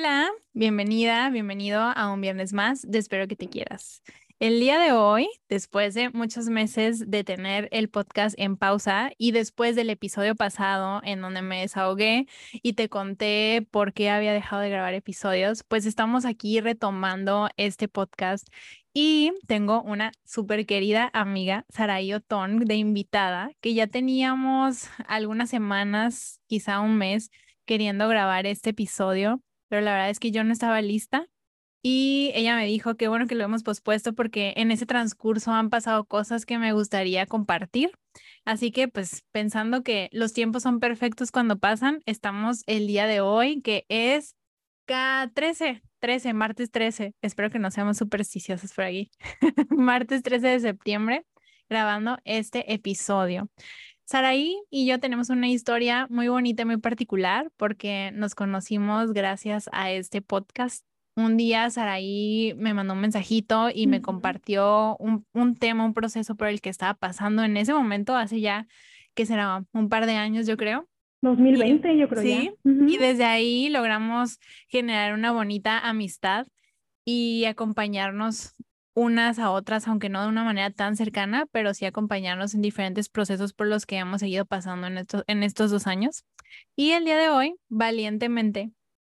Hola, 0.00 0.30
bienvenida, 0.54 1.28
bienvenido 1.28 1.78
a 1.82 2.10
un 2.10 2.22
viernes 2.22 2.54
más 2.54 2.90
de 2.90 2.98
Espero 2.98 3.28
que 3.28 3.36
te 3.36 3.50
quieras. 3.50 4.02
El 4.38 4.58
día 4.58 4.78
de 4.78 4.92
hoy, 4.92 5.28
después 5.50 5.92
de 5.92 6.08
muchos 6.08 6.46
meses 6.46 7.10
de 7.10 7.22
tener 7.22 7.68
el 7.70 7.90
podcast 7.90 8.34
en 8.38 8.56
pausa 8.56 9.10
y 9.18 9.32
después 9.32 9.76
del 9.76 9.90
episodio 9.90 10.34
pasado 10.34 11.02
en 11.04 11.20
donde 11.20 11.42
me 11.42 11.60
desahogué 11.60 12.28
y 12.50 12.72
te 12.72 12.88
conté 12.88 13.68
por 13.70 13.92
qué 13.92 14.08
había 14.08 14.32
dejado 14.32 14.62
de 14.62 14.70
grabar 14.70 14.94
episodios, 14.94 15.64
pues 15.64 15.84
estamos 15.84 16.24
aquí 16.24 16.62
retomando 16.62 17.50
este 17.58 17.86
podcast 17.86 18.48
y 18.94 19.32
tengo 19.46 19.82
una 19.82 20.12
súper 20.24 20.64
querida 20.64 21.10
amiga, 21.12 21.66
Saraí 21.68 22.14
Otón, 22.14 22.60
de 22.60 22.76
invitada, 22.76 23.50
que 23.60 23.74
ya 23.74 23.86
teníamos 23.86 24.88
algunas 25.06 25.50
semanas, 25.50 26.40
quizá 26.46 26.80
un 26.80 26.96
mes, 26.96 27.30
queriendo 27.66 28.08
grabar 28.08 28.46
este 28.46 28.70
episodio 28.70 29.42
pero 29.70 29.82
la 29.82 29.92
verdad 29.92 30.10
es 30.10 30.20
que 30.20 30.32
yo 30.32 30.44
no 30.44 30.52
estaba 30.52 30.82
lista 30.82 31.28
y 31.82 32.32
ella 32.34 32.56
me 32.56 32.66
dijo 32.66 32.96
que 32.96 33.08
bueno 33.08 33.26
que 33.26 33.34
lo 33.34 33.44
hemos 33.44 33.62
pospuesto 33.62 34.14
porque 34.14 34.52
en 34.56 34.70
ese 34.70 34.84
transcurso 34.84 35.52
han 35.52 35.70
pasado 35.70 36.04
cosas 36.04 36.44
que 36.44 36.58
me 36.58 36.72
gustaría 36.72 37.24
compartir. 37.26 37.92
Así 38.44 38.72
que 38.72 38.88
pues 38.88 39.24
pensando 39.32 39.82
que 39.82 40.10
los 40.12 40.34
tiempos 40.34 40.64
son 40.64 40.80
perfectos 40.80 41.30
cuando 41.30 41.58
pasan, 41.58 42.02
estamos 42.04 42.64
el 42.66 42.86
día 42.86 43.06
de 43.06 43.20
hoy 43.20 43.62
que 43.62 43.86
es 43.88 44.36
K13, 44.88 45.82
13, 46.00 46.34
martes 46.34 46.70
13. 46.70 47.14
Espero 47.22 47.50
que 47.50 47.58
no 47.58 47.70
seamos 47.70 47.96
supersticiosos 47.96 48.74
por 48.74 48.84
aquí. 48.84 49.10
martes 49.70 50.22
13 50.22 50.48
de 50.48 50.60
septiembre 50.60 51.24
grabando 51.70 52.18
este 52.24 52.74
episodio. 52.74 53.48
Saraí 54.10 54.60
y 54.70 54.86
yo 54.86 54.98
tenemos 54.98 55.30
una 55.30 55.46
historia 55.46 56.08
muy 56.10 56.26
bonita 56.26 56.62
y 56.62 56.64
muy 56.64 56.78
particular 56.78 57.52
porque 57.56 58.10
nos 58.12 58.34
conocimos 58.34 59.12
gracias 59.12 59.70
a 59.70 59.92
este 59.92 60.20
podcast. 60.20 60.84
Un 61.14 61.36
día 61.36 61.70
Saraí 61.70 62.52
me 62.56 62.74
mandó 62.74 62.94
un 62.94 63.02
mensajito 63.02 63.68
y 63.72 63.86
me 63.86 64.02
compartió 64.02 64.96
un, 64.96 65.24
un, 65.32 65.54
tema, 65.54 65.84
un 65.84 65.94
proceso 65.94 66.34
por 66.34 66.48
el 66.48 66.60
que 66.60 66.70
estaba 66.70 66.94
pasando 66.94 67.44
en 67.44 67.56
ese 67.56 67.72
momento, 67.72 68.16
hace 68.16 68.40
ya, 68.40 68.66
que 69.14 69.26
será 69.26 69.64
un 69.72 69.88
par 69.88 70.06
de 70.06 70.16
años, 70.16 70.44
yo 70.44 70.56
creo. 70.56 70.88
2020, 71.22 71.96
yo 71.96 72.08
creo. 72.08 72.20
Sí, 72.20 72.50
y 72.64 72.96
desde 72.96 73.26
ahí 73.26 73.68
logramos 73.68 74.40
generar 74.66 75.14
una 75.14 75.30
bonita 75.30 75.78
amistad 75.78 76.48
y 77.04 77.44
acompañarnos 77.44 78.56
unas 78.94 79.38
a 79.38 79.50
otras, 79.50 79.86
aunque 79.88 80.08
no 80.08 80.22
de 80.22 80.28
una 80.28 80.44
manera 80.44 80.70
tan 80.70 80.96
cercana, 80.96 81.46
pero 81.52 81.74
sí 81.74 81.86
acompañarnos 81.86 82.54
en 82.54 82.62
diferentes 82.62 83.08
procesos 83.08 83.52
por 83.52 83.66
los 83.66 83.86
que 83.86 83.96
hemos 83.96 84.20
seguido 84.20 84.44
pasando 84.44 84.86
en 84.86 84.98
estos, 84.98 85.24
en 85.26 85.42
estos 85.42 85.70
dos 85.70 85.86
años. 85.86 86.24
Y 86.76 86.92
el 86.92 87.04
día 87.04 87.16
de 87.16 87.28
hoy, 87.28 87.54
valientemente, 87.68 88.72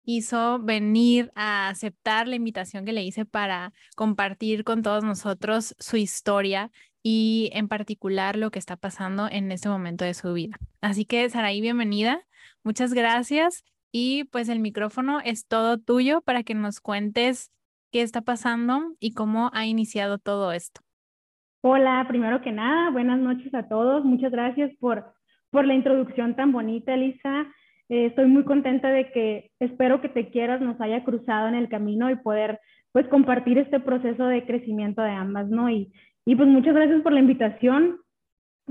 hizo 0.04 0.58
venir 0.58 1.30
a 1.34 1.68
aceptar 1.68 2.26
la 2.26 2.36
invitación 2.36 2.84
que 2.84 2.92
le 2.92 3.04
hice 3.04 3.24
para 3.24 3.72
compartir 3.96 4.64
con 4.64 4.82
todos 4.82 5.04
nosotros 5.04 5.74
su 5.78 5.96
historia 5.96 6.70
y 7.02 7.50
en 7.52 7.68
particular 7.68 8.36
lo 8.36 8.50
que 8.50 8.58
está 8.58 8.76
pasando 8.76 9.28
en 9.30 9.52
este 9.52 9.68
momento 9.68 10.04
de 10.04 10.14
su 10.14 10.32
vida. 10.32 10.58
Así 10.80 11.04
que, 11.04 11.28
Saraí, 11.30 11.60
bienvenida. 11.60 12.26
Muchas 12.62 12.92
gracias. 12.92 13.64
Y 13.92 14.24
pues 14.24 14.48
el 14.48 14.60
micrófono 14.60 15.20
es 15.20 15.46
todo 15.46 15.78
tuyo 15.78 16.20
para 16.22 16.42
que 16.42 16.54
nos 16.54 16.80
cuentes 16.80 17.50
qué 17.90 18.02
está 18.02 18.22
pasando 18.22 18.94
y 19.00 19.14
cómo 19.14 19.50
ha 19.52 19.66
iniciado 19.66 20.18
todo 20.18 20.52
esto. 20.52 20.80
Hola, 21.62 22.04
primero 22.08 22.40
que 22.40 22.52
nada, 22.52 22.90
buenas 22.90 23.18
noches 23.18 23.52
a 23.54 23.68
todos. 23.68 24.04
Muchas 24.04 24.32
gracias 24.32 24.70
por, 24.80 25.04
por 25.50 25.66
la 25.66 25.74
introducción 25.74 26.34
tan 26.34 26.52
bonita, 26.52 26.94
Elisa. 26.94 27.46
Eh, 27.90 28.06
estoy 28.06 28.26
muy 28.26 28.44
contenta 28.44 28.88
de 28.88 29.10
que 29.10 29.50
espero 29.58 30.00
que 30.00 30.08
te 30.08 30.30
quieras 30.30 30.60
nos 30.60 30.80
haya 30.80 31.04
cruzado 31.04 31.48
en 31.48 31.54
el 31.54 31.68
camino 31.68 32.10
y 32.10 32.16
poder 32.16 32.60
pues 32.92 33.06
compartir 33.08 33.58
este 33.58 33.78
proceso 33.78 34.24
de 34.24 34.46
crecimiento 34.46 35.02
de 35.02 35.10
ambas, 35.10 35.48
¿no? 35.48 35.68
Y, 35.68 35.92
y 36.24 36.34
pues 36.34 36.48
muchas 36.48 36.74
gracias 36.74 37.02
por 37.02 37.12
la 37.12 37.20
invitación. 37.20 37.98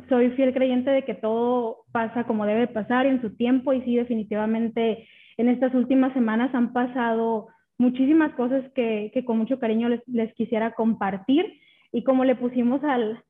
Soy 0.07 0.31
fiel 0.31 0.53
creyente 0.53 0.89
de 0.91 1.03
que 1.03 1.13
todo 1.13 1.83
pasa 1.91 2.23
como 2.23 2.45
debe 2.45 2.67
pasar 2.67 3.05
en 3.05 3.21
su 3.21 3.35
tiempo 3.35 3.73
y 3.73 3.81
sí, 3.81 3.95
definitivamente 3.97 5.07
en 5.37 5.49
estas 5.49 5.73
últimas 5.73 6.13
semanas 6.13 6.53
han 6.55 6.73
pasado 6.73 7.47
muchísimas 7.79 8.33
cosas 8.35 8.63
que, 8.75 9.11
con 9.25 9.39
mucho 9.39 9.57
cariño 9.57 9.89
les, 10.05 10.33
quisiera 10.35 10.73
compartir 10.73 11.59
y 11.91 12.03
como 12.03 12.23
le 12.23 12.35
pusimos 12.35 12.81
al, 12.83 13.23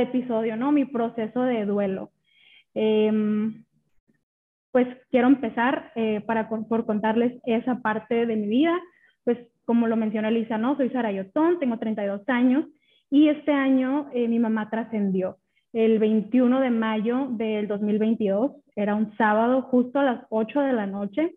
episodio, 0.00 0.56
¿no? 0.56 0.70
Mi 0.72 0.84
proceso 0.84 1.42
de 1.42 1.64
duelo. 1.64 2.10
Eh, 2.74 3.10
pues 4.72 4.88
quiero 5.10 5.28
empezar 5.28 5.92
eh, 5.94 6.20
para, 6.26 6.48
por 6.48 6.86
contarles 6.86 7.40
esa 7.44 7.80
parte 7.80 8.26
de 8.26 8.36
mi 8.36 8.48
vida. 8.48 8.78
Pues 9.24 9.38
como 9.64 9.86
lo 9.86 9.96
mencionó 9.96 10.28
Elisa, 10.28 10.58
¿no? 10.58 10.76
Soy 10.76 10.90
Sara 10.90 11.12
Yotón, 11.12 11.58
tengo 11.60 11.78
32 11.78 12.22
años 12.28 12.66
y 13.10 13.28
este 13.28 13.52
año 13.52 14.08
eh, 14.12 14.26
mi 14.26 14.38
mamá 14.38 14.70
trascendió. 14.70 15.36
El 15.72 15.98
21 15.98 16.60
de 16.60 16.70
mayo 16.70 17.28
del 17.30 17.68
2022, 17.68 18.52
era 18.74 18.94
un 18.94 19.16
sábado 19.16 19.62
justo 19.62 20.00
a 20.00 20.04
las 20.04 20.24
8 20.30 20.60
de 20.60 20.72
la 20.72 20.86
noche. 20.86 21.34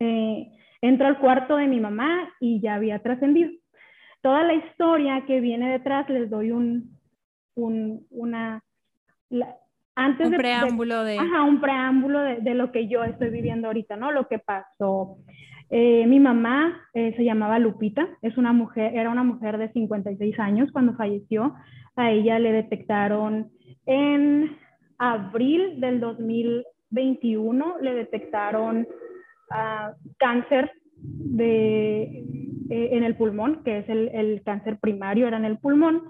Eh, 0.00 0.50
Entro 0.84 1.06
al 1.06 1.18
cuarto 1.18 1.56
de 1.56 1.66
mi 1.66 1.80
mamá 1.80 2.28
y 2.40 2.60
ya 2.60 2.74
había 2.74 2.98
trascendido. 2.98 3.50
Toda 4.20 4.42
la 4.42 4.52
historia 4.52 5.24
que 5.26 5.40
viene 5.40 5.70
detrás 5.70 6.08
les 6.10 6.28
doy 6.28 6.50
un, 6.50 6.98
un 7.54 8.06
una, 8.10 8.62
antes 9.94 10.26
un 10.26 10.36
preámbulo 10.36 11.04
de, 11.04 11.18
Ajá, 11.18 11.42
un 11.42 11.62
preámbulo 11.62 12.20
de, 12.20 12.36
de, 12.42 12.54
lo 12.54 12.70
que 12.70 12.86
yo 12.86 13.02
estoy 13.02 13.30
viviendo 13.30 13.68
ahorita, 13.68 13.96
¿no? 13.96 14.12
Lo 14.12 14.28
que 14.28 14.38
pasó. 14.38 15.16
Eh, 15.70 16.06
mi 16.06 16.20
mamá 16.20 16.82
eh, 16.92 17.14
se 17.16 17.24
llamaba 17.24 17.58
Lupita, 17.58 18.06
es 18.20 18.36
una 18.36 18.52
mujer, 18.52 18.94
era 18.94 19.08
una 19.08 19.24
mujer 19.24 19.56
de 19.56 19.72
56 19.72 20.38
años 20.38 20.70
cuando 20.70 20.94
falleció. 20.96 21.54
A 21.96 22.10
ella 22.10 22.38
le 22.38 22.52
detectaron 22.52 23.50
en 23.86 24.54
abril 24.98 25.80
del 25.80 25.98
2021, 26.00 27.76
le 27.80 27.94
detectaron 27.94 28.86
cáncer 30.18 30.70
de, 30.96 32.02
eh, 32.70 32.88
en 32.92 33.04
el 33.04 33.16
pulmón, 33.16 33.62
que 33.64 33.78
es 33.78 33.88
el, 33.88 34.08
el, 34.14 34.42
cáncer 34.42 34.78
primario, 34.78 35.26
era 35.26 35.36
en 35.36 35.44
el 35.44 35.58
pulmón. 35.58 36.02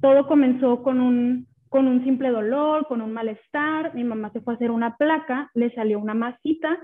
Todo 0.00 0.26
comenzó 0.26 0.82
con 0.82 1.00
un, 1.00 1.46
con 1.68 1.86
un 1.88 2.04
simple 2.04 2.30
dolor, 2.30 2.86
con 2.86 3.02
un 3.02 3.12
malestar. 3.12 3.94
Mi 3.94 4.04
mamá 4.04 4.30
se 4.32 4.40
fue 4.40 4.54
a 4.54 4.56
hacer 4.56 4.70
una 4.70 4.96
placa, 4.96 5.50
le 5.54 5.70
salió 5.74 5.98
una 5.98 6.14
masita. 6.14 6.78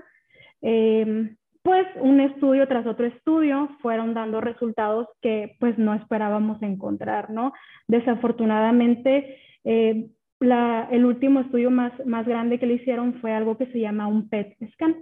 Eh, 0.61 1.35
pues 1.63 1.85
un 1.99 2.21
estudio 2.21 2.65
tras 2.67 2.87
otro 2.87 3.05
estudio 3.07 3.69
fueron 3.81 4.13
dando 4.13 4.39
resultados 4.39 5.07
que 5.21 5.57
pues 5.59 5.77
no 5.77 5.93
esperábamos 5.93 6.61
encontrar, 6.61 7.29
¿no? 7.29 7.51
Desafortunadamente, 7.89 9.37
eh, 9.65 10.07
el 10.39 11.05
último 11.05 11.41
estudio 11.41 11.69
más, 11.69 11.91
más 12.05 12.25
grande 12.25 12.57
que 12.57 12.67
le 12.67 12.75
hicieron 12.75 13.15
fue 13.15 13.33
algo 13.33 13.57
que 13.57 13.65
se 13.67 13.81
llama 13.81 14.07
un 14.07 14.29
PET 14.29 14.55
scan 14.73 14.95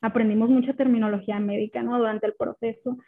aprendimos 0.00 0.48
mucha 0.50 0.74
terminología 0.74 1.38
médica 1.40 1.82
durante 1.82 2.26
el 2.26 2.34
proceso. 2.34 2.98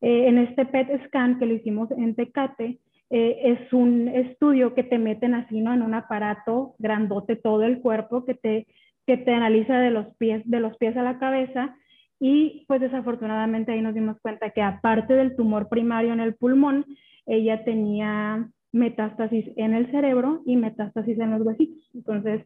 Eh, 0.00 0.28
en 0.28 0.38
este 0.38 0.66
PET 0.66 1.06
scan 1.06 1.38
que 1.38 1.46
lo 1.46 1.54
hicimos 1.54 1.90
en 1.92 2.14
Tecate, 2.14 2.78
eh, 3.10 3.40
es 3.44 3.72
un 3.72 4.08
estudio 4.08 4.74
que 4.74 4.84
te 4.84 4.98
meten 4.98 5.34
así 5.34 5.60
¿no? 5.60 5.74
en 5.74 5.82
un 5.82 5.94
aparato 5.94 6.74
grandote 6.78 7.34
todo 7.34 7.64
el 7.64 7.80
cuerpo 7.80 8.24
que 8.24 8.34
te, 8.34 8.66
que 9.04 9.16
te 9.16 9.32
analiza 9.32 9.80
de 9.80 9.90
los, 9.90 10.14
pies, 10.16 10.42
de 10.44 10.60
los 10.60 10.76
pies 10.76 10.96
a 10.96 11.02
la 11.02 11.18
cabeza 11.18 11.76
y 12.20 12.64
pues 12.68 12.80
desafortunadamente 12.80 13.72
ahí 13.72 13.80
nos 13.80 13.94
dimos 13.94 14.20
cuenta 14.20 14.50
que 14.50 14.62
aparte 14.62 15.14
del 15.14 15.34
tumor 15.34 15.68
primario 15.68 16.12
en 16.12 16.20
el 16.20 16.34
pulmón, 16.34 16.84
ella 17.26 17.64
tenía 17.64 18.48
metástasis 18.72 19.46
en 19.56 19.74
el 19.74 19.90
cerebro 19.90 20.42
y 20.46 20.56
metástasis 20.56 21.18
en 21.18 21.30
los 21.30 21.40
huesitos. 21.40 21.82
Entonces, 21.94 22.44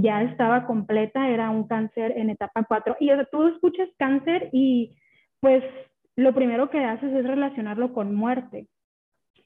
ya 0.00 0.22
estaba 0.22 0.66
completa, 0.66 1.28
era 1.28 1.50
un 1.50 1.68
cáncer 1.68 2.14
en 2.16 2.30
etapa 2.30 2.64
4. 2.64 2.96
Y 3.00 3.10
tú 3.30 3.46
escuchas 3.46 3.88
cáncer 3.96 4.50
y 4.52 4.96
pues 5.40 5.62
lo 6.16 6.34
primero 6.34 6.70
que 6.70 6.84
haces 6.84 7.12
es 7.14 7.26
relacionarlo 7.26 7.92
con 7.92 8.14
muerte. 8.14 8.66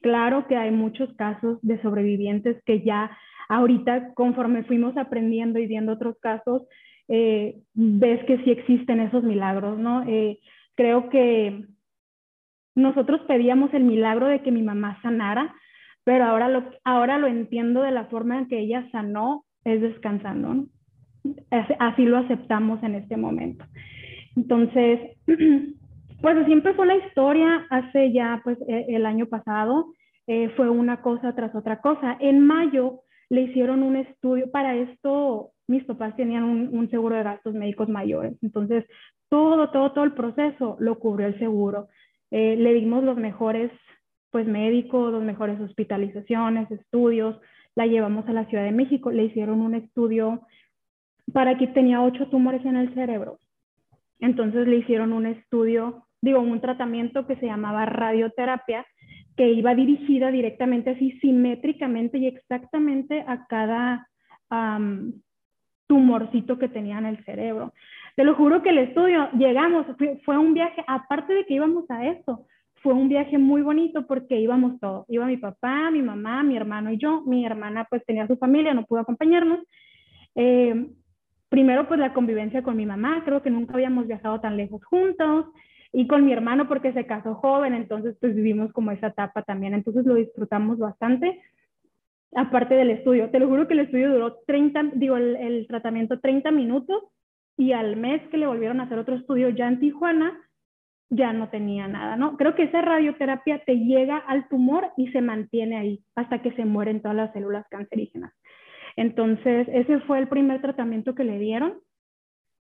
Claro 0.01 0.47
que 0.47 0.55
hay 0.55 0.71
muchos 0.71 1.13
casos 1.15 1.59
de 1.61 1.81
sobrevivientes 1.81 2.61
que 2.65 2.81
ya 2.81 3.15
ahorita 3.49 4.13
conforme 4.13 4.63
fuimos 4.63 4.95
aprendiendo 4.97 5.59
y 5.59 5.67
viendo 5.67 5.93
otros 5.93 6.17
casos, 6.19 6.63
eh, 7.07 7.57
ves 7.73 8.23
que 8.25 8.37
sí 8.43 8.51
existen 8.51 9.01
esos 9.01 9.23
milagros, 9.23 9.77
¿no? 9.77 10.03
Eh, 10.07 10.39
creo 10.75 11.09
que 11.09 11.65
nosotros 12.75 13.21
pedíamos 13.27 13.73
el 13.73 13.83
milagro 13.83 14.27
de 14.27 14.41
que 14.41 14.51
mi 14.51 14.61
mamá 14.61 14.99
sanara, 15.01 15.53
pero 16.03 16.25
ahora 16.25 16.47
lo, 16.47 16.63
ahora 16.83 17.17
lo 17.17 17.27
entiendo 17.27 17.81
de 17.81 17.91
la 17.91 18.05
forma 18.05 18.37
en 18.37 18.47
que 18.47 18.59
ella 18.59 18.87
sanó 18.91 19.43
es 19.73 19.81
descansando. 19.81 20.65
Así 21.79 22.05
lo 22.05 22.17
aceptamos 22.17 22.81
en 22.83 22.95
este 22.95 23.17
momento. 23.17 23.65
Entonces, 24.35 24.99
pues 26.21 26.45
siempre 26.45 26.73
fue 26.73 26.85
la 26.85 26.97
historia, 26.97 27.65
hace 27.69 28.11
ya 28.11 28.41
pues 28.43 28.57
e, 28.67 28.85
el 28.89 29.05
año 29.05 29.25
pasado, 29.27 29.93
eh, 30.27 30.49
fue 30.55 30.69
una 30.69 31.01
cosa 31.01 31.33
tras 31.35 31.53
otra 31.55 31.81
cosa. 31.81 32.17
En 32.19 32.45
mayo 32.45 33.01
le 33.29 33.41
hicieron 33.41 33.83
un 33.83 33.95
estudio, 33.95 34.49
para 34.51 34.75
esto 34.75 35.51
mis 35.67 35.83
papás 35.85 36.15
tenían 36.15 36.43
un, 36.43 36.69
un, 36.71 36.89
seguro 36.89 37.15
de 37.15 37.23
gastos 37.23 37.53
médicos 37.53 37.89
mayores, 37.89 38.33
entonces 38.41 38.85
todo, 39.29 39.69
todo, 39.69 39.91
todo 39.91 40.03
el 40.03 40.13
proceso 40.13 40.77
lo 40.79 40.97
cubrió 40.97 41.27
el 41.27 41.37
seguro. 41.37 41.87
Eh, 42.31 42.55
le 42.55 42.73
dimos 42.73 43.03
los 43.03 43.17
mejores 43.17 43.71
pues 44.31 44.47
médicos, 44.47 45.11
los 45.11 45.23
mejores 45.23 45.59
hospitalizaciones, 45.59 46.69
estudios, 46.71 47.39
la 47.79 47.87
llevamos 47.87 48.27
a 48.27 48.33
la 48.33 48.43
Ciudad 48.43 48.65
de 48.65 48.73
México, 48.73 49.09
le 49.09 49.23
hicieron 49.23 49.61
un 49.61 49.73
estudio 49.73 50.41
para 51.31 51.57
que 51.57 51.67
tenía 51.67 52.01
ocho 52.01 52.27
tumores 52.27 52.65
en 52.65 52.75
el 52.75 52.93
cerebro. 52.93 53.39
Entonces 54.19 54.67
le 54.67 54.75
hicieron 54.75 55.13
un 55.13 55.25
estudio, 55.25 56.03
digo, 56.19 56.41
un 56.41 56.59
tratamiento 56.59 57.25
que 57.25 57.37
se 57.37 57.45
llamaba 57.45 57.85
radioterapia, 57.85 58.85
que 59.37 59.49
iba 59.53 59.73
dirigida 59.75 60.29
directamente 60.29 60.89
así 60.89 61.17
simétricamente 61.21 62.17
y 62.17 62.27
exactamente 62.27 63.23
a 63.25 63.45
cada 63.47 64.09
tumorcito 65.87 66.59
que 66.59 66.67
tenía 66.67 66.97
en 66.97 67.05
el 67.05 67.23
cerebro. 67.23 67.71
Te 68.17 68.25
lo 68.25 68.35
juro 68.35 68.61
que 68.61 68.71
el 68.71 68.79
estudio, 68.79 69.29
llegamos, 69.37 69.85
fue, 70.25 70.37
un 70.37 70.53
viaje, 70.53 70.83
aparte 70.85 71.33
de 71.33 71.45
que 71.45 71.53
íbamos 71.53 71.89
a 71.89 72.05
esto, 72.07 72.45
fue 72.81 72.93
un 72.93 73.09
viaje 73.09 73.37
muy 73.37 73.61
bonito 73.61 74.07
porque 74.07 74.39
íbamos 74.39 74.79
todos. 74.79 75.05
Iba 75.09 75.25
mi 75.25 75.37
papá, 75.37 75.91
mi 75.91 76.01
mamá, 76.01 76.43
mi 76.43 76.55
hermano 76.55 76.91
y 76.91 76.97
yo. 76.97 77.21
Mi 77.21 77.45
hermana 77.45 77.85
pues 77.89 78.03
tenía 78.05 78.27
su 78.27 78.37
familia, 78.37 78.73
no 78.73 78.85
pudo 78.85 79.01
acompañarnos. 79.01 79.59
Eh, 80.35 80.89
primero 81.49 81.87
pues 81.87 81.99
la 81.99 82.13
convivencia 82.13 82.63
con 82.63 82.77
mi 82.77 82.85
mamá, 82.85 83.23
creo 83.25 83.41
que 83.41 83.49
nunca 83.49 83.73
habíamos 83.73 84.07
viajado 84.07 84.39
tan 84.39 84.57
lejos 84.57 84.83
juntos. 84.85 85.47
Y 85.91 86.07
con 86.07 86.25
mi 86.25 86.31
hermano 86.31 86.67
porque 86.67 86.93
se 86.93 87.05
casó 87.05 87.35
joven, 87.35 87.73
entonces 87.73 88.15
pues 88.21 88.35
vivimos 88.35 88.71
como 88.73 88.91
esa 88.91 89.07
etapa 89.07 89.41
también. 89.41 89.73
Entonces 89.73 90.05
lo 90.05 90.15
disfrutamos 90.15 90.77
bastante. 90.77 91.41
Aparte 92.35 92.75
del 92.75 92.91
estudio, 92.91 93.31
te 93.31 93.39
lo 93.39 93.47
juro 93.47 93.67
que 93.67 93.73
el 93.73 93.79
estudio 93.79 94.11
duró 94.11 94.37
30, 94.45 94.91
digo, 94.93 95.17
el, 95.17 95.35
el 95.35 95.67
tratamiento 95.67 96.19
30 96.19 96.51
minutos 96.51 97.03
y 97.57 97.73
al 97.73 97.97
mes 97.97 98.21
que 98.29 98.37
le 98.37 98.47
volvieron 98.47 98.79
a 98.79 98.83
hacer 98.83 98.99
otro 98.99 99.15
estudio 99.15 99.49
ya 99.49 99.67
en 99.67 99.79
Tijuana, 99.79 100.39
ya 101.09 101.33
no 101.33 101.49
tenía 101.49 101.87
nada, 101.87 102.15
¿no? 102.15 102.37
Creo 102.37 102.55
que 102.55 102.63
esa 102.63 102.81
radioterapia 102.81 103.63
te 103.65 103.75
llega 103.79 104.17
al 104.17 104.47
tumor 104.47 104.91
y 104.95 105.07
se 105.07 105.21
mantiene 105.21 105.77
ahí 105.77 105.99
hasta 106.15 106.41
que 106.41 106.51
se 106.53 106.65
mueren 106.65 107.01
todas 107.01 107.17
las 107.17 107.33
células 107.33 107.65
cancerígenas. 107.69 108.33
Entonces, 108.95 109.67
ese 109.71 109.99
fue 110.01 110.19
el 110.19 110.27
primer 110.27 110.61
tratamiento 110.61 111.15
que 111.15 111.23
le 111.23 111.39
dieron. 111.39 111.73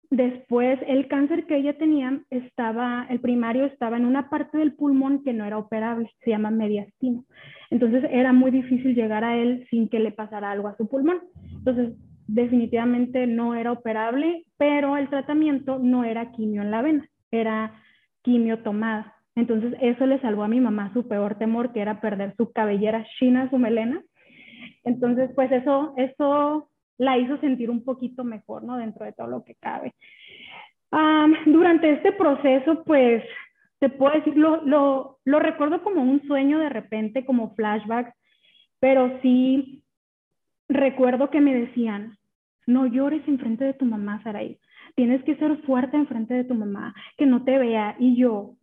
Después, 0.10 0.80
el 0.88 1.08
cáncer 1.08 1.46
que 1.46 1.58
ella 1.58 1.78
tenía 1.78 2.22
estaba, 2.30 3.06
el 3.10 3.20
primario 3.20 3.66
estaba 3.66 3.98
en 3.98 4.06
una 4.06 4.30
parte 4.30 4.58
del 4.58 4.74
pulmón 4.74 5.24
que 5.24 5.34
no 5.34 5.46
era 5.46 5.58
operable, 5.58 6.10
se 6.24 6.32
llama 6.32 6.52
mediastino. 6.52 7.26
Entonces, 7.70 8.04
era 8.10 8.32
muy 8.34 8.52
difícil 8.52 8.96
llegar 8.96 9.24
a 9.24 9.38
él 9.38 9.68
sin 9.70 9.90
que 9.90 10.00
le 10.00 10.12
pasara 10.12 10.52
algo 10.52 10.68
a 10.68 10.78
su 10.78 10.88
pulmón. 10.88 11.20
Entonces, 11.52 11.94
definitivamente 12.28 13.28
no 13.28 13.56
era 13.56 13.72
operable, 13.72 14.46
pero 14.58 14.98
el 14.98 15.10
tratamiento 15.10 15.78
no 15.80 16.04
era 16.04 16.32
quimio 16.32 16.62
en 16.62 16.72
la 16.72 16.82
vena, 16.82 17.08
era 17.32 17.83
quimio 18.24 18.60
tomada. 18.60 19.16
Entonces 19.36 19.75
eso 19.81 20.06
le 20.06 20.20
salvó 20.20 20.44
a 20.44 20.48
mi 20.48 20.60
mamá 20.60 20.92
su 20.94 21.08
peor 21.08 21.36
temor, 21.36 21.74
que 21.74 21.81
era 21.81 22.02
perder 22.02 22.36
su 22.36 22.52
cabellera 22.52 23.06
china, 23.20 23.50
su 23.50 23.58
melena. 23.58 24.02
Entonces, 24.84 25.31
pues 25.36 25.52
eso, 25.52 25.94
eso 25.98 26.70
la 26.98 27.18
hizo 27.18 27.38
sentir 27.38 27.70
un 27.70 27.84
poquito 27.84 28.24
mejor, 28.24 28.64
¿no? 28.64 28.78
Dentro 28.78 29.06
de 29.06 29.14
todo 29.14 29.28
lo 29.28 29.44
que 29.44 29.56
cabe. 29.56 29.94
durante 31.46 31.92
este 31.92 32.12
proceso, 32.12 32.84
pues, 32.84 33.24
te 33.80 33.90
decir, 33.90 34.38
lo, 34.38 34.64
lo, 34.64 35.20
lo 35.25 35.40
recuerdo 35.40 35.81
como 35.84 36.02
un 36.04 36.22
sueño 36.28 36.60
de 36.60 36.70
repente, 36.70 37.25
como 37.25 37.56
flashbacks, 37.56 38.14
pero 38.80 39.20
sí 39.22 39.84
recuerdo 40.70 41.30
que 41.30 41.42
me 41.42 41.56
decían, 41.56 42.18
no 42.68 42.86
llores 42.86 43.28
enfrente 43.28 43.66
de 43.66 43.74
tu 43.74 43.86
mamá, 43.86 44.22
Saraí 44.24 44.58
tienes 44.95 45.24
que 45.24 45.36
ser 45.36 45.57
fuerte 45.63 45.98
enfrente 45.98 46.34
de 46.34 46.44
tu 46.44 46.54
mamá, 46.56 46.94
que 47.18 47.25
no 47.25 47.44
te 47.44 47.57
vea. 47.57 47.95
Y 48.00 48.16
yo, 48.16 48.56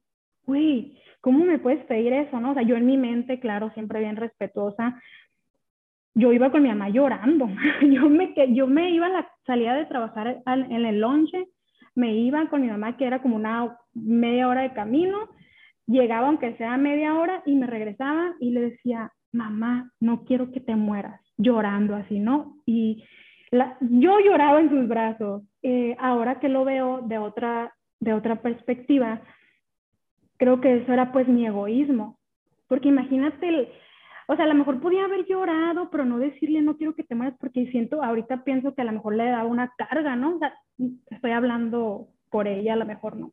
güey, 0.46 0.98
¿cómo 1.20 1.44
me 1.44 1.58
puedes 1.58 1.84
pedir 1.86 2.12
eso? 2.12 2.40
No? 2.40 2.52
O 2.52 2.54
sea, 2.54 2.62
yo 2.62 2.76
en 2.76 2.86
mi 2.86 2.96
mente, 2.96 3.40
claro, 3.40 3.70
siempre 3.70 4.00
bien 4.00 4.16
respetuosa, 4.16 5.00
yo 6.14 6.32
iba 6.32 6.50
con 6.50 6.62
mi 6.62 6.68
mamá 6.68 6.88
llorando. 6.88 7.48
yo, 7.82 8.08
me, 8.08 8.34
yo 8.54 8.66
me 8.66 8.90
iba 8.90 9.06
a 9.06 9.10
la 9.10 9.28
salida 9.46 9.74
de 9.74 9.86
trabajar 9.86 10.42
en 10.46 10.84
el 10.84 11.00
lonche, 11.00 11.48
me 11.94 12.14
iba 12.14 12.48
con 12.48 12.62
mi 12.62 12.68
mamá, 12.68 12.96
que 12.96 13.04
era 13.04 13.22
como 13.22 13.36
una 13.36 13.76
media 13.94 14.48
hora 14.48 14.62
de 14.62 14.72
camino, 14.72 15.28
llegaba 15.86 16.28
aunque 16.28 16.56
sea 16.56 16.76
media 16.76 17.14
hora 17.14 17.42
y 17.46 17.56
me 17.56 17.66
regresaba 17.66 18.34
y 18.38 18.50
le 18.50 18.60
decía, 18.60 19.12
mamá, 19.32 19.90
no 20.00 20.24
quiero 20.24 20.52
que 20.52 20.60
te 20.60 20.76
mueras, 20.76 21.20
llorando 21.36 21.96
así, 21.96 22.18
¿no? 22.18 22.56
Y 22.66 23.04
yo 23.80 24.18
lloraba 24.20 24.60
en 24.60 24.70
sus 24.70 24.88
brazos. 24.88 25.42
Eh, 25.62 25.96
ahora 25.98 26.40
que 26.40 26.48
lo 26.48 26.64
veo 26.64 27.02
de 27.02 27.18
otra, 27.18 27.74
de 28.00 28.14
otra 28.14 28.40
perspectiva, 28.42 29.22
creo 30.36 30.60
que 30.60 30.78
eso 30.78 30.92
era 30.92 31.12
pues 31.12 31.28
mi 31.28 31.46
egoísmo. 31.46 32.18
Porque 32.66 32.88
imagínate, 32.88 33.72
o 34.26 34.36
sea, 34.36 34.44
a 34.44 34.48
lo 34.48 34.54
mejor 34.54 34.80
podía 34.80 35.04
haber 35.04 35.26
llorado, 35.26 35.90
pero 35.90 36.04
no 36.04 36.18
decirle 36.18 36.62
no 36.62 36.76
quiero 36.76 36.94
que 36.94 37.04
te 37.04 37.14
mueras 37.14 37.36
porque 37.38 37.66
siento, 37.70 38.02
ahorita 38.02 38.44
pienso 38.44 38.74
que 38.74 38.82
a 38.82 38.84
lo 38.84 38.92
mejor 38.92 39.16
le 39.16 39.24
daba 39.24 39.44
una 39.44 39.72
carga, 39.76 40.16
¿no? 40.16 40.36
O 40.36 40.38
sea, 40.38 40.54
estoy 41.10 41.32
hablando 41.32 42.08
por 42.30 42.46
ella, 42.46 42.74
a 42.74 42.76
lo 42.76 42.86
mejor 42.86 43.16
no. 43.16 43.32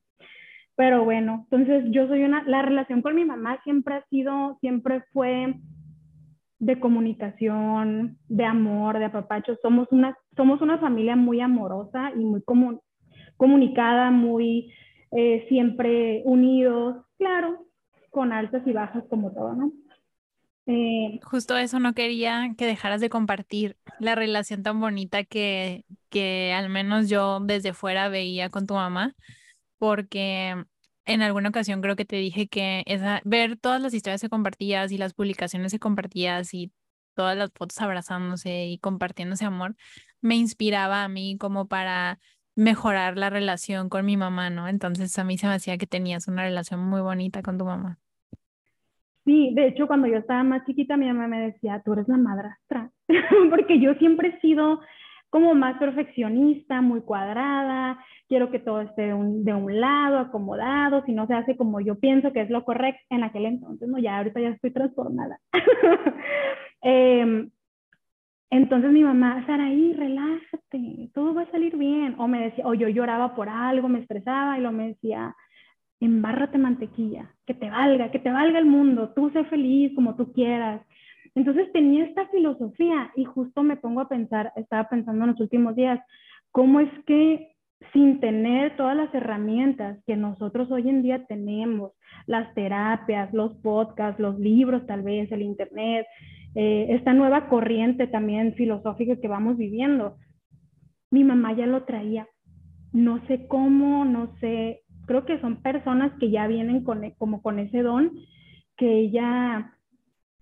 Pero 0.75 1.03
bueno, 1.05 1.47
entonces 1.49 1.85
yo 1.91 2.07
soy 2.07 2.23
una, 2.23 2.43
la 2.43 2.61
relación 2.61 3.01
con 3.01 3.15
mi 3.15 3.25
mamá 3.25 3.59
siempre 3.63 3.95
ha 3.95 4.05
sido, 4.09 4.57
siempre 4.59 5.03
fue 5.11 5.55
de 6.59 6.79
comunicación, 6.79 8.17
de 8.27 8.45
amor, 8.45 8.99
de 8.99 9.05
apapacho. 9.05 9.55
Somos 9.61 9.87
una, 9.91 10.15
somos 10.37 10.61
una 10.61 10.77
familia 10.77 11.15
muy 11.15 11.41
amorosa 11.41 12.11
y 12.15 12.19
muy 12.19 12.41
comunicada, 13.35 14.11
muy 14.11 14.71
eh, 15.11 15.45
siempre 15.49 16.21
unidos, 16.23 17.03
claro, 17.17 17.65
con 18.11 18.31
altas 18.31 18.65
y 18.65 18.71
bajas 18.71 19.03
como 19.09 19.33
todo, 19.33 19.53
¿no? 19.53 19.71
Eh, 20.67 21.19
Justo 21.23 21.57
eso 21.57 21.79
no 21.79 21.93
quería 21.93 22.53
que 22.57 22.65
dejaras 22.65 22.99
de 22.99 23.09
compartir 23.09 23.77
la 23.99 24.15
relación 24.15 24.63
tan 24.63 24.81
bonita 24.81 25.23
que, 25.23 25.85
que 26.09 26.53
al 26.53 26.69
menos 26.69 27.09
yo 27.09 27.39
desde 27.39 27.73
fuera 27.73 28.09
veía 28.09 28.49
con 28.49 28.67
tu 28.67 28.73
mamá, 28.73 29.15
porque 29.77 30.55
en 31.05 31.21
alguna 31.21 31.49
ocasión 31.49 31.81
creo 31.81 31.95
que 31.95 32.05
te 32.05 32.17
dije 32.17 32.49
que 32.49 32.83
esa, 32.85 33.21
ver 33.23 33.57
todas 33.57 33.81
las 33.81 33.93
historias 33.93 34.21
que 34.21 34.29
compartías 34.29 34.91
y 34.91 34.97
las 34.97 35.13
publicaciones 35.13 35.71
que 35.71 35.79
compartías 35.79 36.53
y 36.53 36.73
todas 37.15 37.37
las 37.37 37.51
fotos 37.53 37.79
abrazándose 37.81 38.67
y 38.67 38.77
compartiéndose 38.77 39.45
amor, 39.45 39.75
me 40.21 40.35
inspiraba 40.35 41.03
a 41.03 41.07
mí 41.07 41.37
como 41.37 41.67
para 41.67 42.19
mejorar 42.55 43.17
la 43.17 43.29
relación 43.29 43.87
con 43.87 44.05
mi 44.05 44.17
mamá, 44.17 44.49
¿no? 44.49 44.67
Entonces 44.67 45.17
a 45.19 45.23
mí 45.23 45.37
se 45.37 45.47
me 45.47 45.53
hacía 45.53 45.77
que 45.77 45.85
tenías 45.85 46.27
una 46.27 46.43
relación 46.43 46.79
muy 46.79 47.01
bonita 47.01 47.41
con 47.43 47.57
tu 47.57 47.65
mamá. 47.65 47.99
Sí, 49.25 49.51
de 49.53 49.67
hecho 49.67 49.87
cuando 49.87 50.07
yo 50.07 50.17
estaba 50.17 50.41
más 50.43 50.65
chiquita 50.65 50.97
mi 50.97 51.05
mamá 51.05 51.27
me 51.27 51.51
decía, 51.51 51.81
tú 51.85 51.93
eres 51.93 52.07
la 52.07 52.17
madrastra, 52.17 52.91
porque 53.49 53.79
yo 53.79 53.93
siempre 53.95 54.29
he 54.29 54.39
sido 54.39 54.79
como 55.29 55.53
más 55.53 55.77
perfeccionista, 55.77 56.81
muy 56.81 57.01
cuadrada, 57.01 57.99
quiero 58.27 58.49
que 58.49 58.59
todo 58.59 58.81
esté 58.81 59.07
de 59.07 59.13
un, 59.13 59.81
lado, 59.81 60.19
acomodado, 60.19 61.03
si 61.05 61.11
no 61.11 61.27
se 61.27 61.33
hace 61.33 61.57
como 61.57 61.81
yo 61.81 61.99
pienso 61.99 62.31
que 62.31 62.41
es 62.41 62.49
lo 62.49 62.63
correcto 62.63 63.01
en 63.09 63.23
aquel 63.23 63.45
entonces, 63.45 63.87
no, 63.87 63.99
ya 63.99 64.17
ahorita 64.17 64.39
ya 64.39 64.49
estoy 64.49 64.71
transformada. 64.71 65.39
Em, 66.81 67.49
entonces 68.49 68.91
mi 68.91 69.03
mamá, 69.03 69.45
Saraí, 69.45 69.93
relájate, 69.93 71.09
todo 71.13 71.33
va 71.33 71.41
a 71.41 71.51
salir 71.51 71.75
bien. 71.75 72.15
O 72.17 72.27
me 72.27 72.45
decía, 72.45 72.65
o 72.65 72.73
yo 72.73 72.87
lloraba 72.87 73.35
por 73.35 73.49
algo, 73.49 73.89
me 73.89 73.99
estresaba 73.99 74.57
y 74.57 74.61
lo 74.61 74.71
me 74.71 74.89
decía, 74.89 75.35
embárrate 75.99 76.57
mantequilla, 76.57 77.33
que 77.45 77.53
te 77.53 77.69
valga, 77.69 78.11
que 78.11 78.19
te 78.19 78.31
valga 78.31 78.59
el 78.59 78.65
mundo, 78.65 79.13
tú 79.15 79.29
sé 79.31 79.43
feliz 79.45 79.93
como 79.95 80.15
tú 80.15 80.31
quieras. 80.31 80.81
Entonces 81.35 81.71
tenía 81.73 82.05
esta 82.05 82.27
filosofía 82.27 83.11
y 83.15 83.25
justo 83.25 83.63
me 83.63 83.77
pongo 83.77 84.01
a 84.01 84.09
pensar, 84.09 84.53
estaba 84.55 84.87
pensando 84.89 85.25
en 85.25 85.31
los 85.31 85.39
últimos 85.39 85.75
días, 85.75 85.99
cómo 86.51 86.79
es 86.79 86.89
que 87.05 87.51
sin 87.93 88.19
tener 88.19 88.75
todas 88.75 88.95
las 88.95 89.13
herramientas 89.13 89.99
que 90.07 90.15
nosotros 90.15 90.71
hoy 90.71 90.89
en 90.89 91.03
día 91.03 91.25
tenemos, 91.25 91.91
las 92.25 92.53
terapias, 92.55 93.31
los 93.33 93.53
podcasts, 93.57 94.19
los 94.19 94.39
libros 94.39 94.87
tal 94.87 95.03
vez, 95.03 95.31
el 95.31 95.43
internet, 95.43 96.07
eh, 96.59 96.95
esta 96.95 97.13
nueva 97.13 97.49
corriente 97.49 98.07
también 98.07 98.55
filosófica 98.55 99.17
que 99.17 99.27
vamos 99.27 99.57
viviendo, 99.57 100.17
mi 101.11 101.23
mamá 101.23 101.53
ya 101.53 101.67
lo 101.67 101.83
traía. 101.83 102.27
No 102.91 103.23
sé 103.27 103.45
cómo, 103.47 104.05
no 104.05 104.35
sé, 104.39 104.81
creo 105.05 105.23
que 105.23 105.39
son 105.39 105.61
personas 105.61 106.11
que 106.19 106.31
ya 106.31 106.47
vienen 106.47 106.83
con, 106.83 107.07
como 107.19 107.43
con 107.43 107.59
ese 107.59 107.83
don, 107.83 108.11
que 108.75 108.91
ella 108.91 109.75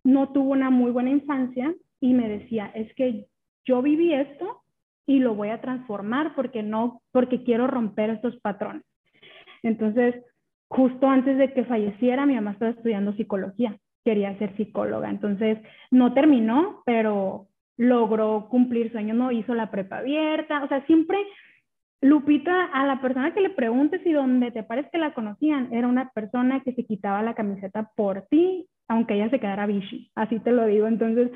no 0.05 0.31
tuvo 0.31 0.53
una 0.53 0.69
muy 0.69 0.89
buena 0.91 1.09
infancia 1.09 1.75
y 1.99 2.13
me 2.13 2.29
decía, 2.29 2.71
es 2.73 2.93
que 2.93 3.25
yo 3.65 3.81
viví 3.81 4.13
esto 4.13 4.61
y 5.05 5.19
lo 5.19 5.35
voy 5.35 5.49
a 5.49 5.59
transformar 5.59 6.33
porque 6.33 6.63
no, 6.63 7.01
porque 7.11 7.43
quiero 7.43 7.67
romper 7.67 8.11
estos 8.11 8.37
patrones. 8.37 8.83
Entonces, 9.63 10.15
justo 10.69 11.09
antes 11.09 11.37
de 11.37 11.51
que 11.51 11.65
falleciera, 11.65 12.25
mi 12.25 12.35
mamá 12.35 12.51
estaba 12.51 12.71
estudiando 12.71 13.11
psicología, 13.17 13.77
quería 14.05 14.37
ser 14.37 14.55
psicóloga. 14.55 15.09
Entonces, 15.09 15.57
no 15.91 16.13
terminó, 16.13 16.83
pero 16.85 17.47
logró 17.75 18.47
cumplir 18.49 18.91
sueños, 18.93 19.17
no 19.17 19.33
hizo 19.33 19.53
la 19.53 19.69
prepa 19.71 19.97
abierta, 19.97 20.63
o 20.63 20.67
sea, 20.69 20.85
siempre 20.85 21.17
Lupita, 22.01 22.65
a 22.65 22.85
la 22.85 23.01
persona 23.01 23.33
que 23.33 23.41
le 23.41 23.49
preguntes 23.49 24.05
y 24.05 24.11
donde 24.11 24.51
te 24.51 24.63
parece 24.63 24.89
que 24.91 24.97
la 24.99 25.13
conocían, 25.15 25.73
era 25.73 25.87
una 25.87 26.11
persona 26.11 26.61
que 26.61 26.73
se 26.73 26.85
quitaba 26.85 27.23
la 27.23 27.33
camiseta 27.33 27.89
por 27.95 28.27
ti, 28.29 28.67
aunque 28.87 29.15
ella 29.15 29.29
se 29.31 29.39
quedara 29.39 29.65
bichi, 29.65 30.11
así 30.13 30.39
te 30.39 30.51
lo 30.51 30.67
digo. 30.67 30.85
Entonces, 30.87 31.31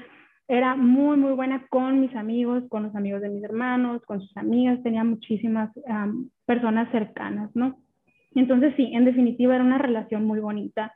era 0.48 0.76
muy, 0.76 1.18
muy 1.18 1.32
buena 1.34 1.66
con 1.70 2.00
mis 2.00 2.16
amigos, 2.16 2.64
con 2.70 2.84
los 2.84 2.96
amigos 2.96 3.22
de 3.22 3.30
mis 3.30 3.44
hermanos, 3.44 4.04
con 4.06 4.22
sus 4.22 4.38
amigas, 4.38 4.84
tenía 4.84 5.04
muchísimas 5.04 5.72
personas 6.46 6.92
cercanas, 6.92 7.50
¿no? 7.56 7.78
Entonces, 8.36 8.74
sí, 8.76 8.92
en 8.94 9.06
definitiva 9.06 9.56
era 9.56 9.64
una 9.64 9.80
relación 9.80 10.26
muy 10.26 10.40
bonita. 10.40 10.94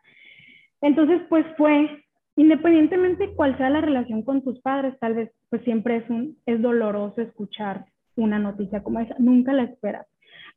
Entonces, 0.84 1.22
pues 1.30 1.46
fue, 1.58 2.04
independientemente 2.36 3.34
cuál 3.36 3.58
sea 3.58 3.70
la 3.70 3.80
relación 3.80 4.22
con 4.22 4.44
tus 4.44 4.60
padres, 4.60 5.00
tal 5.00 5.16
vez, 5.16 5.32
pues 5.50 5.64
siempre 5.64 5.98
es, 5.98 6.10
un, 6.10 6.38
es 6.46 6.62
doloroso 6.62 7.22
escuchar 7.22 7.86
una 8.18 8.38
noticia 8.38 8.84
como 8.84 9.00
esa, 9.00 9.16
nunca 9.18 9.54
la 9.54 9.64
esperas. 9.64 10.06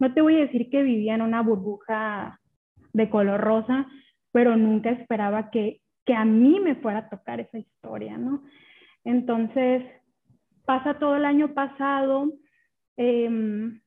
No 0.01 0.13
te 0.13 0.21
voy 0.21 0.35
a 0.35 0.41
decir 0.41 0.69
que 0.69 0.83
vivía 0.83 1.15
en 1.15 1.23
una 1.23 1.43
burbuja 1.43 2.41
de 2.93 3.09
color 3.09 3.41
rosa, 3.41 3.87
pero 4.33 4.57
nunca 4.57 4.91
esperaba 4.91 5.51
que, 5.51 5.81
que 6.05 6.15
a 6.15 6.25
mí 6.25 6.59
me 6.59 6.75
fuera 6.75 6.99
a 6.99 7.09
tocar 7.09 7.39
esa 7.39 7.59
historia, 7.59 8.19
¿no? 8.19 8.43
Entonces, 9.05 9.85
pasa 10.65 10.99
todo 10.99 11.17
el 11.17 11.25
año 11.25 11.55
pasado, 11.55 12.33
em, 12.97 13.81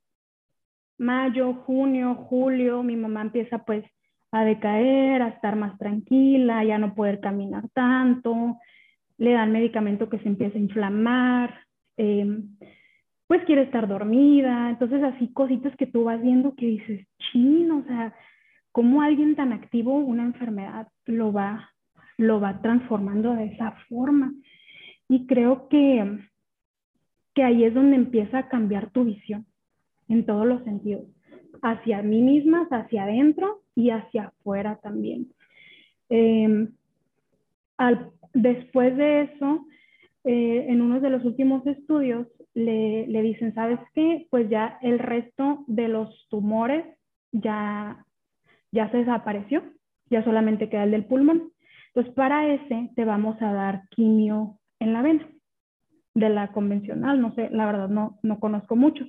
mayo, 0.97 1.53
junio, 1.65 2.15
julio, 2.15 2.81
mi 2.81 2.95
mamá 2.95 3.23
empieza 3.23 3.59
pues 3.65 3.83
a 4.31 4.43
decaer, 4.43 5.21
a 5.21 5.29
estar 5.29 5.55
más 5.55 5.77
tranquila, 5.77 6.63
ya 6.63 6.77
no 6.77 6.93
poder 6.93 7.19
caminar 7.19 7.67
tanto, 7.73 8.57
le 9.17 9.33
dan 9.33 9.51
medicamento 9.51 10.09
que 10.09 10.19
se 10.19 10.27
empieza 10.27 10.57
a 10.57 10.61
inflamar, 10.61 11.53
em, 11.97 12.55
pues 13.27 13.43
quiere 13.45 13.63
estar 13.63 13.87
dormida, 13.87 14.69
entonces 14.69 15.03
así 15.03 15.31
cositas 15.33 15.75
que 15.75 15.87
tú 15.87 16.05
vas 16.05 16.21
viendo 16.21 16.55
que 16.55 16.65
dices, 16.65 17.07
chino, 17.31 17.79
o 17.79 17.83
sea, 17.83 18.13
¿cómo 18.71 19.01
alguien 19.01 19.35
tan 19.35 19.53
activo 19.53 19.97
una 19.97 20.23
enfermedad 20.23 20.87
lo 21.05 21.31
va, 21.31 21.69
lo 22.17 22.39
va 22.39 22.61
transformando 22.61 23.33
de 23.33 23.45
esa 23.45 23.71
forma? 23.87 24.33
Y 25.07 25.25
creo 25.25 25.67
que, 25.69 26.19
que 27.33 27.43
ahí 27.43 27.63
es 27.63 27.73
donde 27.73 27.97
empieza 27.97 28.39
a 28.39 28.47
cambiar 28.47 28.91
tu 28.91 29.03
visión 29.03 29.45
en 30.07 30.25
todos 30.25 30.47
los 30.47 30.63
sentidos, 30.63 31.05
hacia 31.61 32.01
mí 32.01 32.21
misma, 32.21 32.67
hacia 32.71 33.03
adentro 33.03 33.61
y 33.79 33.91
hacia 33.91 34.25
afuera 34.25 34.77
también. 34.83 35.27
Em, 36.09 36.67
después 38.33 38.95
de 38.97 39.21
eso, 39.21 39.65
eh, 40.25 40.65
en 40.67 40.81
uno 40.81 40.99
de 40.99 41.09
los 41.09 41.23
últimos 41.23 41.65
estudios, 41.65 42.27
le, 42.53 43.07
le, 43.07 43.21
dicen, 43.21 43.53
¿sabes 43.53 43.79
qué? 43.93 44.27
Pues 44.29 44.49
ya 44.49 44.77
el 44.81 44.99
resto 44.99 45.63
de 45.67 45.87
los 45.87 46.27
tumores 46.29 46.83
ya, 47.31 48.05
ya 48.71 48.91
se 48.91 48.97
desapareció, 48.97 49.63
ya 50.09 50.23
solamente 50.25 50.67
queda 50.67 50.83
el 50.83 50.91
del 50.91 51.05
pulmón. 51.05 51.53
Entonces, 51.87 52.13
para 52.15 52.53
ese 52.53 52.89
te 52.95 53.05
vamos 53.05 53.41
a 53.41 53.53
dar 53.53 53.83
quimio 53.91 54.59
en 54.79 54.91
la 54.91 55.01
vena, 55.01 55.25
de 56.15 56.29
la 56.29 56.51
convencional, 56.51 57.21
no 57.21 57.33
sé, 57.33 57.49
la 57.51 57.65
verdad 57.65 57.87
no, 57.87 58.19
no 58.23 58.39
conozco 58.39 58.75
mucho. 58.75 59.05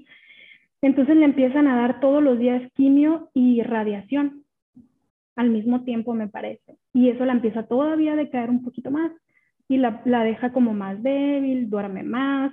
Entonces 0.81 1.17
le 1.17 1.25
empiezan 1.25 1.67
a 1.67 1.77
dar 1.77 1.99
todos 1.99 2.23
los 2.23 2.39
días 2.39 2.62
quimio 2.75 3.31
y 3.35 3.62
radiación 3.62 4.39
al 5.37 5.50
mismo 5.50 5.84
tiempo, 5.84 6.14
me 6.14 6.28
parece. 6.28 6.76
Y 6.92 7.08
eso 7.08 7.25
la 7.25 7.32
empieza 7.32 7.66
todavía 7.66 8.12
a 8.12 8.16
decaer 8.16 8.50
un 8.50 8.62
poquito 8.62 8.90
más 8.90 9.12
y 9.68 9.76
la, 9.76 10.02
la 10.04 10.25
deja 10.25 10.52
como 10.52 10.75
más 10.75 11.02
débil, 11.02 11.70
duerme 11.70 12.02
más. 12.02 12.52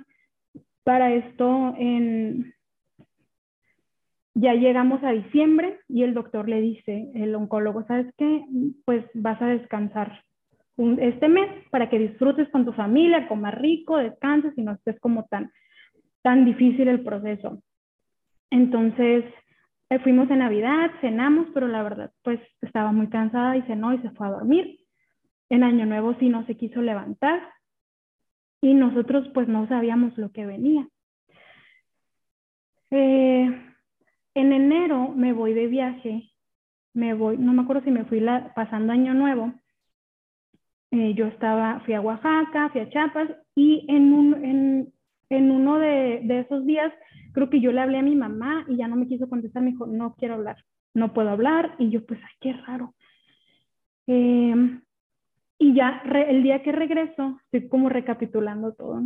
Para 0.84 1.12
esto, 1.12 1.74
en, 1.76 2.54
ya 4.34 4.54
llegamos 4.54 5.02
a 5.02 5.10
diciembre 5.10 5.80
y 5.88 6.04
el 6.04 6.14
doctor 6.14 6.48
le 6.48 6.60
dice, 6.60 7.10
el 7.14 7.34
oncólogo, 7.34 7.84
¿sabes 7.86 8.06
qué? 8.16 8.44
Pues 8.84 9.04
vas 9.14 9.42
a 9.42 9.46
descansar 9.46 10.22
este 11.00 11.28
mes 11.28 11.50
para 11.70 11.90
que 11.90 11.98
disfrutes 11.98 12.48
con 12.50 12.64
tu 12.64 12.72
familia, 12.72 13.26
comas 13.26 13.54
rico, 13.56 13.96
descanses 13.96 14.56
y 14.56 14.62
no 14.62 14.72
estés 14.72 14.98
como 15.00 15.24
tan, 15.24 15.50
tan 16.22 16.44
difícil 16.44 16.86
el 16.86 17.02
proceso. 17.02 17.60
Entonces, 18.50 19.24
eh, 19.90 19.98
fuimos 20.00 20.30
en 20.30 20.40
Navidad, 20.40 20.90
cenamos, 21.00 21.48
pero 21.54 21.66
la 21.68 21.82
verdad, 21.82 22.12
pues 22.22 22.40
estaba 22.60 22.92
muy 22.92 23.08
cansada 23.08 23.56
y 23.56 23.62
cenó 23.62 23.94
y 23.94 23.98
se 23.98 24.10
fue 24.10 24.26
a 24.26 24.32
dormir. 24.32 24.80
En 25.50 25.64
Año 25.64 25.86
Nuevo 25.86 26.14
sí 26.18 26.28
no 26.28 26.44
se 26.46 26.56
quiso 26.56 26.82
levantar 26.82 27.40
y 28.60 28.74
nosotros 28.74 29.28
pues 29.32 29.48
no 29.48 29.66
sabíamos 29.68 30.16
lo 30.18 30.30
que 30.30 30.46
venía. 30.46 30.86
Eh, 32.90 33.74
en 34.34 34.52
enero 34.52 35.08
me 35.08 35.32
voy 35.32 35.54
de 35.54 35.66
viaje, 35.66 36.30
me 36.94 37.14
voy, 37.14 37.38
no 37.38 37.52
me 37.52 37.62
acuerdo 37.62 37.82
si 37.82 37.90
me 37.90 38.04
fui 38.04 38.20
la, 38.20 38.52
pasando 38.54 38.92
Año 38.92 39.14
Nuevo, 39.14 39.52
eh, 40.90 41.14
yo 41.14 41.26
estaba, 41.26 41.80
fui 41.80 41.94
a 41.94 42.00
Oaxaca, 42.00 42.70
fui 42.70 42.80
a 42.80 42.88
Chiapas 42.88 43.28
y 43.54 43.84
en, 43.88 44.12
un, 44.12 44.44
en, 44.44 44.92
en 45.28 45.50
uno 45.50 45.78
de, 45.78 46.20
de, 46.24 46.40
esos 46.40 46.64
días 46.64 46.92
creo 47.32 47.50
que 47.50 47.60
yo 47.60 47.72
le 47.72 47.80
hablé 47.80 47.98
a 47.98 48.02
mi 48.02 48.16
mamá 48.16 48.64
y 48.68 48.76
ya 48.76 48.88
no 48.88 48.96
me 48.96 49.06
quiso 49.06 49.28
contestar, 49.28 49.62
me 49.62 49.70
dijo, 49.70 49.86
no 49.86 50.14
quiero 50.16 50.34
hablar, 50.34 50.56
no 50.94 51.12
puedo 51.12 51.30
hablar 51.30 51.74
y 51.78 51.90
yo 51.90 52.04
pues, 52.06 52.20
ay, 52.22 52.34
qué 52.40 52.52
raro. 52.52 52.94
Eh, 54.06 54.80
y 55.58 55.74
ya 55.74 56.02
el 56.28 56.42
día 56.42 56.62
que 56.62 56.72
regreso, 56.72 57.40
estoy 57.44 57.68
como 57.68 57.88
recapitulando 57.88 58.74
todo, 58.74 59.02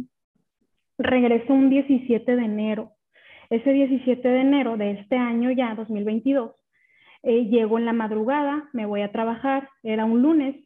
regreso 0.99 1.55
un 1.55 1.71
17 1.71 2.37
de 2.37 2.45
enero. 2.45 2.93
Ese 3.51 3.73
17 3.73 4.27
de 4.27 4.41
enero 4.41 4.77
de 4.77 4.93
este 4.93 5.17
año 5.17 5.51
ya, 5.51 5.75
2022, 5.75 6.53
eh, 7.23 7.47
llego 7.47 7.79
en 7.79 7.85
la 7.85 7.93
madrugada, 7.93 8.69
me 8.73 8.87
voy 8.87 9.03
a 9.03 9.13
trabajar, 9.13 9.69
era 9.83 10.05
un 10.05 10.23
lunes, 10.23 10.57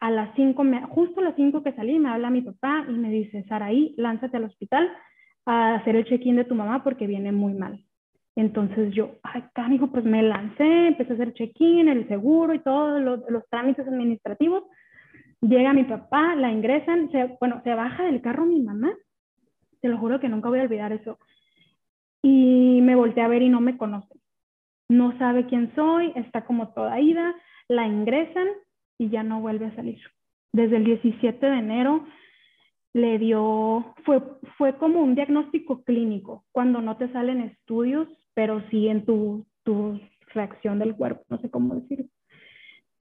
a 0.00 0.10
las 0.10 0.34
5, 0.36 0.62
justo 0.90 1.20
a 1.20 1.24
las 1.24 1.36
5 1.36 1.62
que 1.62 1.72
salí, 1.72 1.98
me 1.98 2.10
habla 2.10 2.30
mi 2.30 2.42
papá 2.42 2.84
y 2.88 2.92
me 2.92 3.10
dice, 3.10 3.44
Saraí, 3.44 3.94
lánzate 3.96 4.36
al 4.36 4.44
hospital 4.44 4.90
a 5.46 5.76
hacer 5.76 5.96
el 5.96 6.04
check-in 6.04 6.36
de 6.36 6.44
tu 6.44 6.54
mamá 6.54 6.82
porque 6.84 7.06
viene 7.06 7.32
muy 7.32 7.54
mal. 7.54 7.80
Entonces 8.34 8.92
yo, 8.94 9.12
ay, 9.22 9.44
cánico, 9.54 9.86
pues 9.86 10.04
me 10.04 10.22
lancé, 10.22 10.88
empecé 10.88 11.12
a 11.12 11.14
hacer 11.14 11.32
check-in, 11.32 11.88
el 11.88 12.06
seguro 12.06 12.52
y 12.52 12.58
todos 12.58 13.00
los, 13.00 13.48
trámites 13.48 13.88
administrativos. 13.88 14.64
Llega 15.40 15.72
mi 15.72 15.84
papá, 15.84 16.34
la 16.34 16.52
ingresan, 16.52 17.10
se, 17.12 17.36
bueno, 17.40 17.62
se 17.64 17.74
baja 17.74 18.04
del 18.04 18.20
carro 18.20 18.44
mi 18.44 18.60
mamá. 18.60 18.92
Te 19.80 19.88
lo 19.88 19.96
juro 19.96 20.20
que 20.20 20.28
nunca 20.28 20.50
voy 20.50 20.58
a 20.58 20.64
olvidar 20.64 20.92
eso. 20.92 21.18
Y 22.22 22.80
me 22.82 22.94
volteé 22.94 23.22
a 23.22 23.28
ver 23.28 23.42
y 23.42 23.48
no 23.48 23.60
me 23.60 23.78
conoce. 23.78 24.14
No 24.88 25.16
sabe 25.18 25.46
quién 25.46 25.74
soy, 25.74 26.12
está 26.16 26.44
como 26.44 26.68
toda 26.74 27.00
ida. 27.00 27.34
La 27.68 27.86
ingresan 27.86 28.48
y 28.98 29.08
ya 29.08 29.22
no 29.22 29.40
vuelve 29.40 29.66
a 29.66 29.76
salir. 29.76 30.00
Desde 30.52 30.76
el 30.76 30.84
17 30.84 31.46
de 31.46 31.58
enero 31.58 32.04
le 32.96 33.18
dio, 33.18 33.94
fue, 34.06 34.22
fue 34.56 34.78
como 34.78 35.02
un 35.02 35.14
diagnóstico 35.14 35.84
clínico, 35.84 36.46
cuando 36.50 36.80
no 36.80 36.96
te 36.96 37.12
salen 37.12 37.42
estudios, 37.42 38.08
pero 38.32 38.62
sí 38.70 38.88
en 38.88 39.04
tu, 39.04 39.44
tu 39.64 40.00
reacción 40.32 40.78
del 40.78 40.96
cuerpo, 40.96 41.22
no 41.28 41.38
sé 41.38 41.50
cómo 41.50 41.74
decir. 41.74 42.06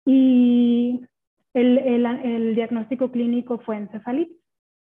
Y 0.06 1.02
el, 1.52 1.76
el, 1.76 2.06
el 2.06 2.54
diagnóstico 2.54 3.10
clínico 3.10 3.58
fue 3.58 3.76
encefalitis, 3.76 4.34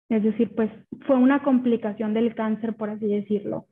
es 0.09 0.23
decir, 0.23 0.55
pues 0.55 0.71
fue 1.05 1.17
una 1.17 1.43
complicación 1.43 2.15
del 2.15 2.37
cáncer, 2.37 2.77
por 2.77 2.91
así 2.91 3.09
decirlo. 3.09 3.67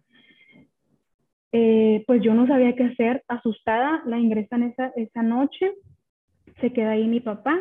Eh, 1.52 2.02
pues 2.08 2.22
yo 2.22 2.34
no 2.34 2.48
sabía 2.48 2.74
qué 2.74 2.84
hacer, 2.86 3.22
asustada, 3.28 4.02
la 4.04 4.18
ingresan 4.18 4.64
esa, 4.64 4.88
esa 4.96 5.22
noche 5.22 5.74
se 6.60 6.72
queda 6.72 6.90
ahí 6.90 7.06
mi 7.06 7.20
papá. 7.20 7.56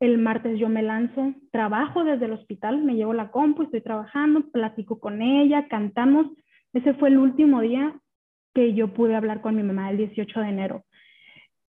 El 0.00 0.18
martes 0.18 0.58
yo 0.58 0.68
me 0.68 0.82
lanzo, 0.82 1.34
trabajo 1.50 2.04
desde 2.04 2.26
el 2.26 2.32
hospital, 2.32 2.82
me 2.82 2.94
llevo 2.94 3.14
la 3.14 3.30
compu, 3.30 3.62
estoy 3.62 3.80
trabajando, 3.80 4.50
platico 4.50 4.98
con 4.98 5.22
ella, 5.22 5.68
cantamos. 5.68 6.26
Ese 6.72 6.94
fue 6.94 7.08
el 7.08 7.18
último 7.18 7.60
día 7.60 7.94
que 8.54 8.74
yo 8.74 8.92
pude 8.92 9.14
hablar 9.14 9.40
con 9.40 9.56
mi 9.56 9.62
mamá 9.62 9.90
el 9.90 9.98
18 9.98 10.40
de 10.40 10.48
enero. 10.48 10.84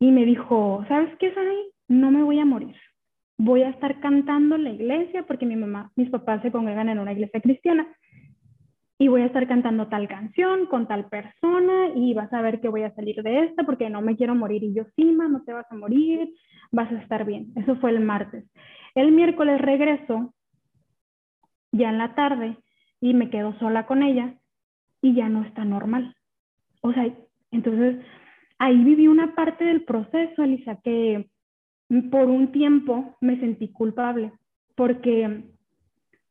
Y 0.00 0.10
me 0.10 0.24
dijo, 0.24 0.84
¿sabes 0.88 1.16
qué, 1.18 1.32
Saray? 1.32 1.70
No 1.88 2.10
me 2.10 2.22
voy 2.22 2.38
a 2.38 2.44
morir. 2.44 2.76
Voy 3.36 3.62
a 3.62 3.70
estar 3.70 4.00
cantando 4.00 4.56
en 4.56 4.64
la 4.64 4.70
iglesia 4.70 5.24
porque 5.24 5.46
mi 5.46 5.56
mamá, 5.56 5.92
mis 5.96 6.10
papás 6.10 6.42
se 6.42 6.50
congregan 6.50 6.88
en 6.88 6.98
una 6.98 7.12
iglesia 7.12 7.40
cristiana 7.40 7.86
y 8.98 9.06
voy 9.06 9.22
a 9.22 9.26
estar 9.26 9.46
cantando 9.46 9.86
tal 9.86 10.08
canción 10.08 10.66
con 10.66 10.88
tal 10.88 11.08
persona 11.08 11.90
y 11.94 12.14
vas 12.14 12.32
a 12.32 12.42
ver 12.42 12.60
que 12.60 12.68
voy 12.68 12.82
a 12.82 12.94
salir 12.94 13.22
de 13.22 13.44
esta 13.44 13.62
porque 13.62 13.88
no 13.88 14.02
me 14.02 14.16
quiero 14.16 14.34
morir. 14.34 14.64
Y 14.64 14.74
yo, 14.74 14.84
sí, 14.96 15.04
no 15.04 15.42
te 15.44 15.52
vas 15.52 15.70
a 15.70 15.76
morir, 15.76 16.34
vas 16.72 16.90
a 16.90 16.96
estar 16.96 17.24
bien. 17.24 17.52
Eso 17.54 17.76
fue 17.76 17.90
el 17.90 18.00
martes. 18.00 18.44
El 18.96 19.12
miércoles 19.12 19.60
regreso 19.60 20.34
ya 21.70 21.90
en 21.90 21.98
la 21.98 22.16
tarde 22.16 22.56
y 23.00 23.14
me 23.14 23.30
quedo 23.30 23.56
sola 23.60 23.86
con 23.86 24.02
ella 24.02 24.34
y 25.00 25.14
ya 25.14 25.28
no 25.28 25.44
está 25.44 25.64
normal. 25.64 26.16
O 26.80 26.92
sea, 26.92 27.06
entonces 27.52 28.04
ahí 28.58 28.82
viví 28.82 29.06
una 29.06 29.36
parte 29.36 29.64
del 29.64 29.84
proceso, 29.84 30.42
Elisa, 30.42 30.80
que 30.82 31.30
por 32.10 32.28
un 32.28 32.50
tiempo 32.50 33.16
me 33.20 33.38
sentí 33.38 33.68
culpable 33.68 34.32
porque 34.74 35.44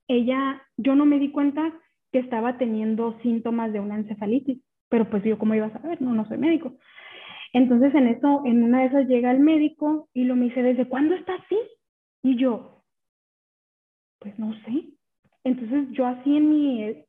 ella, 0.09 0.61
yo 0.77 0.95
no 0.95 1.05
me 1.05 1.19
di 1.19 1.31
cuenta 1.31 1.73
que 2.11 2.19
estaba 2.19 2.57
teniendo 2.57 3.17
síntomas 3.21 3.73
de 3.73 3.79
una 3.79 3.95
encefalitis. 3.95 4.59
pero 4.89 5.09
pues 5.09 5.23
yo 5.23 5.37
cómo 5.37 5.53
iba 5.53 5.67
a 5.67 5.81
saber, 5.81 6.01
no, 6.01 6.13
no 6.13 6.25
soy 6.27 6.37
médico. 6.37 6.77
Entonces 7.53 7.93
en 7.95 8.07
eso, 8.07 8.43
en 8.45 8.63
una 8.63 8.81
de 8.81 8.87
esas 8.87 9.07
llega 9.07 9.31
el 9.31 9.39
médico 9.39 10.09
y 10.13 10.23
lo 10.23 10.35
me 10.35 10.45
dice, 10.45 10.63
¿desde 10.63 10.87
cuándo 10.87 11.15
está 11.15 11.33
así? 11.35 11.57
Y 12.23 12.37
yo, 12.37 12.83
pues 14.19 14.37
no 14.39 14.53
sé. 14.61 14.85
Entonces 15.43 15.89
yo 15.91 16.05
así 16.05 16.37
en 16.37 16.49
mi, 16.49 17.05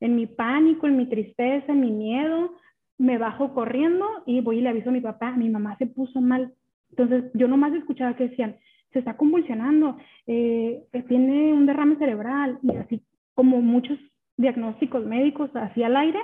en 0.00 0.16
mi 0.16 0.26
pánico, 0.26 0.86
en 0.86 0.96
mi 0.96 1.06
tristeza, 1.06 1.72
en 1.72 1.80
mi 1.80 1.90
miedo, 1.90 2.52
me 2.98 3.18
bajo 3.18 3.54
corriendo 3.54 4.06
y 4.26 4.40
voy 4.40 4.58
y 4.58 4.60
le 4.60 4.68
aviso 4.68 4.90
a 4.90 4.92
mi 4.92 5.00
papá, 5.00 5.32
mi 5.32 5.48
mamá 5.48 5.76
se 5.78 5.86
puso 5.86 6.20
mal. 6.20 6.52
Entonces 6.90 7.30
yo 7.34 7.48
nomás 7.48 7.72
escuchaba 7.74 8.16
que 8.16 8.28
decían, 8.28 8.56
se 8.92 8.98
está 8.98 9.16
convulsionando, 9.16 9.96
eh, 10.26 10.84
tiene 11.08 11.52
un 11.52 11.66
derrame 11.66 11.96
cerebral 11.96 12.58
y 12.62 12.76
así 12.76 13.02
como 13.34 13.62
muchos 13.62 13.98
diagnósticos 14.40 15.04
médicos 15.06 15.50
así 15.54 15.82
al 15.82 15.96
aire. 15.96 16.18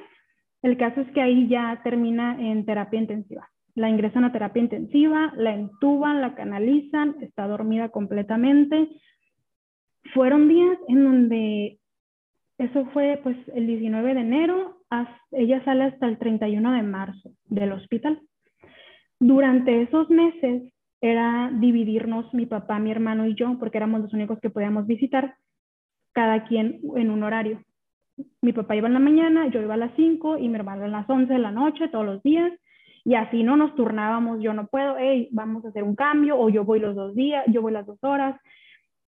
El 0.62 0.76
caso 0.76 1.00
es 1.00 1.10
que 1.12 1.20
ahí 1.20 1.48
ya 1.48 1.80
termina 1.84 2.36
en 2.40 2.64
terapia 2.64 2.98
intensiva. 2.98 3.48
La 3.74 3.90
ingresan 3.90 4.24
a 4.24 4.32
terapia 4.32 4.62
intensiva, 4.62 5.32
la 5.36 5.54
entuban, 5.54 6.20
la 6.20 6.34
canalizan, 6.34 7.16
está 7.20 7.46
dormida 7.46 7.90
completamente. 7.90 8.88
Fueron 10.14 10.48
días 10.48 10.78
en 10.88 11.04
donde 11.04 11.78
eso 12.58 12.86
fue 12.86 13.20
pues 13.22 13.36
el 13.54 13.66
19 13.66 14.14
de 14.14 14.20
enero, 14.20 14.76
ella 15.32 15.62
sale 15.64 15.84
hasta 15.84 16.06
el 16.06 16.18
31 16.18 16.72
de 16.72 16.82
marzo 16.82 17.30
del 17.44 17.72
hospital. 17.72 18.20
Durante 19.20 19.82
esos 19.82 20.08
meses 20.08 20.72
era 21.00 21.50
dividirnos 21.52 22.32
mi 22.32 22.46
papá, 22.46 22.78
mi 22.78 22.90
hermano 22.90 23.26
y 23.26 23.34
yo, 23.34 23.58
porque 23.58 23.76
éramos 23.76 24.00
los 24.00 24.14
únicos 24.14 24.40
que 24.40 24.50
podíamos 24.50 24.86
visitar, 24.86 25.36
cada 26.12 26.44
quien 26.44 26.80
en 26.96 27.10
un 27.10 27.22
horario. 27.22 27.62
Mi 28.40 28.52
papá 28.52 28.76
iba 28.76 28.88
en 28.88 28.94
la 28.94 29.00
mañana, 29.00 29.48
yo 29.48 29.60
iba 29.60 29.74
a 29.74 29.78
las 29.78 29.92
5 29.96 30.38
y 30.38 30.48
mi 30.48 30.56
hermano 30.56 30.84
a 30.84 30.88
las 30.88 31.08
11 31.08 31.32
de 31.32 31.38
la 31.38 31.50
noche 31.50 31.88
todos 31.88 32.06
los 32.06 32.22
días. 32.22 32.52
Y 33.04 33.14
así 33.14 33.42
no 33.44 33.56
nos 33.56 33.74
turnábamos, 33.76 34.40
yo 34.40 34.52
no 34.52 34.66
puedo, 34.66 34.96
hey, 34.98 35.28
vamos 35.30 35.64
a 35.64 35.68
hacer 35.68 35.84
un 35.84 35.94
cambio, 35.94 36.38
o 36.38 36.48
yo 36.48 36.64
voy 36.64 36.80
los 36.80 36.96
dos 36.96 37.14
días, 37.14 37.44
yo 37.46 37.62
voy 37.62 37.72
las 37.72 37.86
dos 37.86 37.98
horas. 38.02 38.40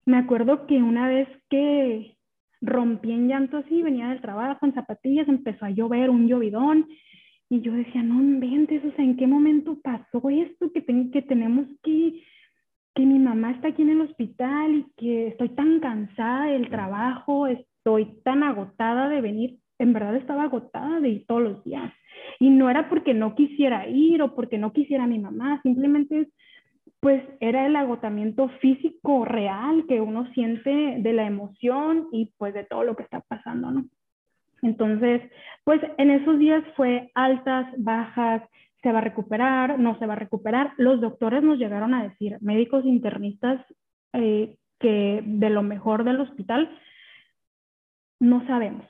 Me 0.06 0.18
acuerdo 0.18 0.68
que 0.68 0.78
una 0.78 1.08
vez 1.08 1.28
que 1.50 2.16
rompí 2.62 3.12
en 3.12 3.28
llanto 3.28 3.58
así, 3.58 3.82
venía 3.82 4.10
del 4.10 4.22
trabajo 4.22 4.66
en 4.66 4.74
zapatillas, 4.74 5.28
empezó 5.28 5.66
a 5.66 5.72
llover, 5.72 6.10
un 6.10 6.28
llovidón, 6.28 6.88
y 7.50 7.62
yo 7.62 7.74
decía, 7.74 8.04
no 8.04 8.22
inventes, 8.22 8.86
o 8.86 8.92
sea, 8.92 9.04
¿en 9.04 9.18
qué 9.18 9.26
momento 9.26 9.80
pasó 9.82 10.30
esto? 10.30 10.72
Que, 10.72 10.86
que 11.12 11.22
tenemos 11.24 11.66
que, 11.82 12.22
que 12.94 13.06
mi 13.06 13.18
mamá 13.18 13.52
está 13.52 13.70
aquí 13.70 13.82
en 13.82 13.90
el 13.90 14.02
hospital 14.02 14.76
y 14.76 14.86
que 14.98 15.28
estoy 15.30 15.50
tan 15.50 15.80
cansada 15.80 16.46
del 16.46 16.70
trabajo, 16.70 17.48
estoy 17.80 18.22
tan 18.24 18.44
agotada 18.44 19.10
de 19.10 19.22
venir. 19.22 19.58
En 19.80 19.94
verdad 19.94 20.16
estaba 20.16 20.44
agotada 20.44 21.00
de 21.00 21.10
ir 21.10 21.26
todos 21.26 21.42
los 21.42 21.64
días. 21.64 21.92
Y 22.40 22.50
no 22.50 22.70
era 22.70 22.90
porque 22.90 23.14
no 23.14 23.36
quisiera 23.36 23.88
ir 23.88 24.22
o 24.22 24.36
porque 24.36 24.58
no 24.58 24.72
quisiera 24.74 25.06
a 25.06 25.08
mi 25.08 25.20
mamá, 25.20 25.60
simplemente 25.64 26.22
es 26.22 26.28
pues 27.00 27.24
era 27.40 27.66
el 27.66 27.76
agotamiento 27.78 28.50
físico 28.60 29.24
real 29.24 29.86
que 29.88 30.02
uno 30.02 30.28
siente 30.34 30.98
de 31.00 31.14
la 31.14 31.26
emoción 31.26 32.08
y 32.12 32.34
pues 32.38 32.54
de 32.54 32.66
todo 32.66 32.84
lo 32.84 32.96
que 32.96 33.04
está 33.04 33.22
pasando, 33.22 33.72
¿no? 33.72 33.86
Entonces, 34.62 35.22
pues 35.64 35.82
en 35.98 36.10
esos 36.10 36.38
días 36.38 36.64
fue 36.76 37.10
altas, 37.16 37.68
bajas, 37.78 38.44
se 38.82 38.92
va 38.92 39.00
a 39.00 39.04
recuperar, 39.04 39.80
no 39.80 39.98
se 39.98 40.06
va 40.06 40.14
a 40.14 40.18
recuperar. 40.18 40.74
Los 40.78 41.00
doctores 41.00 41.42
nos 41.42 41.58
llegaron 41.58 41.94
a 41.94 42.04
decir, 42.04 42.38
médicos 42.42 42.86
internistas, 42.86 43.66
eh, 44.12 44.58
que 44.80 45.22
de 45.26 45.50
lo 45.50 45.62
mejor 45.62 46.04
del 46.04 46.20
hospital, 46.20 46.70
no 48.20 48.46
sabemos. 48.48 48.86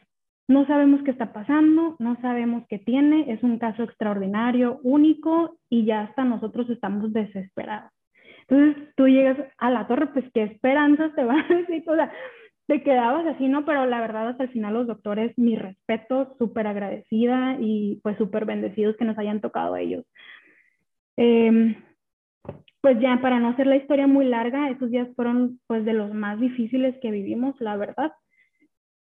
No 0.48 0.66
sabemos 0.66 1.02
qué 1.04 1.12
está 1.12 1.32
pasando, 1.32 1.96
no 2.00 2.20
sabemos 2.22 2.64
qué 2.68 2.80
tiene, 2.80 3.32
es 3.32 3.44
un 3.44 3.60
caso 3.60 3.84
extraordinario, 3.84 4.80
único 4.82 5.58
y 5.70 5.86
ya 5.86 6.02
hasta 6.02 6.24
nosotros 6.24 6.70
estamos 6.72 7.14
desesperados. 7.14 7.92
Entonces 8.48 8.94
tú 8.96 9.08
llegas 9.08 9.38
a 9.60 9.70
la 9.70 9.86
torre, 9.88 10.08
pues 10.08 10.26
qué 10.34 10.44
esperanzas 10.44 11.14
te 11.14 11.24
van 11.26 11.40
a 11.40 11.56
decir, 11.56 11.84
te 12.66 12.84
quedabas 12.84 13.28
así, 13.28 13.48
¿no? 13.48 13.66
Pero 13.66 13.86
la 13.86 14.02
verdad 14.02 14.30
hasta 14.30 14.44
el 14.44 14.50
final 14.50 14.74
los 14.74 14.88
doctores, 14.88 15.38
mi 15.38 15.56
respeto, 15.56 16.36
súper 16.38 16.68
agradecida 16.68 17.58
y 17.60 18.00
pues 18.04 18.18
súper 18.18 18.46
bendecidos 18.46 18.96
que 18.98 19.06
nos 19.06 19.18
hayan 19.18 19.42
tocado 19.42 19.76
a 19.76 19.82
ellos. 19.82 20.06
Em, 21.18 21.76
pues 22.82 23.00
ya 23.00 23.20
para 23.22 23.40
no 23.40 23.50
hacer 23.50 23.68
la 23.68 23.76
historia 23.76 24.08
muy 24.08 24.26
larga, 24.26 24.70
esos 24.70 24.90
días 24.90 25.08
fueron 25.16 25.60
pues 25.68 25.84
de 25.86 25.94
los 25.94 26.14
más 26.14 26.40
difíciles 26.40 26.96
que 27.02 27.12
vivimos, 27.12 27.60
la 27.60 27.76
verdad. 27.76 28.12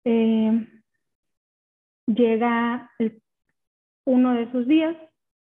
Em, 0.03 0.67
llega 2.07 2.89
uno 4.05 4.33
de 4.33 4.43
esos 4.43 4.67
días, 4.67 4.95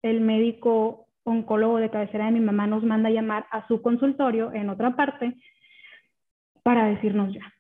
el 0.02 0.22
médico 0.22 1.08
oncólogo 1.24 1.78
de 1.78 1.90
cabecera 1.90 2.26
de 2.26 2.32
mi 2.32 2.40
mamá 2.40 2.68
nos 2.68 2.84
manda 2.84 3.10
a 3.10 3.12
llamar 3.12 3.46
a 3.52 3.68
su 3.68 3.82
consultorio 3.82 4.52
en 4.54 4.70
otra 4.70 4.96
parte 4.96 5.36
para 6.64 6.86
decirnos 6.88 7.34
ya, 7.34 7.54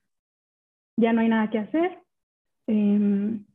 ya 0.98 1.14
no 1.14 1.22
hay 1.22 1.30
nada 1.30 1.50
que 1.50 1.60
hacer, 1.60 2.00
em, 2.68 3.46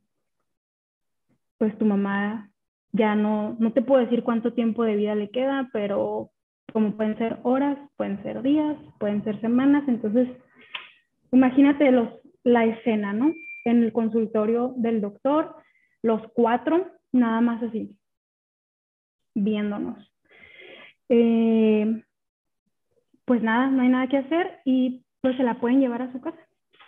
pues 1.57 1.77
tu 1.77 1.85
mamá 1.85 2.49
ya 2.91 3.15
no, 3.15 3.55
no 3.59 3.71
te 3.71 3.81
puedo 3.81 4.01
decir 4.01 4.23
cuánto 4.23 4.53
tiempo 4.53 4.83
de 4.83 4.95
vida 4.95 5.15
le 5.15 5.29
queda, 5.29 5.69
pero 5.73 6.31
como 6.71 6.95
pueden 6.95 7.17
ser 7.17 7.39
horas, 7.43 7.77
pueden 7.97 8.21
ser 8.23 8.41
días, 8.41 8.77
pueden 8.99 9.23
ser 9.23 9.39
semanas, 9.41 9.83
entonces 9.87 10.27
imagínate 11.31 11.91
los, 11.91 12.09
la 12.43 12.65
escena, 12.65 13.13
¿no? 13.13 13.33
En 13.65 13.83
el 13.83 13.91
consultorio 13.91 14.73
del 14.77 15.01
doctor, 15.01 15.55
los 16.01 16.21
cuatro, 16.33 16.87
nada 17.11 17.41
más 17.41 17.61
así, 17.63 17.97
viéndonos. 19.35 19.97
Eh, 21.09 22.03
pues 23.25 23.41
nada, 23.43 23.67
no 23.69 23.81
hay 23.81 23.89
nada 23.89 24.07
que 24.07 24.17
hacer 24.17 24.59
y 24.65 25.03
pues 25.21 25.35
se 25.37 25.43
la 25.43 25.59
pueden 25.59 25.79
llevar 25.79 26.01
a 26.01 26.11
su 26.11 26.21
casa 26.21 26.39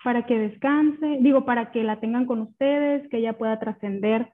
para 0.04 0.26
que 0.26 0.38
descanse, 0.38 1.18
digo, 1.22 1.46
para 1.46 1.72
que 1.72 1.84
la 1.84 2.00
tengan 2.00 2.26
con 2.26 2.42
ustedes, 2.42 3.08
que 3.10 3.18
ella 3.18 3.38
pueda 3.38 3.60
trascender 3.60 4.32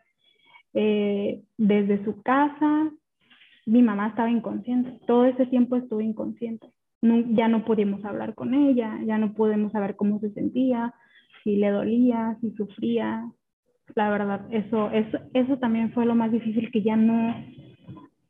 eh, 0.74 1.44
desde 1.58 2.04
su 2.06 2.22
casa. 2.22 2.92
Mi 3.66 3.82
mamá 3.82 4.08
estaba 4.08 4.30
inconsciente, 4.30 5.00
todo 5.06 5.26
ese 5.26 5.46
tiempo 5.48 5.76
estuve 5.76 6.06
inconsciente. 6.06 6.68
ya 7.02 7.48
no 7.48 7.66
pudimos 7.66 8.04
hablar 8.06 8.34
con 8.34 8.54
ella, 8.54 8.98
ya 9.06 9.18
no 9.18 9.34
pudimos 9.34 9.72
saber 9.74 9.96
cómo 9.96 10.20
se 10.20 10.32
sentía, 10.32 10.94
si 11.44 11.56
le 11.56 11.70
dolía, 11.70 12.38
si 12.42 12.52
sufría. 12.52 13.30
La 13.96 14.10
verdad, 14.10 14.46
eso, 14.52 14.92
eso, 14.92 15.18
eso 15.34 15.58
también 15.58 15.94
fue 15.94 16.06
lo 16.06 16.16
más 16.16 16.32
difícil 16.32 16.70
que 16.72 16.82
ya 16.84 16.96
no, 16.96 17.34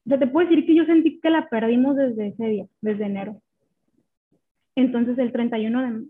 yo 0.07 0.17
te 0.17 0.25
puedo 0.25 0.47
decir 0.47 0.65
que 0.65 0.73
yo 0.73 0.85
sentí 0.85 1.19
que 1.19 1.29
la 1.29 1.49
perdimos 1.49 1.97
desde 1.97 2.27
ese 2.29 2.45
día, 2.45 2.65
desde 2.79 3.05
enero. 3.05 3.41
Entonces 4.73 5.17
el 5.17 5.33
31 5.33 5.81
de... 5.81 6.07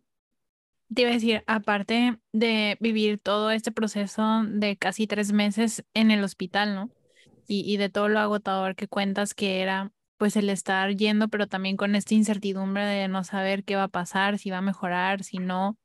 Te 0.93 1.01
iba 1.01 1.09
a 1.09 1.13
decir, 1.15 1.41
aparte 1.47 2.19
de 2.31 2.77
vivir 2.79 3.19
todo 3.19 3.49
este 3.49 3.71
proceso 3.71 4.43
de 4.47 4.77
casi 4.77 5.07
tres 5.07 5.33
meses 5.33 5.83
en 5.95 6.11
el 6.11 6.23
hospital, 6.23 6.75
¿no? 6.75 6.91
Y, 7.47 7.63
y 7.65 7.77
de 7.77 7.89
todo 7.89 8.07
lo 8.07 8.19
agotador 8.19 8.75
que 8.75 8.87
cuentas 8.87 9.33
que 9.33 9.61
era, 9.61 9.91
pues 10.17 10.35
el 10.37 10.51
estar 10.51 10.95
yendo, 10.95 11.27
pero 11.27 11.47
también 11.47 11.75
con 11.75 11.95
esta 11.95 12.13
incertidumbre 12.13 12.85
de 12.85 13.07
no 13.07 13.23
saber 13.23 13.63
qué 13.63 13.77
va 13.77 13.83
a 13.83 13.87
pasar, 13.87 14.37
si 14.37 14.51
va 14.51 14.59
a 14.59 14.61
mejorar, 14.61 15.23
si 15.23 15.39
no. 15.39 15.75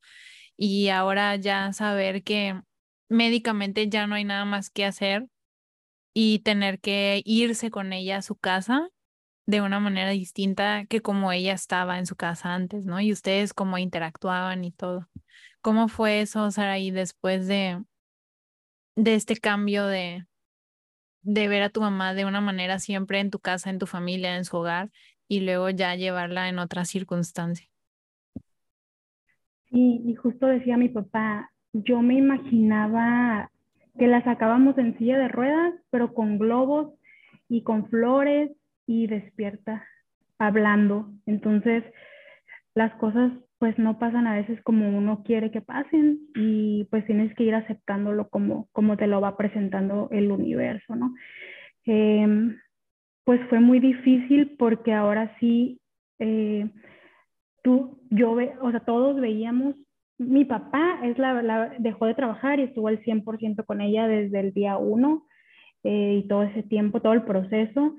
Y 0.64 0.90
ahora 0.90 1.34
ya 1.36 1.72
saber 1.72 2.22
que 2.22 2.62
médicamente 3.08 3.88
ya 3.88 4.06
no 4.06 4.14
hay 4.14 4.24
nada 4.24 4.44
más 4.44 4.70
que 4.70 4.84
hacer, 4.84 5.26
y 6.14 6.40
tener 6.40 6.80
que 6.80 7.22
irse 7.24 7.70
con 7.70 7.92
ella 7.92 8.18
a 8.18 8.22
su 8.22 8.36
casa 8.36 8.88
de 9.46 9.62
una 9.62 9.80
manera 9.80 10.10
distinta 10.10 10.86
que 10.86 11.02
como 11.02 11.32
ella 11.32 11.54
estaba 11.54 11.98
en 11.98 12.06
su 12.06 12.16
casa 12.16 12.54
antes, 12.54 12.86
¿no? 12.86 13.00
Y 13.00 13.12
ustedes 13.12 13.54
cómo 13.54 13.78
interactuaban 13.78 14.64
y 14.64 14.72
todo. 14.72 15.08
¿Cómo 15.62 15.88
fue 15.88 16.22
eso, 16.22 16.50
Saraí, 16.52 16.90
después 16.92 17.48
de, 17.48 17.82
de 18.96 19.14
este 19.14 19.36
cambio 19.36 19.86
de, 19.86 20.26
de 21.22 21.48
ver 21.48 21.64
a 21.64 21.70
tu 21.70 21.82
mamá 21.82 22.14
de 22.14 22.26
una 22.26 22.42
manera 22.42 22.78
siempre 22.80 23.20
en 23.20 23.30
tu 23.30 23.40
casa, 23.40 23.70
en 23.70 23.80
tu 23.80 23.86
familia, 23.88 24.36
en 24.36 24.44
su 24.46 24.58
hogar, 24.58 24.90
y 25.28 25.40
luego 25.40 25.70
ya 25.70 25.96
llevarla 25.96 26.48
en 26.50 26.60
otra 26.60 26.84
circunstancia? 26.86 27.71
Y, 29.72 30.14
justo 30.16 30.46
decía 30.46 30.76
mi 30.76 30.90
papá, 30.90 31.50
yo 31.72 32.02
me 32.02 32.14
imaginaba 32.14 33.50
que 33.98 34.06
la 34.06 34.22
sacábamos 34.22 34.76
en 34.76 34.96
silla 34.98 35.18
de 35.18 35.28
ruedas, 35.28 35.74
pero 35.90 36.12
con 36.12 36.38
globos 36.38 36.92
y 37.48 37.62
con 37.62 37.88
flores 37.88 38.50
y 38.86 39.06
despierta, 39.06 39.86
hablando. 40.38 41.10
Entonces, 41.24 41.84
las 42.74 42.92
cosas 42.96 43.32
pues 43.58 43.78
no 43.78 43.98
pasan 43.98 44.26
a 44.26 44.34
veces 44.34 44.60
como 44.62 44.88
uno 44.88 45.22
quiere 45.22 45.52
que 45.52 45.60
pasen 45.60 46.18
y 46.34 46.84
pues 46.90 47.06
tienes 47.06 47.32
que 47.36 47.44
ir 47.44 47.54
aceptándolo 47.54 48.28
como, 48.28 48.68
como 48.72 48.96
te 48.96 49.06
lo 49.06 49.20
va 49.20 49.36
presentando 49.36 50.08
el 50.10 50.32
universo, 50.32 50.96
¿no? 50.96 51.14
Em, 51.84 52.58
pues 53.24 53.40
fue 53.48 53.60
muy 53.60 53.78
difícil 53.78 54.56
porque 54.58 54.92
ahora 54.92 55.36
sí, 55.38 55.80
eh, 56.18 56.68
tú, 57.62 58.00
yo, 58.10 58.36
o 58.60 58.70
sea, 58.70 58.80
todos 58.80 59.20
veíamos 59.20 59.76
mi 60.18 60.44
papá 60.44 61.00
es 61.02 61.18
la, 61.18 61.74
dejó 61.78 62.06
de 62.06 62.14
trabajar 62.14 62.60
y 62.60 62.64
estuvo 62.64 62.88
al 62.88 63.00
100% 63.02 63.64
con 63.64 63.80
ella 63.80 64.06
desde 64.06 64.40
el 64.40 64.52
día 64.52 64.76
uno. 64.76 65.26
eh, 65.84 66.20
y 66.22 66.28
todo 66.28 66.44
ese 66.44 66.62
tiempo, 66.62 67.00
todo 67.00 67.12
el 67.12 67.22
proceso. 67.22 67.96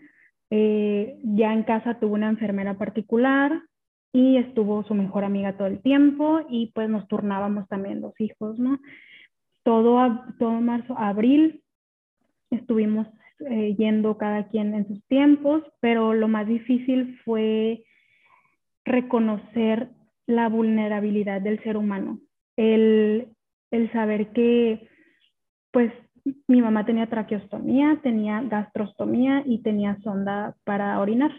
Eh, 0.49 1.19
ya 1.23 1.53
en 1.53 1.63
casa 1.63 1.99
tuvo 1.99 2.13
una 2.13 2.29
enfermera 2.29 2.75
particular 2.77 3.61
y 4.13 4.37
estuvo 4.37 4.83
su 4.83 4.93
mejor 4.93 5.23
amiga 5.25 5.57
todo 5.57 5.67
el 5.67 5.81
tiempo 5.81 6.41
y 6.49 6.71
pues 6.73 6.89
nos 6.89 7.07
turnábamos 7.07 7.67
también 7.67 7.99
los 8.01 8.13
hijos, 8.21 8.57
¿no? 8.59 8.79
Todo, 9.63 10.23
todo 10.39 10.61
marzo, 10.61 10.95
abril 10.97 11.63
estuvimos 12.51 13.07
eh, 13.49 13.75
yendo 13.77 14.17
cada 14.17 14.47
quien 14.47 14.75
en 14.75 14.87
sus 14.87 15.03
tiempos, 15.07 15.63
pero 15.81 16.13
lo 16.13 16.27
más 16.27 16.47
difícil 16.47 17.19
fue 17.25 17.83
reconocer 18.85 19.89
la 20.25 20.49
vulnerabilidad 20.49 21.41
del 21.41 21.61
ser 21.63 21.77
humano, 21.77 22.19
el, 22.57 23.27
el 23.71 23.91
saber 23.91 24.31
que 24.31 24.87
pues 25.71 25.91
mi 26.47 26.61
mamá 26.61 26.85
tenía 26.85 27.07
traqueostomía, 27.07 27.99
tenía 28.01 28.41
gastrostomía 28.41 29.43
y 29.45 29.61
tenía 29.61 29.97
sonda 30.03 30.55
para 30.63 30.99
orinar. 30.99 31.31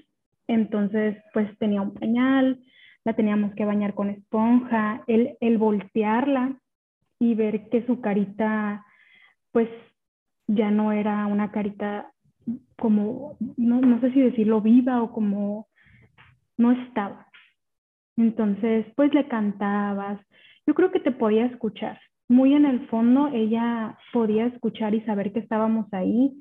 Entonces, 0.46 1.16
pues 1.32 1.48
tenía 1.58 1.80
un 1.80 1.94
pañal, 1.94 2.60
la 3.04 3.14
teníamos 3.14 3.54
que 3.54 3.64
bañar 3.64 3.94
con 3.94 4.10
esponja, 4.10 5.02
el, 5.06 5.36
el 5.40 5.58
voltearla 5.58 6.58
y 7.18 7.34
ver 7.34 7.68
que 7.70 7.86
su 7.86 8.00
carita, 8.00 8.84
pues 9.52 9.68
ya 10.46 10.70
no 10.70 10.92
era 10.92 11.26
una 11.26 11.50
carita 11.50 12.10
como, 12.78 13.36
no, 13.56 13.80
no 13.80 14.00
sé 14.00 14.12
si 14.12 14.20
decirlo 14.20 14.60
viva 14.60 15.02
o 15.02 15.12
como 15.12 15.68
no 16.58 16.72
estaba. 16.72 17.23
Entonces, 18.16 18.86
pues 18.96 19.12
le 19.14 19.26
cantabas. 19.28 20.20
Yo 20.66 20.74
creo 20.74 20.90
que 20.90 21.00
te 21.00 21.12
podía 21.12 21.46
escuchar. 21.46 21.98
Muy 22.28 22.54
en 22.54 22.64
el 22.64 22.86
fondo, 22.88 23.28
ella 23.32 23.98
podía 24.12 24.46
escuchar 24.46 24.94
y 24.94 25.02
saber 25.02 25.32
que 25.32 25.40
estábamos 25.40 25.92
ahí. 25.92 26.32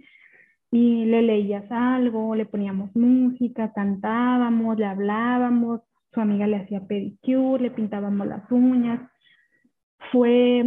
Y 0.71 1.05
le 1.05 1.21
leías 1.21 1.65
algo, 1.71 2.35
le 2.35 2.45
poníamos 2.45 2.95
música, 2.95 3.73
cantábamos, 3.73 4.77
le 4.77 4.85
hablábamos. 4.85 5.81
Su 6.13 6.21
amiga 6.21 6.47
le 6.47 6.57
hacía 6.57 6.87
pedicure, 6.87 7.63
le 7.63 7.71
pintábamos 7.71 8.27
las 8.27 8.49
uñas. 8.51 9.01
Fue, 10.11 10.63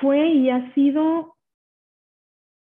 fue 0.00 0.28
y 0.28 0.50
ha 0.50 0.72
sido 0.74 1.36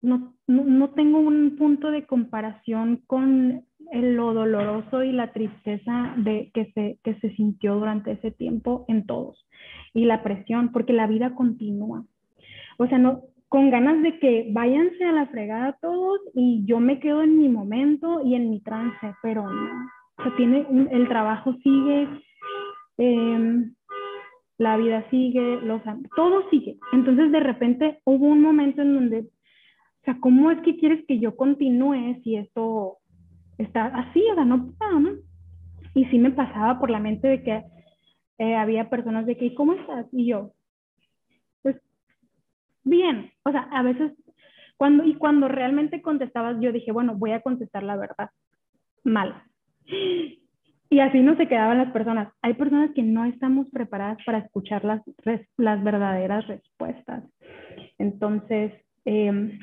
no, 0.06 0.36
no, 0.48 0.90
tengo 0.92 1.20
un 1.20 1.56
punto 1.58 1.90
de 1.90 2.06
comparación 2.06 3.02
con 3.08 3.66
lo 3.94 4.34
doloroso 4.34 5.04
y 5.04 5.12
la 5.12 5.32
tristeza 5.32 6.14
de, 6.18 6.52
que, 6.54 6.72
se, 6.74 7.00
que 7.04 7.16
se 7.16 7.36
sintió 7.36 7.76
durante 7.76 8.12
ese 8.12 8.32
tiempo 8.32 8.86
en 8.88 9.06
todos. 9.06 9.48
Y 9.94 10.06
la 10.06 10.24
presión, 10.24 10.72
porque 10.72 10.94
la 10.94 11.08
vida 11.08 11.36
continúa. 11.36 12.06
O 12.78 12.88
sea, 12.88 12.98
no, 12.98 13.22
con 13.50 13.70
ganas 13.70 14.02
de 14.02 14.20
que 14.20 14.50
váyanse 14.52 15.04
a 15.06 15.12
la 15.12 15.28
fregada 15.28 15.78
todos 15.82 16.20
y 16.34 16.66
yo 16.66 16.80
me 16.80 17.00
quedo 17.00 17.22
en 17.22 17.38
mi 17.38 17.48
momento 17.48 18.22
y 18.26 18.36
en 18.36 18.50
mi 18.50 18.60
trance, 18.62 19.14
pero 19.22 19.50
no. 19.50 19.72
O 20.18 20.24
sea, 20.24 20.36
tiene 20.36 20.66
el 20.92 21.08
trabajo 21.08 21.54
sigue, 21.64 22.08
em, 22.98 23.74
la 24.58 24.78
vida 24.78 25.06
sigue, 25.10 25.62
los, 25.62 25.82
todo 26.16 26.50
sigue. 26.50 26.78
Entonces, 26.94 27.32
de 27.32 27.40
repente 27.40 28.00
hubo 28.06 28.26
un 28.26 28.42
momento 28.42 28.82
en 28.82 28.94
donde 28.94 29.26
o 30.02 30.06
sea, 30.06 30.20
¿cómo 30.20 30.52
es 30.52 30.62
que 30.62 30.78
quieres 30.78 31.04
que 31.08 31.18
yo 31.18 31.36
continúe 31.36 32.22
si 32.24 32.36
esto 32.36 32.98
está 33.58 33.86
así? 33.88 34.24
O 34.32 34.36
sea, 34.36 34.46
no 34.46 34.72
puedo, 34.72 35.00
¿no? 35.00 35.10
Y 35.94 36.06
sí 36.06 36.20
me 36.20 36.32
pasaba 36.32 36.80
por 36.80 36.90
la 36.90 37.00
mente 37.00 37.28
de 37.28 37.44
que 37.44 37.64
eh, 38.38 38.56
había 38.56 38.90
personas 38.90 39.26
de 39.26 39.38
que, 39.38 39.54
¿cómo 39.56 39.74
estás? 39.74 40.08
Y 40.12 40.28
yo, 40.28 40.52
pues, 41.62 41.78
bien. 42.84 43.32
O 43.44 43.52
sea, 43.52 43.62
a 43.72 43.82
veces, 43.82 44.12
cuando, 44.78 45.06
y 45.06 45.16
cuando 45.16 45.48
realmente 45.48 46.02
contestabas, 46.02 46.58
yo 46.60 46.72
dije, 46.72 46.92
bueno, 46.92 47.16
voy 47.16 47.32
a 47.32 47.42
contestar 47.42 47.84
la 47.84 47.96
verdad. 47.96 48.30
Mal. 49.04 49.42
Y 50.90 51.00
así 51.00 51.20
no 51.20 51.36
se 51.38 51.48
quedaban 51.48 51.78
las 51.78 51.92
personas. 51.92 52.32
Hay 52.42 52.56
personas 52.56 52.92
que 52.92 53.04
no 53.04 53.26
estamos 53.26 53.70
preparadas 53.70 54.18
para 54.26 54.40
escuchar 54.40 54.84
las, 54.84 55.02
las 55.58 55.84
verdaderas 55.84 56.48
respuestas. 56.48 57.24
Entonces, 57.98 58.74
eh, 59.06 59.60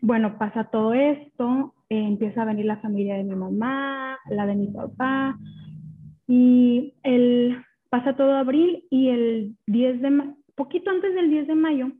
bueno, 0.00 0.38
pasa 0.38 0.64
todo 0.64 0.94
esto, 0.94 1.74
eh, 1.88 2.06
empieza 2.06 2.42
a 2.42 2.46
venir 2.46 2.64
la 2.64 2.78
familia 2.78 3.16
de 3.16 3.24
mi 3.24 3.34
mamá, 3.34 4.18
la 4.28 4.46
de 4.46 4.54
mi 4.54 4.68
papá, 4.68 5.38
y 6.26 6.94
el, 7.02 7.62
pasa 7.90 8.16
todo 8.16 8.34
abril 8.34 8.84
y 8.90 9.08
el 9.08 9.56
10 9.66 10.00
de 10.00 10.34
poquito 10.54 10.90
antes 10.90 11.14
del 11.14 11.30
10 11.30 11.48
de 11.48 11.54
mayo, 11.54 11.92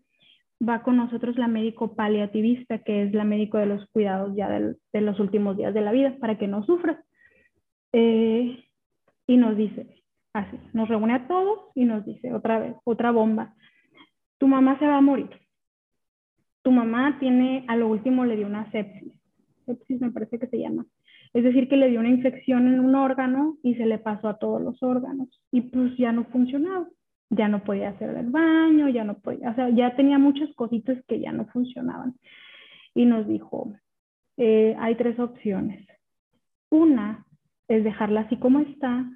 va 0.67 0.83
con 0.83 0.97
nosotros 0.97 1.37
la 1.37 1.49
médico 1.49 1.95
paliativista, 1.95 2.79
que 2.79 3.05
es 3.05 3.15
la 3.15 3.25
médico 3.25 3.59
de 3.59 3.67
los 3.67 3.87
cuidados 3.91 4.35
ya 4.37 4.49
de 4.49 5.01
los 5.01 5.19
últimos 5.21 5.57
días 5.57 5.73
de 5.75 5.81
la 5.81 5.93
vida, 5.93 6.17
para 6.21 6.39
que 6.39 6.47
no 6.47 6.65
sufras. 6.65 6.99
Eh, 7.93 8.63
y 9.27 9.37
nos 9.37 9.57
dice, 9.57 10.03
así, 10.33 10.59
nos 10.73 10.89
reúne 10.89 11.15
a 11.15 11.27
todos 11.27 11.71
y 11.75 11.85
nos 11.85 12.05
dice 12.05 12.35
otra 12.35 12.59
vez, 12.59 12.75
otra 12.85 13.11
bomba, 13.11 13.55
tu 14.39 14.47
mamá 14.47 14.79
se 14.79 14.87
va 14.87 14.99
a 14.99 15.03
morir 15.03 15.31
tu 16.71 16.77
mamá 16.77 17.17
tiene, 17.19 17.65
a 17.67 17.75
lo 17.75 17.89
último 17.89 18.25
le 18.25 18.37
dio 18.37 18.47
una 18.47 18.71
sepsis, 18.71 19.13
sepsis 19.67 20.01
me 20.01 20.13
parece 20.13 20.39
que 20.39 20.47
se 20.47 20.61
llama. 20.61 20.87
Es 21.35 21.43
decir, 21.43 21.69
que 21.69 21.77
le 21.77 21.91
dio 21.91 21.99
una 21.99 22.11
infección 22.11 22.69
en 22.69 22.79
un 22.79 22.95
órgano 22.95 23.57
y 23.65 23.75
se 23.75 23.87
le 23.87 23.99
pasó 23.99 24.29
a 24.29 24.39
todos 24.39 24.63
los 24.63 24.81
órganos 24.81 25.29
y 25.51 25.63
pues 25.63 25.97
ya 25.97 26.13
no 26.13 26.27
funcionaba. 26.27 26.87
Ya 27.31 27.49
no 27.49 27.65
podía 27.65 27.91
hacer 27.91 28.17
el 28.17 28.31
baño, 28.31 28.89
ya 28.89 29.05
no 29.05 29.15
podía, 29.15 29.51
o 29.51 29.55
sea, 29.55 29.69
ya 29.71 29.95
tenía 29.95 30.19
muchas 30.19 30.53
cositas 30.55 30.99
que 31.07 31.21
ya 31.21 31.33
no 31.33 31.47
funcionaban. 31.47 32.15
Y 32.95 33.05
nos 33.05 33.27
dijo, 33.27 33.73
eh, 34.37 34.77
hay 34.79 34.95
tres 34.95 35.19
opciones. 35.19 35.87
Una 36.71 37.27
es 37.69 37.83
dejarla 37.83 38.23
así 38.23 38.37
como 38.37 38.61
está 38.61 39.11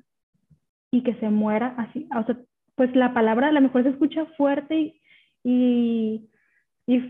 y 0.90 1.02
que 1.02 1.14
se 1.14 1.30
muera 1.30 1.74
así. 1.76 2.08
O 2.16 2.24
sea, 2.24 2.36
pues 2.74 2.94
la 2.96 3.14
palabra 3.14 3.48
a 3.48 3.52
lo 3.52 3.60
mejor 3.60 3.84
se 3.84 3.90
escucha 3.90 4.26
fuerte 4.36 4.76
y 4.76 5.00
y 5.44 6.28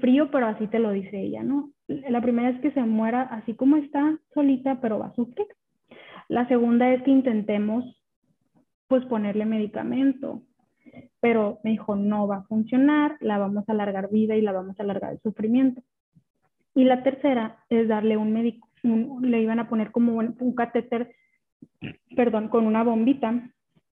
frío, 0.00 0.30
pero 0.30 0.46
así 0.46 0.66
te 0.68 0.78
lo 0.78 0.90
dice 0.92 1.20
ella, 1.20 1.42
¿no? 1.42 1.70
La 1.88 2.20
primera 2.20 2.50
es 2.50 2.60
que 2.60 2.70
se 2.72 2.82
muera 2.82 3.22
así 3.22 3.54
como 3.54 3.76
está, 3.76 4.18
solita, 4.32 4.80
pero 4.80 4.98
va 4.98 5.06
a 5.06 5.14
sufrir. 5.14 5.46
La 6.28 6.46
segunda 6.48 6.92
es 6.92 7.02
que 7.02 7.10
intentemos, 7.10 7.84
pues, 8.88 9.04
ponerle 9.06 9.44
medicamento, 9.44 10.42
pero 11.20 11.58
me 11.64 11.70
dijo, 11.70 11.96
no 11.96 12.26
va 12.26 12.36
a 12.36 12.44
funcionar, 12.44 13.16
la 13.20 13.38
vamos 13.38 13.68
a 13.68 13.72
alargar 13.72 14.10
vida 14.10 14.36
y 14.36 14.42
la 14.42 14.52
vamos 14.52 14.78
a 14.78 14.82
alargar 14.82 15.12
el 15.12 15.20
sufrimiento. 15.20 15.82
Y 16.74 16.84
la 16.84 17.02
tercera 17.02 17.58
es 17.68 17.88
darle 17.88 18.16
un 18.16 18.32
médico, 18.32 18.68
le 18.82 19.40
iban 19.40 19.58
a 19.58 19.68
poner 19.68 19.90
como 19.90 20.14
un, 20.14 20.36
un 20.38 20.54
catéter, 20.54 21.14
perdón, 22.14 22.48
con 22.48 22.66
una 22.66 22.84
bombita, 22.84 23.50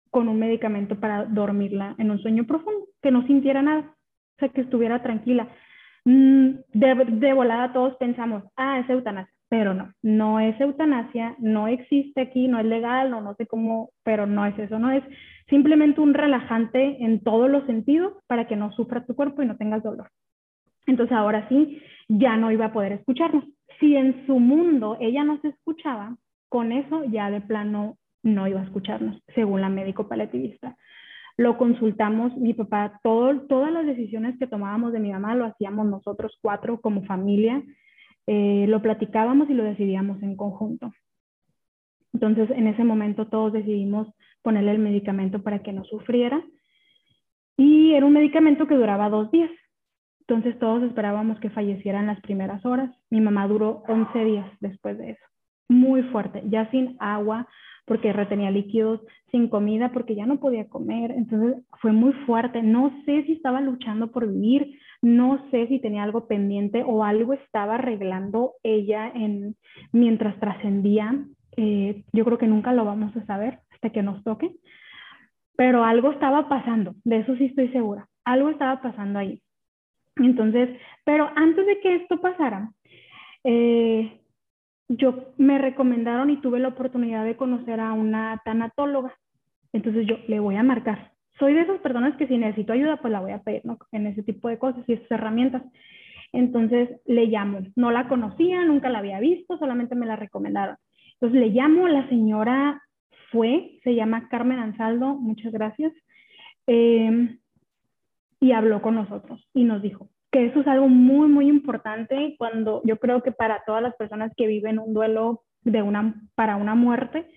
con 0.10 0.28
un 0.28 0.40
medicamento 0.40 1.00
para 1.00 1.26
dormirla 1.26 1.96
en 1.98 2.12
un 2.12 2.20
sueño 2.20 2.46
profundo, 2.46 2.88
que 3.02 3.12
no 3.12 3.26
sintiera 3.28 3.62
nada, 3.62 3.96
o 4.38 4.40
sea, 4.40 4.50
que 4.50 4.62
estuviera 4.62 5.04
tranquila. 5.04 5.50
Mm, 6.08 6.62
de, 6.72 7.34
volada 7.34 7.74
todos 7.74 7.98
pensamos, 7.98 8.42
ah, 8.56 8.80
es 8.80 8.90
eutanasia, 8.90 9.34
pero 9.50 9.74
no, 9.74 9.92
no 10.02 10.40
es 10.40 10.58
eutanasia, 10.62 11.36
no 11.38 11.68
existe 11.68 12.22
aquí, 12.22 12.48
no 12.48 12.60
es 12.60 12.66
legal, 12.66 13.12
no, 13.12 13.20
no 13.20 13.36
sé 13.36 13.46
cómo, 13.46 13.90
pero 14.06 14.26
no 14.26 14.46
es 14.46 14.58
eso, 14.58 14.80
no 14.80 14.90
es 14.90 15.04
simplemente 15.50 16.00
un 16.00 16.14
relajante 16.14 17.04
en 17.04 17.22
todos 17.22 17.50
los 17.50 17.66
sentidos 17.66 18.14
para 18.26 18.48
que 18.48 18.56
no 18.56 18.72
sufra 18.72 19.06
tu 19.06 19.16
cuerpo 19.18 19.42
y 19.42 19.48
no 19.48 19.58
tengas 19.58 19.84
dolor. 19.84 20.10
Entonces 20.86 21.14
ahora 21.14 21.46
sí, 21.50 21.82
ya 22.08 22.38
no 22.38 22.54
iba 22.54 22.68
a 22.68 22.72
poder 22.72 22.94
escucharnos. 22.94 23.44
Si 23.78 23.98
en 23.98 24.26
su 24.28 24.40
mundo 24.40 24.96
ella 25.02 25.26
no 25.26 25.42
se 25.42 25.50
escuchaba, 25.50 26.16
con 26.48 26.72
eso 26.72 27.04
ya 27.04 27.30
de 27.30 27.42
plano 27.42 27.98
no 28.24 28.48
iba 28.48 28.62
a 28.62 28.64
escucharnos, 28.64 29.22
según 29.36 29.60
la 29.60 29.68
médico 29.68 30.08
paliativista 30.08 30.78
lo 31.38 31.58
consultamos, 31.58 32.36
mi 32.36 32.54
papá, 32.54 33.00
todo, 33.04 33.42
todas 33.42 33.72
las 33.72 33.86
decisiones 33.86 34.38
que 34.40 34.48
tomábamos 34.48 34.92
de 34.92 35.00
mi 35.00 35.12
mamá 35.12 35.36
lo 35.36 35.46
hacíamos 35.46 35.86
nosotros 35.86 36.38
cuatro 36.42 36.82
como 36.82 37.06
familia, 37.06 37.64
eh, 38.26 38.66
lo 38.68 38.82
platicábamos 38.82 39.50
y 39.50 39.54
lo 39.54 39.64
decidíamos 39.64 40.22
en 40.24 40.36
conjunto. 40.36 40.92
Entonces, 42.12 42.50
en 42.50 42.68
ese 42.68 42.84
momento 42.84 43.28
todos 43.28 43.54
decidimos 43.54 44.08
ponerle 44.42 44.72
el 44.72 44.80
medicamento 44.80 45.44
para 45.44 45.60
que 45.60 45.74
no 45.74 45.84
sufriera 45.84 46.44
y 47.56 47.94
era 47.94 48.06
un 48.06 48.14
medicamento 48.14 48.68
que 48.68 48.76
duraba 48.76 49.10
dos 49.10 49.30
días. 49.32 49.52
Entonces 50.22 50.60
todos 50.60 50.84
esperábamos 50.84 51.40
que 51.40 51.50
falleciera 51.50 52.00
en 52.00 52.08
las 52.08 52.20
primeras 52.22 52.66
horas. 52.66 52.92
Mi 53.10 53.22
mamá 53.22 53.48
duró 53.48 53.84
11 53.88 54.26
días 54.26 54.52
después 54.60 54.98
de 54.98 55.12
eso. 55.12 55.26
Muy 55.70 56.04
fuerte, 56.04 56.44
ya 56.48 56.70
sin 56.72 56.98
agua, 57.00 57.48
porque 57.88 58.12
retenía 58.12 58.52
líquidos, 58.52 59.00
sin 59.32 59.48
comida, 59.48 59.94
porque 59.94 60.14
ya 60.14 60.26
no 60.26 60.42
podía 60.42 60.68
comer. 60.68 61.12
Entonces 61.12 61.64
fue 61.80 61.94
muy 61.94 62.12
fuerte. 62.26 62.62
No 62.62 62.92
sé 63.06 63.24
si 63.24 63.32
estaba 63.32 63.62
luchando 63.62 64.12
por 64.12 64.28
vivir, 64.28 64.78
no 65.02 65.50
sé 65.52 65.68
si 65.68 65.80
tenía 65.80 66.04
algo 66.04 66.28
pendiente 66.28 66.84
o 66.86 67.06
algo 67.06 67.32
estaba 67.32 67.76
arreglando 67.76 68.56
ella 68.62 69.10
en, 69.16 69.56
mientras 69.94 70.38
trascendía. 70.42 71.16
Eh, 71.56 72.04
yo 72.12 72.26
creo 72.26 72.38
que 72.38 72.48
nunca 72.48 72.74
lo 72.74 72.84
vamos 72.84 73.16
a 73.16 73.26
saber 73.26 73.60
hasta 73.72 73.90
que 73.90 74.04
nos 74.04 74.22
toque. 74.26 74.52
Pero 75.56 75.86
algo 75.86 76.12
estaba 76.12 76.50
pasando, 76.50 76.94
de 77.06 77.20
eso 77.20 77.38
sí 77.38 77.46
estoy 77.46 77.70
segura. 77.70 78.10
Algo 78.26 78.50
estaba 78.50 78.82
pasando 78.82 79.18
ahí. 79.18 79.42
Entonces, 80.18 80.78
pero 81.06 81.30
antes 81.38 81.66
de 81.66 81.80
que 81.80 81.96
esto 81.96 82.20
pasara, 82.20 82.70
eh, 83.46 84.20
yo 84.90 85.34
me 85.38 85.58
recomendaron 85.58 86.30
y 86.30 86.38
tuve 86.38 86.60
la 86.60 86.70
oportunidad 86.70 87.26
de 87.26 87.36
conocer 87.36 87.80
a 87.80 87.94
una 87.94 88.42
tanatóloga. 88.46 89.14
Entonces 89.74 90.08
yo 90.08 90.18
le 90.28 90.40
voy 90.40 90.56
a 90.56 90.64
marcar. 90.64 91.12
Soy 91.40 91.54
de 91.54 91.62
esas 91.62 91.80
personas 91.82 92.16
que 92.18 92.28
si 92.28 92.38
necesito 92.38 92.74
ayuda, 92.74 92.98
pues 92.98 93.12
la 93.12 93.20
voy 93.20 93.32
a 93.32 93.44
pedir, 93.44 93.66
¿no? 93.66 93.78
En 93.92 94.08
ese 94.08 94.24
tipo 94.24 94.50
de 94.50 94.58
cosas 94.58 94.84
y 94.88 94.94
esas 94.94 95.12
herramientas. 95.12 95.64
Entonces 96.34 96.90
le 97.06 97.28
llamo. 97.28 97.60
No 97.76 97.92
la 97.92 98.08
conocía, 98.08 98.64
nunca 98.66 98.90
la 98.90 99.00
había 99.00 99.20
visto, 99.20 99.58
solamente 99.58 99.96
me 99.96 100.06
la 100.06 100.16
recomendaron. 100.16 100.78
Entonces 101.14 101.40
le 101.40 101.50
llamo, 101.50 101.88
la 101.88 102.08
señora 102.10 102.82
fue, 103.32 103.80
se 103.84 103.96
llama 103.96 104.30
Carmen 104.30 104.60
Ansaldo, 104.60 105.16
muchas 105.16 105.52
gracias, 105.52 105.92
em, 106.66 107.40
y 108.40 108.52
habló 108.52 108.82
con 108.82 108.96
nosotros 108.96 109.48
y 109.54 109.64
nos 109.64 109.82
dijo 109.82 110.10
eso 110.46 110.62
es 110.62 110.68
algo 110.68 110.88
muy, 110.88 111.28
muy 111.28 111.48
importante 111.48 112.36
cuando 112.38 112.82
yo 112.86 112.98
creo 112.98 113.22
que 113.24 113.32
para 113.32 113.64
todas 113.66 113.82
las 113.82 113.96
personas 113.96 114.32
que 114.36 114.48
viven 114.48 114.80
un 114.80 114.94
duelo 114.94 115.44
de 115.64 115.82
una, 115.82 116.22
para 116.36 116.56
una 116.56 116.76
muerte, 116.76 117.28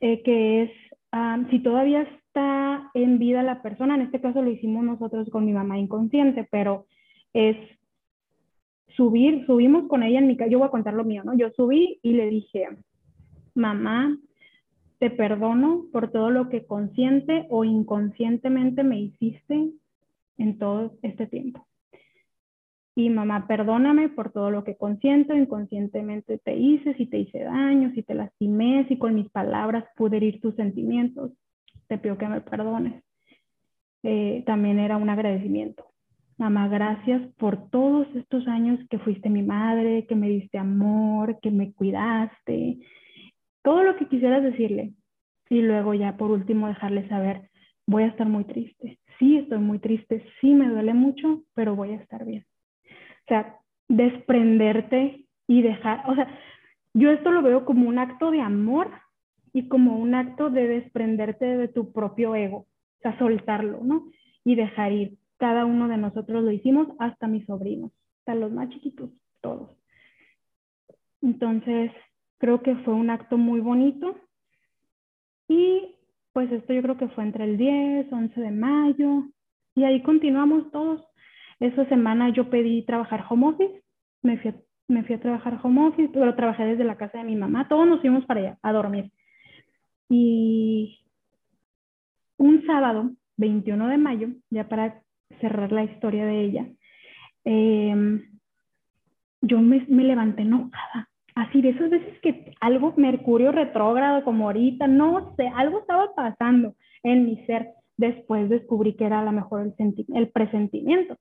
eh, 0.00 0.22
que 0.22 0.62
es 0.62 0.70
si 1.50 1.58
todavía 1.58 2.02
está 2.02 2.90
en 2.94 3.18
vida 3.18 3.42
la 3.42 3.60
persona, 3.60 3.94
en 3.94 4.02
este 4.02 4.20
caso 4.20 4.40
lo 4.40 4.50
hicimos 4.50 4.82
nosotros 4.82 5.28
con 5.30 5.44
mi 5.44 5.52
mamá 5.52 5.78
inconsciente, 5.78 6.48
pero 6.50 6.86
es 7.34 7.56
subir, 8.96 9.44
subimos 9.46 9.88
con 9.88 10.02
ella 10.02 10.18
en 10.18 10.26
mi 10.26 10.36
casa, 10.36 10.50
yo 10.50 10.58
voy 10.58 10.68
a 10.68 10.70
contar 10.70 10.94
lo 10.94 11.04
mío, 11.04 11.22
¿no? 11.24 11.36
Yo 11.36 11.50
subí 11.50 11.98
y 12.02 12.12
le 12.14 12.30
dije, 12.30 12.68
mamá, 13.54 14.16
te 14.98 15.10
perdono 15.10 15.84
por 15.92 16.10
todo 16.10 16.30
lo 16.30 16.48
que 16.48 16.64
consciente 16.64 17.46
o 17.50 17.64
inconscientemente 17.64 18.82
me 18.82 19.00
hiciste 19.00 19.70
en 20.38 20.58
todo 20.58 20.94
este 21.02 21.26
tiempo. 21.26 21.66
Y 22.94 23.08
mamá, 23.08 23.46
perdóname 23.46 24.10
por 24.10 24.32
todo 24.32 24.50
lo 24.50 24.64
que 24.64 24.76
consciente 24.76 25.32
o 25.32 25.36
inconscientemente 25.36 26.38
te 26.38 26.54
hice, 26.54 26.94
si 26.94 27.06
te 27.06 27.18
hice 27.18 27.44
daño, 27.44 27.90
si 27.94 28.02
te 28.02 28.14
lastimé, 28.14 28.86
si 28.88 28.98
con 28.98 29.14
mis 29.14 29.30
palabras 29.30 29.84
pude 29.96 30.18
herir 30.18 30.40
tus 30.40 30.54
sentimientos. 30.56 31.32
Te 31.88 31.96
pido 31.96 32.18
que 32.18 32.28
me 32.28 32.42
perdones. 32.42 33.02
Eh, 34.02 34.42
también 34.46 34.78
era 34.78 34.96
un 34.96 35.08
agradecimiento. 35.08 35.86
Mamá, 36.36 36.68
gracias 36.68 37.22
por 37.38 37.70
todos 37.70 38.06
estos 38.14 38.46
años 38.48 38.78
que 38.90 38.98
fuiste 38.98 39.30
mi 39.30 39.42
madre, 39.42 40.06
que 40.06 40.16
me 40.16 40.28
diste 40.28 40.58
amor, 40.58 41.38
que 41.40 41.50
me 41.50 41.72
cuidaste, 41.72 42.78
todo 43.62 43.84
lo 43.84 43.96
que 43.96 44.08
quisieras 44.08 44.42
decirle. 44.42 44.92
Y 45.48 45.62
luego 45.62 45.94
ya 45.94 46.16
por 46.16 46.30
último 46.30 46.68
dejarle 46.68 47.08
saber, 47.08 47.50
voy 47.86 48.04
a 48.04 48.08
estar 48.08 48.28
muy 48.28 48.44
triste. 48.44 48.98
Sí, 49.18 49.38
estoy 49.38 49.58
muy 49.58 49.78
triste, 49.78 50.24
sí 50.40 50.52
me 50.54 50.68
duele 50.68 50.94
mucho, 50.94 51.44
pero 51.54 51.76
voy 51.76 51.90
a 51.90 51.96
estar 51.96 52.24
bien. 52.24 52.44
O 53.22 53.28
sea, 53.28 53.56
desprenderte 53.88 55.26
y 55.46 55.62
dejar, 55.62 56.02
o 56.08 56.14
sea, 56.14 56.28
yo 56.94 57.10
esto 57.10 57.30
lo 57.30 57.42
veo 57.42 57.64
como 57.64 57.88
un 57.88 57.98
acto 57.98 58.30
de 58.30 58.40
amor 58.40 58.90
y 59.52 59.68
como 59.68 59.96
un 59.96 60.14
acto 60.14 60.50
de 60.50 60.66
desprenderte 60.66 61.44
de 61.44 61.68
tu 61.68 61.92
propio 61.92 62.34
ego, 62.34 62.58
o 62.58 63.00
sea, 63.02 63.18
soltarlo, 63.18 63.80
¿no? 63.82 64.06
Y 64.44 64.54
dejar 64.54 64.92
ir. 64.92 65.18
Cada 65.38 65.64
uno 65.64 65.88
de 65.88 65.96
nosotros 65.96 66.42
lo 66.42 66.52
hicimos, 66.52 66.88
hasta 66.98 67.26
mis 67.26 67.44
sobrinos, 67.46 67.90
hasta 68.20 68.34
los 68.34 68.52
más 68.52 68.68
chiquitos, 68.70 69.10
todos. 69.40 69.70
Entonces, 71.20 71.90
creo 72.38 72.62
que 72.62 72.76
fue 72.76 72.94
un 72.94 73.10
acto 73.10 73.38
muy 73.38 73.60
bonito. 73.60 74.16
Y 75.48 75.96
pues 76.32 76.50
esto 76.50 76.72
yo 76.72 76.82
creo 76.82 76.96
que 76.96 77.08
fue 77.08 77.24
entre 77.24 77.44
el 77.44 77.56
10, 77.56 78.12
11 78.12 78.40
de 78.40 78.50
mayo, 78.50 79.24
y 79.74 79.84
ahí 79.84 80.02
continuamos 80.02 80.70
todos. 80.70 81.04
Esa 81.62 81.84
semana 81.84 82.30
yo 82.30 82.50
pedí 82.50 82.82
trabajar 82.82 83.24
home 83.28 83.46
office, 83.46 83.82
me 84.20 84.36
fui, 84.38 84.50
a, 84.50 84.54
me 84.88 85.04
fui 85.04 85.14
a 85.14 85.20
trabajar 85.20 85.60
home 85.62 85.86
office, 85.86 86.10
pero 86.12 86.34
trabajé 86.34 86.64
desde 86.64 86.82
la 86.82 86.96
casa 86.96 87.18
de 87.18 87.24
mi 87.24 87.36
mamá, 87.36 87.68
todos 87.68 87.86
nos 87.86 88.00
fuimos 88.00 88.26
para 88.26 88.40
allá 88.40 88.58
a 88.62 88.72
dormir. 88.72 89.12
Y 90.08 91.06
un 92.36 92.66
sábado, 92.66 93.12
21 93.36 93.86
de 93.86 93.96
mayo, 93.96 94.28
ya 94.50 94.68
para 94.68 95.02
cerrar 95.40 95.70
la 95.70 95.84
historia 95.84 96.26
de 96.26 96.40
ella, 96.40 96.66
em, 97.44 98.24
yo 99.40 99.60
me, 99.60 99.86
me 99.88 100.02
levanté 100.02 100.42
enojada, 100.42 101.08
así 101.36 101.62
de 101.62 101.68
esas 101.68 101.90
veces 101.90 102.18
que 102.22 102.54
algo, 102.60 102.92
Mercurio 102.96 103.52
retrógrado 103.52 104.24
como 104.24 104.46
ahorita, 104.46 104.88
no 104.88 105.32
sé, 105.36 105.46
algo 105.54 105.78
estaba 105.78 106.12
pasando 106.12 106.74
en 107.04 107.24
mi 107.24 107.36
ser. 107.46 107.68
Después 107.96 108.48
descubrí 108.48 108.94
que 108.96 109.04
era 109.04 109.20
a 109.20 109.24
lo 109.24 109.30
mejor 109.30 109.72
el, 109.78 109.94
el 110.12 110.28
presentimiento 110.30 111.18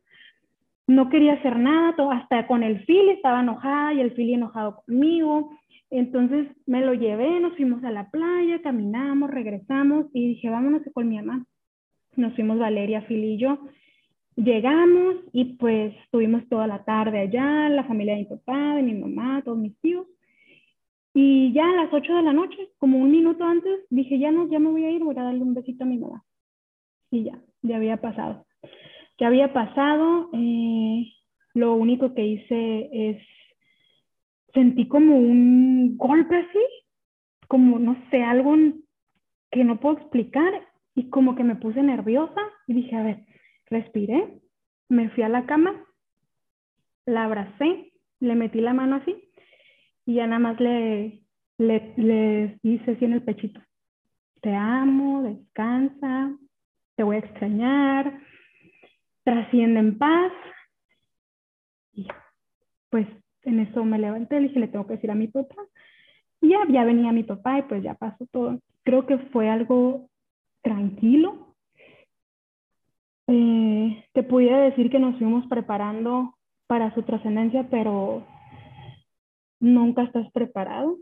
no 0.92 1.10
quería 1.10 1.34
hacer 1.34 1.58
nada, 1.58 1.96
todo, 1.96 2.12
hasta 2.12 2.46
con 2.48 2.64
el 2.64 2.84
Philly 2.86 3.12
estaba 3.12 3.40
enojada 3.40 3.94
y 3.94 4.02
el 4.02 4.12
Philly 4.12 4.34
enojado 4.34 4.84
conmigo. 4.86 5.52
Entonces 5.90 6.48
me 6.66 6.82
lo 6.82 6.94
llevé, 6.94 7.40
nos 7.40 7.56
fuimos 7.56 7.82
a 7.86 7.92
la 7.92 8.10
playa, 8.10 8.62
caminamos, 8.62 9.32
regresamos 9.32 10.08
y 10.14 10.28
dije, 10.28 10.50
vámonos 10.50 10.82
con 10.94 11.08
mi 11.08 11.16
mamá. 11.16 11.46
Nos 12.18 12.34
fuimos 12.36 12.60
Valeria, 12.60 13.06
Philly 13.08 13.36
y 13.36 13.38
yo. 13.38 13.60
Llegamos 14.36 15.16
y 15.32 15.56
pues 15.56 15.94
estuvimos 16.04 16.48
toda 16.50 16.68
la 16.68 16.84
tarde 16.84 17.20
allá, 17.20 17.70
la 17.70 17.86
familia 17.86 18.16
de 18.16 18.22
mi 18.22 18.26
papá, 18.26 18.76
de 18.76 18.84
mi 18.84 18.94
mamá, 18.94 19.42
todos 19.46 19.58
mis 19.58 19.80
tíos. 19.80 20.08
Y 21.14 21.54
ya 21.54 21.70
a 21.70 21.84
las 21.84 21.94
8 21.94 22.16
de 22.16 22.24
la 22.24 22.34
noche, 22.34 22.70
como 22.78 22.98
un 22.98 23.12
minuto 23.12 23.46
antes, 23.46 23.80
dije, 23.90 24.20
ya 24.20 24.32
no, 24.32 24.50
ya 24.50 24.60
me 24.60 24.70
voy 24.70 24.84
a 24.84 24.92
ir, 24.92 25.04
voy 25.04 25.16
a 25.18 25.24
darle 25.24 25.42
un 25.42 25.54
besito 25.54 25.86
a 25.86 25.88
mi 25.88 25.98
mamá. 25.98 26.24
Y 27.12 27.24
ya, 27.24 27.40
ya 27.62 27.78
había 27.78 27.98
pasado. 27.98 28.46
¿Qué 29.22 29.28
había 29.28 29.54
pasado? 29.54 30.32
Eh, 30.34 31.14
lo 31.54 31.76
único 31.76 32.16
que 32.16 32.26
hice 32.26 32.90
es, 32.92 33.22
sentí 34.52 34.88
como 34.88 35.16
un 35.16 35.96
golpe 35.96 36.38
así, 36.38 36.66
como, 37.48 37.78
no 37.78 38.04
sé, 38.10 38.24
algo 38.24 38.56
que 39.52 39.64
no 39.64 39.80
puedo 39.80 40.00
explicar 40.00 40.68
y 40.96 41.12
como 41.12 41.36
que 41.36 41.44
me 41.44 41.56
puse 41.56 41.84
nerviosa 41.84 42.42
y 42.66 42.74
dije, 42.74 42.96
a 42.96 43.04
ver, 43.04 43.26
respiré, 43.68 44.40
me 44.90 45.10
fui 45.10 45.22
a 45.22 45.30
la 45.30 45.46
cama, 45.46 45.86
la 47.06 47.26
abracé, 47.26 47.94
le 48.22 48.34
metí 48.34 48.60
la 48.60 48.74
mano 48.74 48.96
así 48.96 49.30
y 50.04 50.16
ya 50.16 50.26
nada 50.26 50.40
más 50.40 50.60
le, 50.60 51.22
le, 51.60 51.94
le 51.96 52.58
hice 52.64 52.94
así 52.94 53.06
en 53.06 53.14
el 53.14 53.22
pechito. 53.22 53.62
Te 54.42 54.56
amo, 54.56 55.22
descansa, 55.22 56.36
te 56.96 57.04
voy 57.04 57.18
a 57.18 57.20
extrañar, 57.20 58.20
trasciende 59.24 59.80
en 59.80 59.98
paz. 59.98 60.32
Y 61.94 62.08
pues 62.90 63.08
en 63.44 63.60
eso 63.60 63.84
me 63.84 64.00
levanté, 64.00 64.40
le 64.40 64.48
dije, 64.48 64.60
le 64.60 64.68
tengo 64.68 64.88
que 64.88 64.94
decir 64.94 65.12
a 65.12 65.16
mi 65.16 65.28
papá. 65.28 65.56
Y 66.42 66.50
ya, 66.50 66.84
venía 66.84 67.12
mi 67.12 67.24
papá 67.24 67.60
y 67.60 67.62
pues 67.64 67.84
ya 67.84 67.94
pasó 67.94 68.26
todo. 68.32 68.60
Creo 68.84 69.06
que 69.06 69.18
fue 69.18 69.50
algo 69.50 70.10
tranquilo. 70.64 71.56
Eh, 73.28 74.06
te 74.14 74.24
pudiera 74.24 74.60
decir 74.60 74.90
que 74.90 75.00
nos 75.00 75.18
fuimos 75.18 75.46
preparando 75.48 76.36
para 76.68 76.94
su 76.96 77.04
trascendencia, 77.04 77.68
pero 77.70 78.26
nunca 79.60 80.04
estás 80.04 80.32
preparado. 80.32 80.98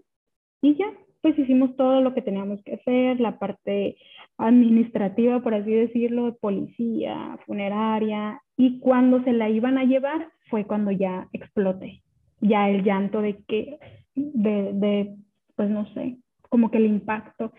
Y 0.62 0.76
ya, 0.76 0.92
pues 1.22 1.38
hicimos 1.38 1.76
todo 1.76 2.02
lo 2.02 2.14
que 2.14 2.22
teníamos 2.22 2.62
que 2.64 2.76
hacer, 2.76 3.20
la 3.20 3.40
parte 3.40 3.98
administrativa, 4.38 5.42
por 5.42 5.54
así 5.54 5.72
decirlo, 5.72 6.38
policía, 6.40 7.38
funeraria, 7.46 8.42
y 8.56 8.80
cuando 8.80 9.24
se 9.24 9.34
la 9.34 9.50
iban 9.50 9.78
a 9.78 9.84
llevar 9.84 10.30
fue 10.50 10.66
cuando 10.66 10.92
ya 10.92 11.28
exploté, 11.34 12.02
ya 12.40 12.70
el 12.70 12.84
llanto 12.84 13.22
de 13.22 13.44
que, 13.48 13.80
de, 14.16 14.72
de, 14.74 15.16
pues 15.56 15.70
no 15.70 15.86
sé, 15.94 16.18
como 16.50 16.72
que 16.72 16.78
el 16.78 16.86
impacto. 16.86 17.54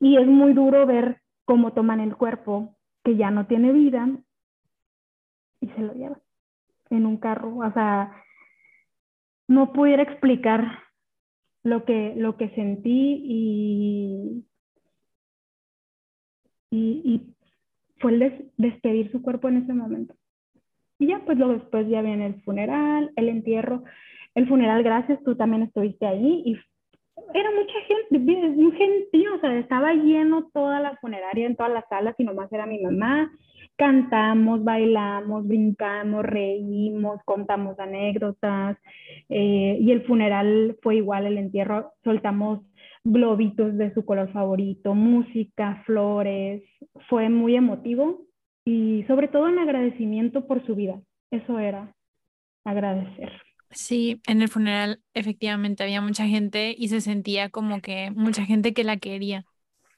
Y 0.00 0.16
es 0.16 0.26
muy 0.26 0.52
duro 0.52 0.86
ver 0.86 1.20
cómo 1.44 1.72
toman 1.72 2.00
el 2.00 2.16
cuerpo 2.16 2.76
que 3.02 3.16
ya 3.16 3.30
no 3.30 3.46
tiene 3.46 3.72
vida 3.72 4.08
y 5.60 5.66
se 5.68 5.80
lo 5.80 5.94
llevan 5.94 6.20
en 6.90 7.06
un 7.06 7.16
carro. 7.16 7.56
O 7.56 7.72
sea, 7.72 8.12
no 9.48 9.72
pudiera 9.72 10.02
explicar 10.02 10.78
lo 11.62 11.84
que, 11.84 12.14
lo 12.16 12.36
que 12.36 12.48
sentí 12.50 13.20
y, 13.24 14.44
y, 16.70 17.22
fue 18.00 18.12
el 18.12 18.50
despedir 18.56 19.10
su 19.10 19.22
cuerpo 19.22 19.48
en 19.48 19.58
ese 19.58 19.72
momento. 19.72 20.14
Y 21.00 21.08
ya, 21.08 21.20
pues 21.24 21.36
luego 21.36 21.54
después 21.54 21.88
ya 21.88 22.00
viene 22.00 22.26
el 22.26 22.40
funeral, 22.42 23.10
el 23.16 23.28
entierro. 23.28 23.82
El 24.34 24.46
funeral, 24.46 24.84
gracias, 24.84 25.22
tú 25.24 25.34
también 25.34 25.62
estuviste 25.62 26.06
ahí 26.06 26.42
y 26.44 26.56
era 27.34 27.50
mucha 27.50 27.80
gente, 27.80 28.32
un 28.56 28.72
gentío, 28.72 29.34
o 29.34 29.40
sea, 29.40 29.58
estaba 29.58 29.92
lleno 29.94 30.48
toda 30.52 30.80
la 30.80 30.96
funeraria 30.98 31.46
en 31.46 31.56
todas 31.56 31.72
las 31.72 31.88
salas 31.88 32.14
y 32.18 32.24
nomás 32.24 32.52
era 32.52 32.66
mi 32.66 32.80
mamá. 32.80 33.32
Cantamos, 33.78 34.64
bailamos, 34.64 35.46
brincamos, 35.46 36.24
reímos, 36.24 37.20
contamos 37.24 37.78
anécdotas 37.78 38.76
eh, 39.28 39.78
y 39.80 39.92
el 39.92 40.04
funeral 40.04 40.76
fue 40.82 40.96
igual, 40.96 41.26
el 41.26 41.38
entierro, 41.38 41.92
soltamos 42.02 42.60
globitos 43.04 43.78
de 43.78 43.94
su 43.94 44.04
color 44.04 44.32
favorito, 44.32 44.96
música, 44.96 45.82
flores, 45.86 46.64
fue 47.08 47.28
muy 47.28 47.54
emotivo 47.54 48.26
y 48.64 49.04
sobre 49.06 49.28
todo 49.28 49.48
en 49.48 49.60
agradecimiento 49.60 50.48
por 50.48 50.66
su 50.66 50.74
vida, 50.74 51.00
eso 51.30 51.60
era 51.60 51.94
agradecer. 52.64 53.30
Sí, 53.70 54.20
en 54.26 54.42
el 54.42 54.48
funeral 54.48 55.02
efectivamente 55.14 55.84
había 55.84 56.00
mucha 56.00 56.26
gente 56.26 56.74
y 56.76 56.88
se 56.88 57.00
sentía 57.00 57.50
como 57.50 57.80
que 57.80 58.10
mucha 58.10 58.44
gente 58.44 58.74
que 58.74 58.82
la 58.82 58.96
quería 58.96 59.44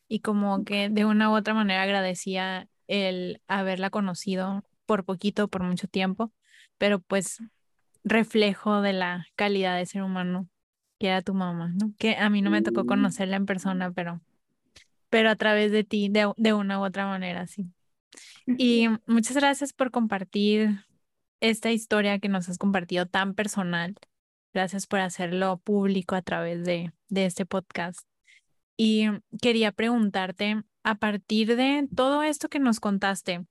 y 0.09 0.21
como 0.21 0.65
que 0.65 0.91
de 0.91 1.05
una 1.07 1.31
u 1.31 1.37
otra 1.37 1.55
manera 1.55 1.83
agradecía 1.85 2.70
el 2.91 3.41
haberla 3.47 3.89
conocido 3.91 4.65
por 4.85 5.05
poquito, 5.05 5.49
por 5.49 5.63
mucho 5.63 5.87
tiempo, 5.87 6.33
pero 6.77 6.99
pues 6.99 7.39
reflejo 8.03 8.83
de 8.83 8.93
la 8.93 9.27
calidad 9.37 9.77
de 9.77 9.87
ser 9.87 10.03
humano 10.03 10.49
que 10.99 11.07
era 11.07 11.23
tu 11.23 11.33
mamá, 11.33 11.73
¿no? 11.81 11.95
Que 11.99 12.17
a 12.17 12.29
mí 12.29 12.43
no 12.43 12.51
me 12.51 12.61
tocó 12.61 12.85
conocerla 12.85 13.37
en 13.37 13.47
persona, 13.47 13.91
pero, 13.93 14.21
pero 15.09 15.31
a 15.31 15.37
través 15.37 15.73
de 15.73 15.85
ti, 15.85 16.09
de, 16.11 16.31
de 16.37 16.53
una 16.53 16.79
u 16.79 16.85
otra 16.85 17.07
manera, 17.07 17.47
sí. 17.47 17.73
Y 18.59 18.89
muchas 19.07 19.37
gracias 19.37 19.73
por 19.73 19.91
compartir 19.91 20.85
esta 21.41 21.71
historia 21.71 22.19
que 22.19 22.29
nos 22.29 22.49
has 22.49 22.59
compartido 22.59 23.07
tan 23.07 23.35
personal. 23.35 23.95
Gracias 24.53 24.87
por 24.87 24.99
hacerlo 25.01 25.59
público 25.59 26.17
a 26.17 26.23
través 26.23 26.65
de, 26.65 26.93
de 27.09 27.25
este 27.25 27.47
podcast. 27.47 28.01
Y 28.77 29.07
quería 29.41 29.73
preguntarte, 29.73 30.65
a 30.83 30.97
partir 30.97 31.57
de 31.57 31.89
todo 31.95 32.23
esto 32.23 32.49
que 32.49 32.59
nos 32.59 32.81
contaste, 32.81 33.47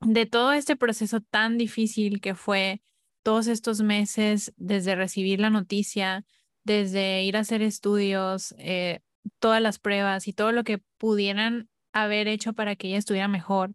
de 0.00 0.26
todo 0.26 0.52
este 0.52 0.76
proceso 0.76 1.20
tan 1.20 1.58
difícil 1.58 2.20
que 2.20 2.34
fue 2.34 2.82
todos 3.22 3.46
estos 3.46 3.82
meses 3.82 4.52
desde 4.56 4.94
recibir 4.94 5.40
la 5.40 5.50
noticia, 5.50 6.24
desde 6.64 7.24
ir 7.24 7.36
a 7.36 7.40
hacer 7.40 7.62
estudios, 7.62 8.54
eh, 8.58 9.00
todas 9.38 9.60
las 9.60 9.78
pruebas 9.78 10.28
y 10.28 10.32
todo 10.32 10.52
lo 10.52 10.64
que 10.64 10.78
pudieran 10.98 11.68
haber 11.92 12.28
hecho 12.28 12.52
para 12.52 12.76
que 12.76 12.88
ella 12.88 12.98
estuviera 12.98 13.28
mejor, 13.28 13.74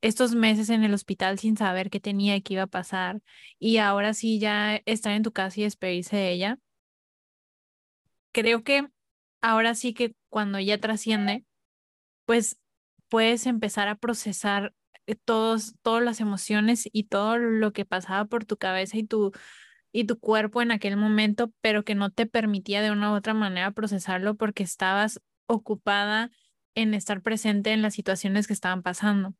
estos 0.00 0.34
meses 0.34 0.70
en 0.70 0.84
el 0.84 0.94
hospital 0.94 1.38
sin 1.38 1.56
saber 1.56 1.90
qué 1.90 2.00
tenía 2.00 2.36
y 2.36 2.42
qué 2.42 2.54
iba 2.54 2.62
a 2.64 2.66
pasar, 2.68 3.20
y 3.58 3.78
ahora 3.78 4.14
sí 4.14 4.38
ya 4.38 4.76
estar 4.86 5.12
en 5.12 5.22
tu 5.22 5.32
casa 5.32 5.60
y 5.60 5.64
despedirse 5.64 6.16
de 6.16 6.32
ella. 6.32 6.58
Creo 8.32 8.62
que 8.62 8.88
ahora 9.40 9.74
sí 9.74 9.94
que 9.94 10.14
cuando 10.28 10.58
ella 10.58 10.80
trasciende, 10.80 11.44
pues 12.28 12.58
puedes 13.08 13.46
empezar 13.46 13.88
a 13.88 13.94
procesar 13.96 14.74
eh, 15.06 15.14
todos, 15.14 15.76
todas 15.80 16.04
las 16.04 16.20
emociones 16.20 16.86
y 16.92 17.04
todo 17.04 17.38
lo 17.38 17.72
que 17.72 17.86
pasaba 17.86 18.26
por 18.26 18.44
tu 18.44 18.58
cabeza 18.58 18.98
y 18.98 19.04
tu, 19.04 19.32
y 19.92 20.04
tu 20.04 20.18
cuerpo 20.20 20.60
en 20.60 20.70
aquel 20.70 20.98
momento, 20.98 21.50
pero 21.62 21.84
que 21.84 21.94
no 21.94 22.10
te 22.10 22.26
permitía 22.26 22.82
de 22.82 22.90
una 22.90 23.12
u 23.12 23.16
otra 23.16 23.32
manera 23.32 23.70
procesarlo 23.70 24.34
porque 24.36 24.62
estabas 24.62 25.22
ocupada 25.46 26.30
en 26.74 26.92
estar 26.92 27.22
presente 27.22 27.72
en 27.72 27.80
las 27.80 27.94
situaciones 27.94 28.46
que 28.46 28.52
estaban 28.52 28.82
pasando. 28.82 29.34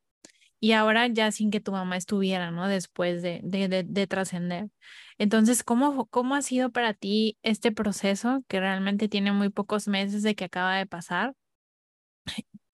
Y 0.60 0.72
ahora 0.72 1.08
ya 1.08 1.30
sin 1.32 1.50
que 1.50 1.60
tu 1.60 1.72
mamá 1.72 1.98
estuviera, 1.98 2.50
¿no? 2.50 2.68
Después 2.68 3.20
de, 3.22 3.40
de, 3.44 3.68
de, 3.68 3.84
de 3.84 4.06
trascender. 4.06 4.70
Entonces, 5.18 5.62
¿cómo, 5.62 6.06
¿cómo 6.06 6.36
ha 6.36 6.42
sido 6.42 6.70
para 6.72 6.94
ti 6.94 7.38
este 7.42 7.72
proceso 7.72 8.44
que 8.48 8.60
realmente 8.60 9.08
tiene 9.10 9.32
muy 9.32 9.50
pocos 9.50 9.88
meses 9.88 10.22
de 10.22 10.34
que 10.34 10.44
acaba 10.46 10.78
de 10.78 10.86
pasar? 10.86 11.34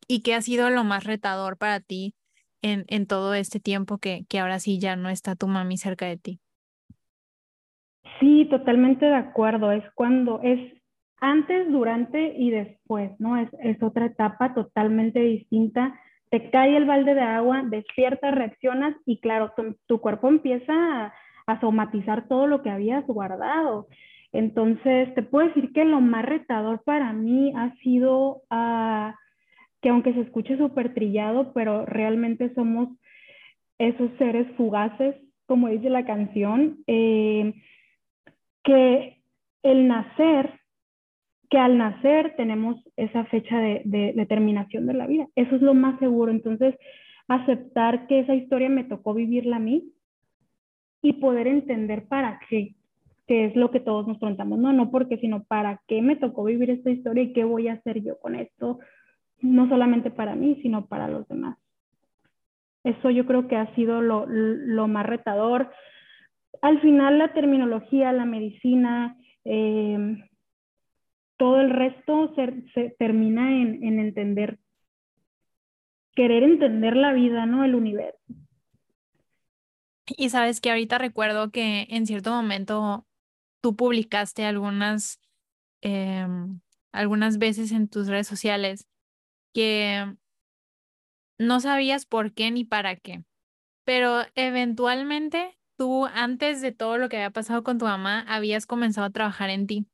¿Y 0.09 0.23
qué 0.23 0.35
ha 0.35 0.43
sido 0.43 0.71
lo 0.71 0.85
más 0.85 1.05
retador 1.05 1.57
para 1.57 1.81
ti 1.81 2.15
en, 2.63 2.85
en 2.89 3.07
todo 3.07 3.35
este 3.35 3.61
tiempo 3.61 3.99
que, 3.99 4.25
que 4.29 4.39
ahora 4.39 4.59
sí 4.59 4.79
ya 4.79 4.97
no 4.97 5.09
está 5.09 5.37
tu 5.37 5.47
mami 5.49 5.77
cerca 5.77 6.07
de 6.07 6.17
ti? 6.17 6.41
Sí, 8.21 8.47
totalmente 8.51 9.07
de 9.07 9.17
acuerdo. 9.17 9.73
Es 9.73 9.85
cuando 9.95 10.41
es 10.43 10.61
antes, 11.21 11.71
durante 11.71 12.35
y 12.37 12.51
después, 12.51 13.13
¿no? 13.19 13.37
Es, 13.39 13.49
es 13.61 13.83
otra 13.83 14.07
etapa 14.07 14.55
totalmente 14.55 15.21
distinta. 15.21 15.99
Te 16.31 16.51
cae 16.51 16.77
el 16.77 16.85
balde 16.85 17.15
de 17.15 17.23
agua, 17.23 17.63
despiertas, 17.65 18.35
reaccionas 18.35 18.95
y 19.07 19.21
claro, 19.21 19.53
tu, 19.87 20.01
cuerpo 20.01 20.29
empieza 20.29 21.13
a, 21.47 21.61
somatizar 21.61 22.29
todo 22.29 22.47
lo 22.47 22.63
que 22.63 22.71
habías 22.71 23.07
guardado. 23.07 23.87
Entonces, 24.33 25.15
te 25.15 25.23
puedo 25.23 25.47
decir 25.49 25.73
que 25.73 25.85
lo 25.85 26.01
más 26.01 26.25
retador 26.25 26.83
para 26.83 27.13
mí 27.13 27.53
ha 27.57 27.75
sido 27.77 28.43
uh, 28.51 29.13
que 29.85 29.91
aunque 29.91 30.15
se 30.15 30.23
escuche 30.23 30.57
súper 30.57 30.95
trillado, 30.95 31.53
pero 31.53 31.85
realmente 31.85 32.55
somos 32.55 32.89
esos 33.77 34.11
seres 34.17 34.51
fugaces, 34.57 35.15
como 35.45 35.69
dice 35.69 35.91
la 35.91 36.07
canción. 36.07 36.79
Eh, 36.87 37.53
que 38.63 39.21
el 39.63 39.87
nacer, 39.87 40.59
que 41.51 41.59
al 41.59 41.77
nacer 41.77 42.35
tenemos 42.35 42.83
esa 42.97 43.27
fecha 43.27 43.59
de, 43.59 43.83
de, 43.85 44.25
terminación 44.25 44.87
de 44.87 44.95
la 44.95 45.07
vida. 45.07 45.27
Eso 45.37 45.55
es 45.55 45.61
lo 45.61 45.75
más 45.75 45.99
seguro. 45.99 46.33
Entonces, 46.33 46.75
aceptar 47.29 48.07
que 48.07 48.21
esa 48.21 48.35
historia 48.35 48.71
me 48.71 48.85
tocó 48.85 49.13
vivirla 49.13 49.57
a 49.57 49.67
mí 49.69 49.93
y 51.03 51.13
poder 51.13 51.47
entender 51.47 52.09
para 52.09 52.41
qué, 52.49 52.75
que 53.27 53.45
es 53.45 53.55
lo 53.55 53.71
que 53.71 53.81
todos 53.81 54.09
nos 54.09 54.17
preguntamos, 54.17 54.59
no, 54.59 54.73
no 54.73 54.91
porque, 54.91 55.19
sino 55.19 55.45
para 55.45 55.83
qué 55.87 56.01
me 56.01 56.17
tocó 56.17 56.45
vivir 56.45 56.71
esta 56.71 56.89
historia 56.91 57.25
y 57.25 57.35
qué 57.35 57.45
voy 57.45 57.69
a 57.69 57.75
hacer 57.75 58.03
yo 58.03 58.19
con 58.19 58.35
esto, 58.35 58.79
no 59.45 59.69
solamente 59.69 60.11
para 60.11 60.35
mí, 60.35 60.59
sino 60.63 60.87
para 60.87 61.09
los 61.09 61.29
demás. 61.29 61.59
Eso 62.83 63.11
yo 63.11 63.27
creo 63.27 63.49
que 63.49 63.57
ha 63.57 63.75
sido 63.75 64.01
lo, 64.01 64.27
lo 64.27 64.89
más 64.89 65.07
retador 65.07 65.71
al 66.65 66.81
final 66.81 67.19
la 67.19 67.33
terminología, 67.35 68.11
la 68.13 68.25
medicina, 68.25 69.19
eh, 69.45 69.99
todo 71.37 71.61
el 71.61 71.69
resto 71.69 72.35
se, 72.35 72.95
termina 72.99 73.61
en, 73.61 73.85
en, 73.85 73.99
entender, 73.99 74.59
querer 76.15 76.43
entender 76.43 76.97
la 76.97 77.13
vida, 77.13 77.45
¿no? 77.45 77.65
El 77.65 77.75
universo. 77.75 78.19
Y 80.07 80.31
sabes 80.31 80.63
que 80.63 80.71
ahorita 80.71 80.97
recuerdo 80.97 81.51
que 81.51 81.87
en 81.91 82.07
cierto 82.07 82.31
momento 82.31 83.07
tú 83.61 83.77
publicaste 83.77 84.47
algunas, 84.47 85.21
eh, 85.83 86.27
algunas 86.93 87.37
veces 87.37 87.73
en 87.73 87.89
tus 87.89 88.09
redes 88.09 88.27
sociales 88.27 88.89
que 89.55 90.15
no 91.39 91.61
sabías 91.61 92.05
por 92.05 92.35
qué 92.35 92.51
ni 92.51 92.65
para 92.65 92.97
qué, 92.97 93.25
pero 93.85 94.23
eventualmente 94.35 95.59
tú 95.77 96.07
antes 96.07 96.61
de 96.61 96.73
todo 96.73 96.99
lo 96.99 97.09
que 97.09 97.17
había 97.17 97.31
pasado 97.31 97.63
con 97.63 97.79
tu 97.79 97.87
mamá, 97.87 98.25
habías 98.29 98.67
comenzado 98.67 99.07
a 99.07 99.11
trabajar 99.11 99.51
en 99.51 99.67
ti 99.67 99.87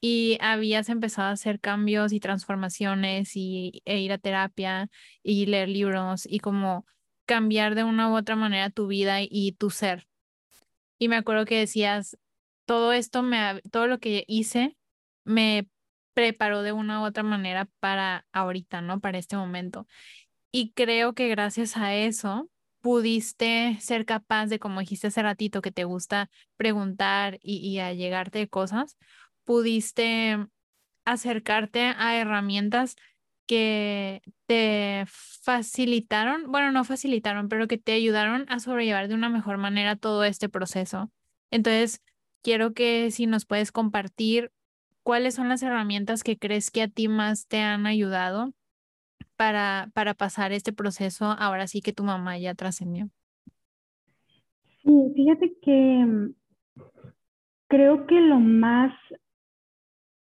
y 0.00 0.38
habías 0.40 0.88
empezado 0.90 1.28
a 1.28 1.32
hacer 1.32 1.60
cambios 1.60 2.12
y 2.12 2.20
transformaciones 2.20 3.36
y, 3.36 3.82
e 3.86 4.00
ir 4.00 4.12
a 4.12 4.18
terapia 4.18 4.90
y 5.22 5.46
leer 5.46 5.68
libros 5.68 6.26
y 6.28 6.40
como 6.40 6.86
cambiar 7.26 7.74
de 7.74 7.84
una 7.84 8.10
u 8.10 8.16
otra 8.16 8.36
manera 8.36 8.70
tu 8.70 8.86
vida 8.86 9.18
y 9.22 9.52
tu 9.52 9.70
ser. 9.70 10.06
Y 10.98 11.08
me 11.08 11.16
acuerdo 11.16 11.46
que 11.46 11.58
decías, 11.58 12.18
todo 12.66 12.92
esto, 12.92 13.22
me, 13.22 13.62
todo 13.70 13.86
lo 13.86 13.98
que 13.98 14.24
hice 14.28 14.76
me 15.24 15.68
preparó 16.14 16.62
de 16.62 16.72
una 16.72 17.02
u 17.02 17.04
otra 17.04 17.22
manera 17.22 17.68
para 17.80 18.26
ahorita, 18.32 18.80
¿no? 18.80 19.00
Para 19.00 19.18
este 19.18 19.36
momento. 19.36 19.86
Y 20.52 20.72
creo 20.72 21.14
que 21.14 21.28
gracias 21.28 21.76
a 21.76 21.94
eso 21.94 22.48
pudiste 22.80 23.78
ser 23.80 24.04
capaz 24.04 24.46
de, 24.46 24.58
como 24.58 24.80
dijiste 24.80 25.08
hace 25.08 25.22
ratito, 25.22 25.62
que 25.62 25.72
te 25.72 25.84
gusta 25.84 26.30
preguntar 26.56 27.38
y, 27.42 27.56
y 27.58 27.80
a 27.80 27.92
llegarte 27.92 28.38
de 28.38 28.48
cosas, 28.48 28.96
pudiste 29.44 30.38
acercarte 31.04 31.94
a 31.96 32.16
herramientas 32.16 32.96
que 33.46 34.22
te 34.46 35.04
facilitaron, 35.06 36.50
bueno, 36.50 36.72
no 36.72 36.84
facilitaron, 36.84 37.48
pero 37.48 37.68
que 37.68 37.78
te 37.78 37.92
ayudaron 37.92 38.46
a 38.48 38.58
sobrellevar 38.58 39.08
de 39.08 39.14
una 39.14 39.28
mejor 39.28 39.58
manera 39.58 39.96
todo 39.96 40.24
este 40.24 40.48
proceso. 40.48 41.10
Entonces, 41.50 42.02
quiero 42.42 42.74
que 42.74 43.10
si 43.10 43.26
nos 43.26 43.44
puedes 43.44 43.72
compartir 43.72 44.50
cuáles 45.04 45.34
son 45.34 45.48
las 45.48 45.62
herramientas 45.62 46.24
que 46.24 46.36
crees 46.36 46.72
que 46.72 46.82
a 46.82 46.88
ti 46.88 47.06
más 47.06 47.46
te 47.46 47.60
han 47.60 47.86
ayudado 47.86 48.52
para, 49.36 49.90
para 49.94 50.14
pasar 50.14 50.52
este 50.52 50.72
proceso 50.72 51.26
ahora 51.26 51.68
sí 51.68 51.80
que 51.80 51.92
tu 51.92 52.02
mamá 52.02 52.38
ya 52.38 52.54
trascendió? 52.54 53.08
Sí, 54.82 55.12
fíjate 55.14 55.54
que 55.62 56.04
mm, 56.06 56.34
creo 57.68 58.06
que 58.06 58.20
lo 58.20 58.38
más, 58.38 58.92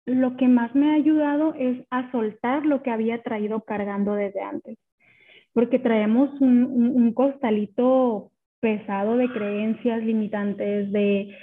lo 0.07 0.37
que 0.37 0.49
más 0.49 0.75
me 0.75 0.91
ha 0.91 0.95
ayudado 0.95 1.55
es 1.55 1.87
a 1.91 2.11
soltar 2.11 2.67
lo 2.67 2.83
que 2.83 2.91
había 2.91 3.23
traído 3.23 3.63
cargando 3.63 4.15
desde 4.15 4.41
antes, 4.41 4.79
porque 5.53 5.79
traemos 5.79 6.31
un, 6.41 6.65
un, 6.65 7.13
costalito 7.13 8.31
pesado 8.61 9.17
de 9.17 9.29
creencias 9.29 10.03
limitantes, 10.03 10.93
de, 10.93 11.35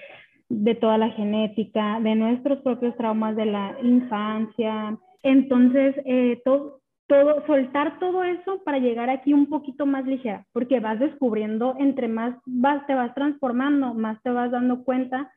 de 0.49 0.75
toda 0.75 0.97
la 0.97 1.11
genética, 1.11 1.99
de 1.99 2.15
nuestros 2.15 2.59
propios 2.59 2.95
traumas 2.97 3.35
de 3.35 3.45
la 3.45 3.77
infancia. 3.83 4.97
Entonces, 5.23 5.95
eh, 6.05 6.41
todo, 6.43 6.81
todo, 7.07 7.45
soltar 7.45 7.99
todo 7.99 8.23
eso 8.23 8.61
para 8.63 8.79
llegar 8.79 9.09
aquí 9.09 9.33
un 9.33 9.47
poquito 9.47 9.85
más 9.85 10.05
ligera, 10.05 10.45
porque 10.51 10.79
vas 10.79 10.99
descubriendo, 10.99 11.75
entre 11.79 12.07
más 12.07 12.35
vas, 12.45 12.85
te 12.87 12.95
vas 12.95 13.13
transformando, 13.13 13.93
más 13.93 14.21
te 14.23 14.31
vas 14.31 14.51
dando 14.51 14.83
cuenta 14.83 15.31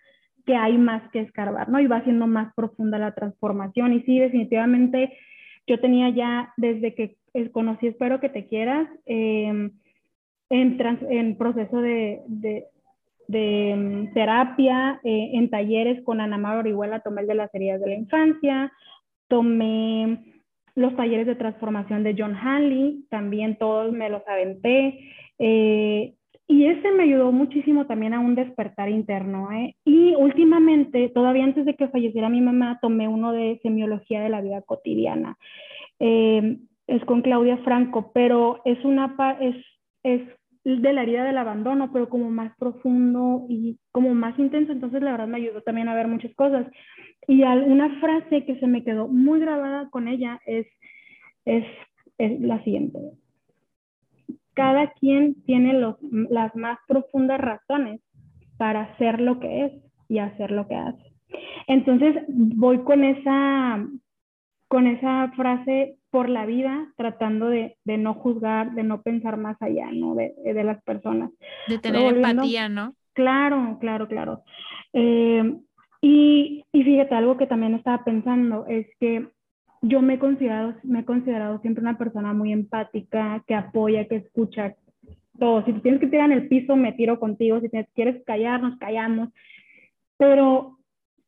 que 0.46 0.56
hay 0.56 0.76
más 0.76 1.02
que 1.10 1.20
escarbar, 1.20 1.68
¿no? 1.68 1.78
Y 1.78 1.86
va 1.86 2.02
siendo 2.02 2.26
más 2.26 2.52
profunda 2.54 2.98
la 2.98 3.14
transformación. 3.14 3.92
Y 3.92 4.00
sí, 4.02 4.18
definitivamente 4.18 5.16
yo 5.66 5.78
tenía 5.80 6.08
ya, 6.10 6.52
desde 6.56 6.94
que 6.94 7.16
conocí 7.52 7.86
Espero 7.86 8.20
que 8.20 8.28
te 8.28 8.46
quieras, 8.46 8.88
em, 9.06 9.70
en, 10.50 10.78
en, 11.08 11.36
proceso 11.36 11.80
de, 11.80 12.66
de 13.32 13.74
mm, 13.76 14.14
terapia, 14.14 15.00
eh, 15.02 15.30
en 15.32 15.50
talleres 15.50 16.04
con 16.04 16.20
Ana 16.20 16.38
María 16.38 16.60
Orihuela 16.60 17.00
tomé 17.00 17.22
el 17.22 17.26
de 17.26 17.34
las 17.34 17.52
heridas 17.54 17.80
de 17.80 17.88
la 17.88 17.94
infancia, 17.96 18.72
tomé 19.28 20.18
los 20.74 20.94
talleres 20.96 21.26
de 21.26 21.34
transformación 21.34 22.02
de 22.02 22.14
John 22.16 22.36
Hanley, 22.36 23.04
también 23.10 23.56
todos 23.56 23.92
me 23.92 24.08
los 24.08 24.22
aventé. 24.26 25.00
Eh, 25.38 26.14
y 26.48 26.66
ese 26.66 26.90
me 26.92 27.04
ayudó 27.04 27.32
muchísimo 27.32 27.86
también 27.86 28.14
a 28.14 28.20
un 28.20 28.34
despertar 28.34 28.88
interno. 28.88 29.50
¿eh? 29.52 29.74
Y 29.84 30.14
últimamente, 30.16 31.08
todavía 31.08 31.44
antes 31.44 31.64
de 31.64 31.74
que 31.74 31.88
falleciera 31.88 32.28
mi 32.28 32.40
mamá, 32.40 32.78
tomé 32.82 33.08
uno 33.08 33.32
de 33.32 33.58
semiología 33.62 34.20
de 34.20 34.28
la 34.28 34.40
vida 34.40 34.62
cotidiana. 34.62 35.36
Eh, 35.98 36.58
es 36.86 37.04
con 37.04 37.22
Claudia 37.22 37.58
Franco, 37.58 38.10
pero 38.12 38.60
es 38.64 38.84
una 38.84 39.16
es, 39.40 39.56
es 40.02 40.22
de 40.64 40.92
la 40.92 41.02
herida 41.02 41.24
del 41.24 41.38
abandono, 41.38 41.92
pero 41.92 42.08
como 42.08 42.30
más 42.30 42.56
profundo 42.56 43.46
y 43.48 43.78
como 43.90 44.14
más 44.14 44.38
intenso, 44.38 44.72
entonces 44.72 45.02
la 45.02 45.12
verdad 45.12 45.26
me 45.26 45.38
ayudó 45.38 45.60
también 45.62 45.88
a 45.88 45.94
ver 45.94 46.08
muchas 46.08 46.34
cosas. 46.34 46.66
Y 47.26 47.42
una 47.42 48.00
frase 48.00 48.44
que 48.44 48.58
se 48.58 48.66
me 48.66 48.84
quedó 48.84 49.08
muy 49.08 49.40
grabada 49.40 49.88
con 49.90 50.08
ella 50.08 50.40
es, 50.46 50.66
es, 51.44 51.64
es 52.18 52.40
la 52.40 52.62
siguiente 52.64 52.98
cada 54.54 54.92
quien 54.92 55.42
tiene 55.44 55.74
los, 55.74 55.96
las 56.02 56.54
más 56.54 56.78
profundas 56.86 57.40
razones 57.40 58.00
para 58.58 58.82
hacer 58.82 59.20
lo 59.20 59.40
que 59.40 59.66
es 59.66 59.72
y 60.08 60.18
hacer 60.18 60.50
lo 60.50 60.68
que 60.68 60.74
hace. 60.74 61.12
Entonces 61.66 62.16
voy 62.28 62.82
con 62.84 63.04
esa, 63.04 63.86
con 64.68 64.86
esa 64.86 65.32
frase 65.36 65.96
por 66.12 66.28
la 66.28 66.44
vida, 66.44 66.92
tratando 66.98 67.48
de, 67.48 67.78
de 67.84 67.96
no 67.96 68.12
juzgar, 68.12 68.72
de 68.74 68.82
no 68.82 69.00
pensar 69.00 69.38
más 69.38 69.56
allá, 69.62 69.90
¿no? 69.92 70.14
De, 70.14 70.34
de 70.44 70.62
las 70.62 70.80
personas. 70.84 71.30
De 71.68 71.78
tener 71.78 72.14
empatía, 72.14 72.68
¿no? 72.68 72.94
Claro, 73.14 73.78
claro, 73.80 74.06
claro. 74.08 74.42
Eh, 74.92 75.56
y, 76.02 76.64
y 76.70 76.82
fíjate, 76.84 77.14
algo 77.14 77.38
que 77.38 77.46
también 77.46 77.74
estaba 77.74 78.04
pensando 78.04 78.66
es 78.68 78.86
que 79.00 79.26
yo 79.80 80.02
me 80.02 80.14
he 80.14 80.18
considerado, 80.18 80.74
me 80.82 81.00
he 81.00 81.04
considerado 81.06 81.60
siempre 81.60 81.80
una 81.80 81.96
persona 81.96 82.34
muy 82.34 82.52
empática, 82.52 83.42
que 83.46 83.54
apoya, 83.54 84.06
que 84.06 84.16
escucha 84.16 84.76
todo. 85.38 85.64
Si 85.64 85.72
tú 85.72 85.80
tienes 85.80 85.98
que 85.98 86.08
tirar 86.08 86.30
en 86.30 86.38
el 86.38 86.48
piso, 86.48 86.76
me 86.76 86.92
tiro 86.92 87.18
contigo. 87.18 87.58
Si 87.60 87.70
quieres 87.94 88.22
callar, 88.26 88.60
nos 88.60 88.78
callamos. 88.78 89.30
Pero 90.18 90.76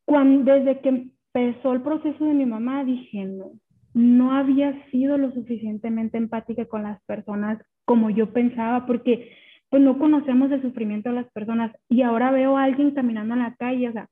cuando, 0.05 0.53
desde 0.53 0.81
que 0.81 0.89
empezó 0.91 1.73
el 1.73 1.81
proceso 1.81 2.23
de 2.23 2.35
mi 2.35 2.45
mamá, 2.45 2.85
dije, 2.85 3.25
no, 3.25 3.53
no 3.95 4.33
había 4.33 4.85
sido 4.91 5.17
lo 5.17 5.33
suficientemente 5.33 6.19
empática 6.19 6.67
con 6.67 6.83
las 6.83 7.01
personas 7.05 7.63
como 7.85 8.11
yo 8.11 8.33
pensaba, 8.33 8.87
porque 8.87 9.31
pues 9.71 9.83
no 9.83 9.99
conocemos 9.99 10.51
el 10.53 10.63
sufrimiento 10.63 11.09
de 11.09 11.17
las 11.17 11.31
personas. 11.33 11.73
Y 11.89 12.03
ahora 12.03 12.31
veo 12.31 12.57
a 12.57 12.65
alguien 12.65 12.91
caminando 12.93 13.35
en 13.35 13.41
la 13.41 13.55
calle, 13.55 13.89
o 13.89 13.93
sea, 13.93 14.09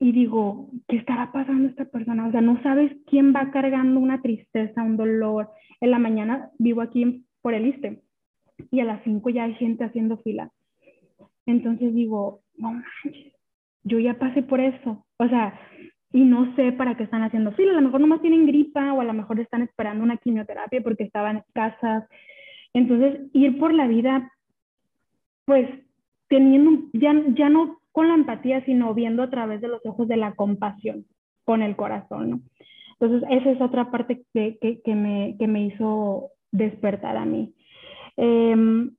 y 0.00 0.12
digo, 0.12 0.70
¿qué 0.86 0.96
estará 0.96 1.32
pasando 1.32 1.68
esta 1.68 1.84
persona? 1.86 2.28
O 2.28 2.30
sea, 2.30 2.40
no 2.40 2.62
sabes 2.62 2.92
quién 3.06 3.34
va 3.34 3.50
cargando 3.50 3.98
una 3.98 4.22
tristeza, 4.22 4.82
un 4.82 4.96
dolor. 4.96 5.50
En 5.80 5.90
la 5.90 5.98
mañana 5.98 6.50
vivo 6.58 6.82
aquí 6.82 7.24
por 7.42 7.54
el 7.54 7.66
Iste 7.66 8.02
y 8.70 8.80
a 8.80 8.84
las 8.84 9.02
5 9.02 9.28
ya 9.30 9.44
hay 9.44 9.54
gente 9.54 9.84
haciendo 9.84 10.18
fila. 10.18 10.50
Entonces 11.46 11.94
digo, 11.94 12.42
no 12.56 12.72
manches, 12.72 13.34
yo 13.82 13.98
ya 13.98 14.18
pasé 14.18 14.42
por 14.42 14.60
eso. 14.60 15.04
O 15.16 15.28
sea, 15.28 15.58
y 16.12 16.24
no 16.24 16.54
sé 16.56 16.72
para 16.72 16.96
qué 16.96 17.04
están 17.04 17.22
haciendo 17.22 17.52
fila. 17.52 17.72
A 17.72 17.76
lo 17.76 17.82
mejor 17.82 18.00
nomás 18.00 18.22
tienen 18.22 18.46
gripa 18.46 18.92
o 18.92 19.00
a 19.00 19.04
lo 19.04 19.12
mejor 19.12 19.40
están 19.40 19.62
esperando 19.62 20.04
una 20.04 20.16
quimioterapia 20.16 20.80
porque 20.82 21.04
estaban 21.04 21.38
escasas. 21.38 22.04
Entonces, 22.72 23.20
ir 23.32 23.58
por 23.58 23.74
la 23.74 23.86
vida, 23.86 24.30
pues 25.44 25.68
teniendo, 26.28 26.88
ya, 26.92 27.14
ya 27.34 27.48
no 27.48 27.80
con 27.92 28.08
la 28.08 28.14
empatía, 28.14 28.64
sino 28.64 28.94
viendo 28.94 29.22
a 29.22 29.30
través 29.30 29.60
de 29.60 29.68
los 29.68 29.84
ojos 29.84 30.08
de 30.08 30.16
la 30.16 30.34
compasión, 30.34 31.04
con 31.44 31.62
el 31.62 31.76
corazón, 31.76 32.30
¿no? 32.30 32.40
Entonces, 33.00 33.28
esa 33.30 33.50
es 33.50 33.60
otra 33.60 33.90
parte 33.90 34.24
que, 34.34 34.58
que, 34.60 34.94
me, 34.94 35.36
que 35.38 35.46
me, 35.46 35.66
hizo 35.66 36.30
despertar 36.50 37.16
a 37.16 37.24
mí. 37.24 37.54
Em, 38.16 38.90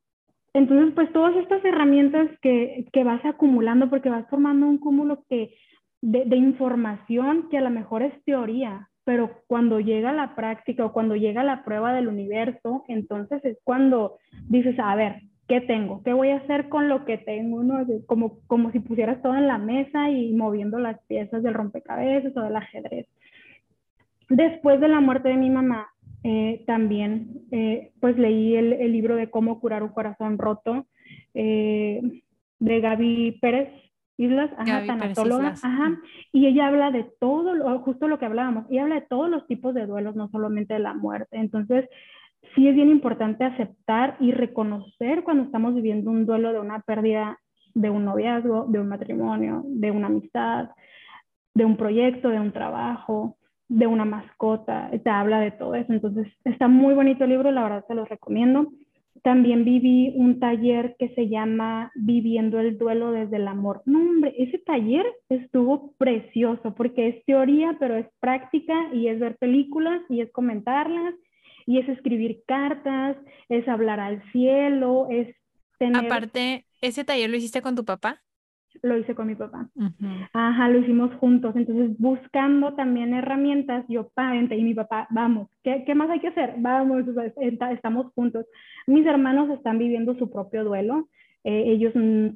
entonces, 0.54 0.94
pues 0.96 1.12
todas 1.12 1.36
estas 1.36 1.64
herramientas 1.66 2.30
que, 2.42 2.86
que, 2.94 3.04
vas 3.04 3.24
acumulando, 3.26 3.90
porque 3.90 4.10
vas 4.10 4.28
formando 4.30 4.68
un 4.68 4.78
cúmulo 4.78 5.24
que, 5.30 5.54
de, 6.02 6.36
información 6.36 7.48
que 7.50 7.58
a 7.58 7.62
lo 7.62 7.70
mejor 7.70 8.04
es 8.04 8.14
teoría, 8.24 8.90
pero 9.04 9.42
cuando 9.48 9.80
llega 9.80 10.14
la 10.14 10.36
práctica 10.36 10.86
o 10.86 10.94
cuando 10.94 11.16
llega 11.16 11.44
la 11.44 11.64
prueba 11.64 11.94
del 11.94 12.08
universo, 12.08 12.84
entonces 12.88 13.44
es 13.44 13.58
cuando 13.64 14.18
dices, 14.48 14.78
a 14.80 14.96
ver, 14.96 15.22
¿qué 15.48 15.62
tengo? 15.62 16.04
¿Qué 16.04 16.14
voy 16.14 16.30
a 16.30 16.38
hacer 16.38 16.70
con 16.70 16.90
lo 16.90 17.06
que 17.06 17.18
tengo? 17.18 17.64
¿no? 17.64 17.86
Como, 18.06 18.40
como 18.48 18.72
si 18.72 18.80
pusieras 18.80 19.22
todo 19.22 19.36
en 19.36 19.48
la 19.48 19.58
mesa 19.58 20.10
y 20.10 20.32
moviendo 20.34 20.78
las 20.80 21.00
piezas 21.08 21.44
del 21.44 21.56
rompecabezas 21.56 22.36
o 22.38 22.42
del 22.42 22.56
ajedrez. 22.56 23.08
Después 24.30 24.80
de 24.80 24.88
la 24.88 25.02
muerte 25.02 25.30
de 25.30 25.38
mi 25.38 25.50
mamá, 25.50 25.88
eh, 26.24 26.64
también 26.68 27.46
eh, 27.52 27.92
pues 28.00 28.18
leí 28.18 28.56
el, 28.56 28.74
el, 28.74 28.92
libro 28.92 29.16
de 29.16 29.30
Cómo 29.30 29.60
curar 29.60 29.84
un 29.84 29.90
corazón 29.90 30.38
roto 30.38 30.86
eh, 31.34 32.02
de 32.60 32.82
Gaby 32.82 33.40
Pérez 33.42 33.70
Islas, 34.20 34.52
ajá, 34.58 34.86
tanatóloga, 34.86 35.54
ajá, 35.64 35.98
y 36.34 36.46
ella 36.46 36.68
habla 36.68 36.92
de 36.92 37.10
todo, 37.20 37.80
justo 37.80 38.08
lo 38.08 38.20
que 38.20 38.26
hablábamos, 38.26 38.70
y 38.70 38.78
habla 38.78 38.96
de 38.96 39.08
todos 39.08 39.30
los 39.30 39.48
tipos 39.48 39.74
de 39.74 39.86
duelos, 39.86 40.16
no 40.16 40.30
solamente 40.30 40.74
de 40.74 40.82
la 40.82 40.94
muerte. 40.94 41.38
Entonces, 41.38 41.90
sí 42.54 42.68
es 42.68 42.76
bien 42.76 42.90
importante 42.90 43.46
aceptar 43.46 44.18
y 44.20 44.32
reconocer 44.34 45.24
cuando 45.24 45.44
estamos 45.44 45.74
viviendo 45.74 46.12
un 46.12 46.26
duelo 46.26 46.52
de 46.52 46.60
una 46.60 46.82
pérdida 46.82 47.40
de 47.74 47.90
un 47.90 48.04
noviazgo, 48.04 48.66
de 48.68 48.80
un 48.80 48.90
matrimonio, 48.90 49.64
de 49.66 49.92
una 49.92 50.08
amistad, 50.08 50.70
de 51.54 51.64
un 51.64 51.78
proyecto, 51.78 52.30
de 52.30 52.40
un 52.40 52.52
trabajo, 52.52 53.38
de 53.70 53.88
una 53.88 54.04
mascota, 54.04 54.90
te 55.04 55.10
habla 55.10 55.40
de 55.40 55.52
todo 55.52 55.76
eso. 55.76 55.94
Entonces, 55.94 56.28
está 56.44 56.68
muy 56.68 56.94
bonito 56.94 57.24
el 57.24 57.30
libro, 57.30 57.52
la 57.52 57.64
verdad 57.64 57.86
te 57.88 57.96
lo 57.96 58.04
recomiendo. 58.04 58.72
También 59.24 59.66
viví 59.66 60.14
un 60.16 60.40
taller 60.40 60.96
que 60.98 61.10
se 61.10 61.28
llama 61.28 61.92
Viviendo 61.96 62.60
el 62.60 62.78
duelo 62.78 63.12
desde 63.12 63.38
el 63.38 63.48
amor. 63.48 63.82
No, 63.86 64.00
hombre, 64.00 64.34
ese 64.38 64.60
taller 64.60 65.06
estuvo 65.30 65.94
precioso 65.98 66.74
porque 66.76 67.10
es 67.10 67.26
teoría, 67.26 67.76
pero 67.80 67.96
es 67.96 68.08
práctica 68.20 68.74
y 68.94 69.08
es 69.08 69.20
ver 69.20 69.38
películas 69.38 70.02
y 70.10 70.22
es 70.22 70.32
comentarlas 70.32 71.14
y 71.66 71.80
es 71.80 71.90
escribir 71.90 72.42
cartas, 72.48 73.18
es 73.50 73.68
hablar 73.68 74.00
al 74.00 74.24
cielo, 74.32 75.08
es 75.10 75.36
tener... 75.78 76.06
Aparte, 76.06 76.66
¿ese 76.82 77.04
taller 77.04 77.30
lo 77.30 77.38
hiciste 77.38 77.62
con 77.62 77.76
tu 77.76 77.86
papá? 77.86 78.22
Lo 78.82 78.98
hice 78.98 79.16
con 79.16 79.28
mi 79.28 79.36
papá. 79.36 79.70
Ajá, 80.34 80.70
lo 80.70 80.80
hicimos 80.80 81.14
juntos. 81.16 81.56
Entonces, 81.56 81.98
buscando 81.98 82.74
también 82.76 83.14
herramientas, 83.14 83.86
yo, 83.88 84.10
pa, 84.10 84.36
y 84.36 84.64
mi 84.64 84.74
papá, 84.74 85.08
vamos, 85.10 85.50
¿qué, 85.64 85.84
¿qué, 85.86 85.96
más 85.96 86.10
hay 86.10 86.20
que 86.20 86.30
hacer? 86.30 86.56
Vamos, 86.58 87.04
estamos 87.72 88.14
juntos. 88.14 88.46
Mis 88.88 89.06
hermanos 89.06 89.50
están 89.50 89.78
viviendo 89.78 90.16
su 90.16 90.32
propio 90.32 90.64
duelo. 90.64 91.10
Eh, 91.44 91.64
ellos 91.68 91.94
mm, 91.96 92.28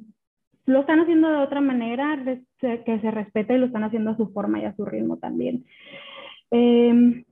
lo 0.66 0.80
están 0.80 1.00
haciendo 1.00 1.30
de 1.30 1.36
otra 1.36 1.60
manera, 1.60 2.22
que 2.58 2.98
se 3.00 3.10
respeta 3.10 3.54
y 3.54 3.58
lo 3.58 3.66
están 3.66 3.84
haciendo 3.84 4.10
a 4.10 4.16
su 4.16 4.28
forma 4.32 4.60
y 4.60 4.64
a 4.64 4.74
su 4.74 4.84
ritmo 4.84 5.18
también. 5.18 5.64
Eh, 6.50 7.24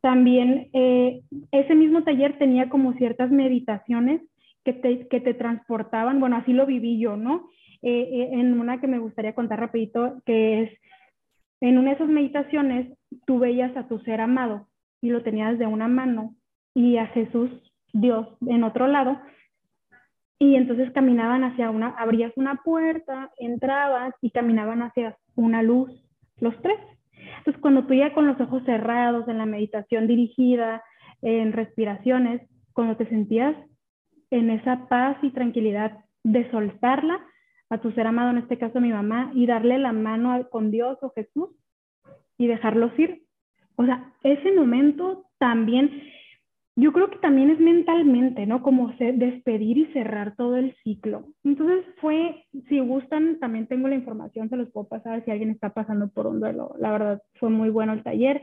también 0.00 0.68
eh, 0.72 1.22
ese 1.52 1.74
mismo 1.74 2.02
taller 2.04 2.38
tenía 2.38 2.68
como 2.68 2.94
ciertas 2.94 3.30
meditaciones 3.30 4.22
que 4.64 4.72
te, 4.72 5.08
que 5.08 5.20
te 5.20 5.34
transportaban, 5.34 6.20
bueno, 6.20 6.36
así 6.36 6.52
lo 6.52 6.66
viví 6.66 6.98
yo, 6.98 7.16
¿no? 7.16 7.48
Eh, 7.82 8.08
eh, 8.12 8.28
en 8.32 8.60
una 8.60 8.80
que 8.80 8.86
me 8.86 8.98
gustaría 8.98 9.34
contar 9.34 9.60
rapidito, 9.60 10.20
que 10.26 10.62
es, 10.62 10.78
en 11.60 11.78
una 11.78 11.90
de 11.90 11.96
esas 11.96 12.08
meditaciones 12.08 12.96
tú 13.26 13.38
veías 13.38 13.74
a 13.76 13.88
tu 13.88 13.98
ser 14.00 14.20
amado 14.20 14.68
y 15.00 15.10
lo 15.10 15.22
tenías 15.22 15.58
de 15.58 15.66
una 15.66 15.88
mano 15.88 16.34
y 16.74 16.98
a 16.98 17.06
Jesús, 17.06 17.50
Dios, 17.92 18.28
en 18.46 18.64
otro 18.64 18.86
lado, 18.86 19.18
y 20.38 20.56
entonces 20.56 20.90
caminaban 20.92 21.44
hacia 21.44 21.70
una, 21.70 21.88
abrías 21.98 22.32
una 22.36 22.56
puerta, 22.56 23.30
entrabas 23.38 24.14
y 24.22 24.30
caminaban 24.30 24.82
hacia 24.82 25.16
una 25.34 25.62
luz, 25.62 25.90
los 26.38 26.56
tres. 26.62 26.78
Entonces, 27.38 27.60
cuando 27.60 27.86
tú 27.86 27.92
ya 27.94 28.14
con 28.14 28.26
los 28.26 28.40
ojos 28.40 28.62
cerrados, 28.64 29.28
en 29.28 29.36
la 29.36 29.44
meditación 29.44 30.06
dirigida, 30.06 30.82
en 31.20 31.52
respiraciones, 31.52 32.40
cuando 32.72 32.96
te 32.96 33.06
sentías 33.08 33.54
en 34.30 34.50
esa 34.50 34.88
paz 34.88 35.16
y 35.22 35.30
tranquilidad 35.30 36.04
de 36.22 36.50
soltarla 36.50 37.20
a 37.68 37.78
tu 37.78 37.92
ser 37.92 38.06
amado, 38.06 38.30
en 38.30 38.38
este 38.38 38.58
caso 38.58 38.80
mi 38.80 38.92
mamá, 38.92 39.30
y 39.34 39.46
darle 39.46 39.78
la 39.78 39.92
mano 39.92 40.48
con 40.50 40.70
Dios 40.70 40.98
o 41.02 41.10
Jesús 41.10 41.50
y 42.36 42.46
dejarlos 42.46 42.96
ir. 42.98 43.22
O 43.76 43.84
sea, 43.84 44.12
ese 44.22 44.52
momento 44.52 45.24
también 45.38 45.90
yo 46.76 46.92
creo 46.92 47.10
que 47.10 47.18
también 47.18 47.50
es 47.50 47.60
mentalmente, 47.60 48.46
¿no? 48.46 48.62
Como 48.62 48.94
despedir 48.98 49.76
y 49.76 49.86
cerrar 49.92 50.34
todo 50.36 50.56
el 50.56 50.74
ciclo. 50.82 51.26
Entonces 51.44 51.84
fue, 52.00 52.46
si 52.68 52.78
gustan, 52.78 53.38
también 53.38 53.66
tengo 53.66 53.86
la 53.88 53.96
información, 53.96 54.48
se 54.48 54.56
los 54.56 54.70
puedo 54.70 54.88
pasar 54.88 55.22
si 55.24 55.30
alguien 55.30 55.50
está 55.50 55.74
pasando 55.74 56.08
por 56.08 56.26
un 56.26 56.40
duelo. 56.40 56.74
La 56.78 56.90
verdad, 56.92 57.22
fue 57.34 57.50
muy 57.50 57.68
bueno 57.68 57.92
el 57.92 58.02
taller. 58.02 58.42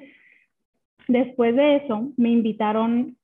Después 1.07 1.55
de 1.55 1.77
eso, 1.77 2.11
me 2.17 2.29
invitaron 2.29 3.17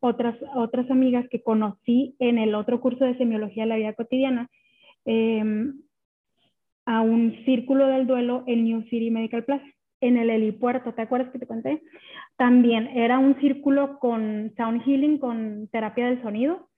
otras, 0.00 0.36
otras 0.54 0.90
amigas 0.90 1.26
que 1.30 1.42
conocí 1.42 2.16
en 2.18 2.38
el 2.38 2.54
otro 2.54 2.80
curso 2.80 3.04
de 3.04 3.16
semiología 3.16 3.64
de 3.64 3.68
la 3.68 3.76
vida 3.76 3.94
cotidiana 3.94 4.48
em, 5.04 5.80
a 6.84 7.02
un 7.02 7.36
círculo 7.44 7.86
del 7.86 8.06
duelo 8.06 8.44
en 8.46 8.64
New 8.64 8.82
City 8.84 9.10
Medical 9.10 9.44
Plaza, 9.44 9.66
en 10.00 10.16
el 10.16 10.30
helipuerto, 10.30 10.94
¿te 10.94 11.02
acuerdas 11.02 11.30
que 11.32 11.38
te 11.38 11.46
conté? 11.46 11.82
También 12.36 12.86
era 12.88 13.18
un 13.18 13.38
círculo 13.40 13.98
con 13.98 14.52
sound 14.56 14.82
healing, 14.84 15.18
con 15.18 15.68
terapia 15.72 16.06
del 16.06 16.22
sonido 16.22 16.68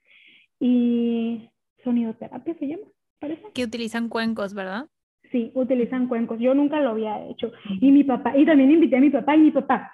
y 0.59 1.51
sonido 1.85 2.15
terapia 2.15 2.55
se 2.59 2.67
llama, 2.67 2.85
parece. 3.19 3.43
Que 3.55 3.65
utilizan 3.65 4.09
cuencos, 4.09 4.55
¿verdad? 4.55 4.87
Sí, 5.31 5.53
utilizan 5.55 6.09
cuencos. 6.09 6.41
Yo 6.41 6.55
nunca 6.55 6.81
lo 6.81 6.91
había 6.91 7.25
hecho. 7.27 7.53
Y 7.81 7.93
mi 7.93 8.03
papá, 8.05 8.37
y 8.37 8.45
también 8.45 8.71
invité 8.71 8.97
a 8.97 9.01
mi 9.01 9.11
papá 9.11 9.37
y 9.37 9.41
mi 9.41 9.51
papá, 9.51 9.91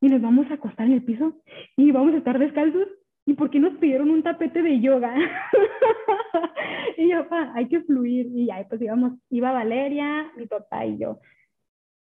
y 0.00 0.08
nos 0.08 0.20
vamos 0.20 0.50
a 0.50 0.54
acostar 0.54 0.86
en 0.86 0.94
el 0.94 1.02
piso 1.02 1.34
y 1.76 1.90
vamos 1.90 2.14
a 2.14 2.18
estar 2.18 2.38
descalzos. 2.38 2.88
¿Y 3.26 3.34
por 3.34 3.50
qué 3.50 3.60
nos 3.60 3.74
pidieron 3.74 4.10
un 4.10 4.22
tapete 4.22 4.62
de 4.62 4.80
yoga? 4.80 5.14
y 6.96 7.10
yo, 7.10 7.26
hay 7.54 7.68
que 7.68 7.80
fluir. 7.82 8.26
Y 8.34 8.46
ya, 8.46 8.66
pues 8.68 8.80
íbamos, 8.80 9.12
iba 9.28 9.52
Valeria, 9.52 10.32
mi 10.36 10.46
papá 10.46 10.86
y 10.86 10.98
yo. 10.98 11.20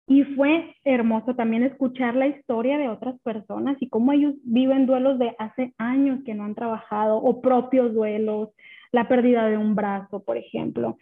Y 0.06 0.24
fue 0.24 0.74
hermoso 0.84 1.34
también 1.34 1.62
escuchar 1.62 2.14
la 2.14 2.26
historia 2.26 2.78
de 2.78 2.88
otras 2.88 3.18
personas 3.20 3.76
y 3.80 3.88
cómo 3.88 4.12
ellos 4.12 4.34
viven 4.44 4.86
duelos 4.86 5.18
de 5.18 5.34
hace 5.38 5.72
años 5.78 6.20
que 6.24 6.34
no 6.34 6.44
han 6.44 6.54
trabajado 6.54 7.16
o 7.16 7.40
propios 7.40 7.94
duelos, 7.94 8.50
la 8.92 9.08
pérdida 9.08 9.48
de 9.48 9.56
un 9.56 9.74
brazo, 9.74 10.22
por 10.22 10.36
ejemplo. 10.36 10.98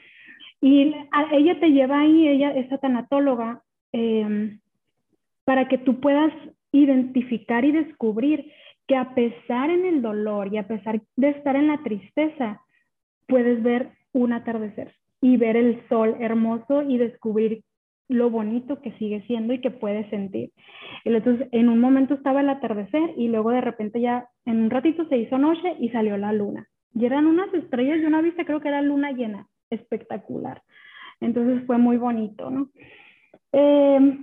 Y 0.61 0.95
ella 1.33 1.59
te 1.59 1.73
lleva 1.73 2.01
ahí, 2.01 2.29
ella 2.29 2.53
es 2.53 2.69
tanatóloga, 2.81 3.63
em, 3.91 4.61
para 5.45 5.67
que 5.67 5.79
tú 5.79 5.99
puedas 5.99 6.33
identificar 6.73 7.65
y 7.65 7.73
descubrir 7.73 8.51
que 8.87 8.97
a 8.97 9.15
pesar 9.15 9.71
en 9.71 9.85
el 9.85 10.03
dolor 10.03 10.53
y 10.53 10.59
a 10.59 10.67
pesar 10.67 11.01
de 11.17 11.29
estar 11.29 11.57
en 11.57 11.69
la 11.69 11.83
tristeza, 11.83 12.61
puedes 13.29 13.63
ver 13.63 13.91
un 14.13 14.33
atardecer 14.33 14.95
y 15.21 15.37
ver 15.37 15.57
el 15.57 15.81
sol 15.89 16.17
hermoso 16.21 16.83
y 16.83 16.99
descubrir 16.99 17.63
lo 18.09 18.31
bonito 18.31 18.83
que 18.83 18.93
sigue 18.93 19.23
siendo 19.27 19.53
y 19.53 19.61
que 19.61 19.71
puedes 19.71 20.09
sentir. 20.11 20.51
Entonces, 21.05 21.49
en 21.53 21.69
un 21.69 21.79
momento 21.79 22.15
estaba 22.15 22.41
el 22.41 22.49
atardecer 22.51 23.15
y 23.17 23.29
luego 23.29 23.51
de 23.51 23.61
repente 23.61 24.01
ya 24.01 24.29
en 24.45 24.63
un 24.63 24.71
ratito 24.71 25.07
se 25.09 25.17
hizo 25.17 25.39
noche 25.39 25.77
y 25.81 25.89
salió 25.91 26.17
la 26.17 26.33
luna. 26.33 26.69
Y 26.95 27.07
eran 27.07 27.27
unas 27.27 27.53
estrellas 27.55 28.01
y 28.01 28.05
una 28.05 28.21
vista, 28.21 28.45
creo 28.45 28.61
que 28.61 28.69
era 28.69 28.83
luna 28.83 29.13
llena 29.13 29.47
espectacular. 29.71 30.63
Entonces 31.21 31.65
fue 31.67 31.79
muy 31.79 31.97
bonito, 31.97 32.51
¿no? 32.51 32.69
Eh, 33.53 34.19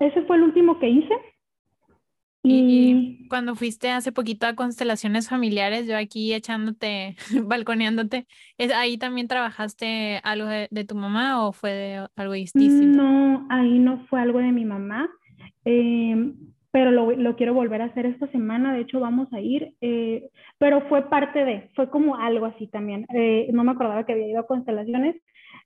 ese 0.00 0.22
fue 0.22 0.36
el 0.36 0.42
último 0.42 0.78
que 0.78 0.88
hice. 0.88 1.14
Y, 2.42 3.28
cuando 3.28 3.54
fuiste 3.54 3.90
hace 3.90 4.12
poquito 4.12 4.46
a 4.46 4.54
constelaciones 4.54 5.28
familiares, 5.28 5.86
yo 5.86 5.96
aquí 5.96 6.32
echándote, 6.32 7.16
balconeándote, 7.44 8.26
¿ahí 8.74 8.96
también 8.96 9.28
trabajaste 9.28 10.20
algo 10.24 10.46
de, 10.46 10.84
tu 10.84 10.94
mamá 10.94 11.46
o 11.46 11.52
fue 11.52 12.06
algo 12.16 12.32
distinto? 12.32 13.02
No, 13.02 13.46
ahí 13.50 13.78
no 13.78 14.06
fue 14.06 14.20
algo 14.20 14.38
de 14.38 14.52
mi 14.52 14.64
mamá, 14.64 15.08
eh, 15.64 16.32
pero 16.72 16.90
lo, 16.92 17.12
lo, 17.12 17.36
quiero 17.36 17.52
volver 17.52 17.82
a 17.82 17.86
hacer 17.86 18.06
esta 18.06 18.28
semana, 18.28 18.72
de 18.72 18.82
hecho 18.82 19.00
vamos 19.00 19.32
a 19.32 19.40
ir, 19.40 19.74
eh, 19.80 20.30
pero 20.58 20.82
fue 20.88 21.08
parte 21.08 21.44
de, 21.44 21.70
fue 21.74 21.90
como 21.90 22.16
algo 22.16 22.46
así 22.46 22.68
también. 22.68 23.06
Eh, 23.12 23.48
no 23.52 23.64
me 23.64 23.72
acordaba 23.72 24.06
que 24.06 24.12
había 24.12 24.28
ido 24.28 24.40
a 24.40 24.46
constelaciones, 24.46 25.16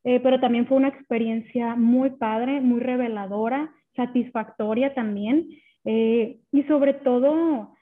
eh, 0.04 0.20
pero 0.20 0.40
también 0.40 0.66
fue 0.66 0.78
una 0.78 0.88
experiencia 0.88 1.76
muy 1.76 2.10
padre, 2.10 2.60
muy 2.60 2.80
reveladora, 2.80 3.70
satisfactoria 3.96 4.94
también. 4.94 5.46
Y 5.84 6.62
sobre 6.66 6.94
todo, 6.94 7.74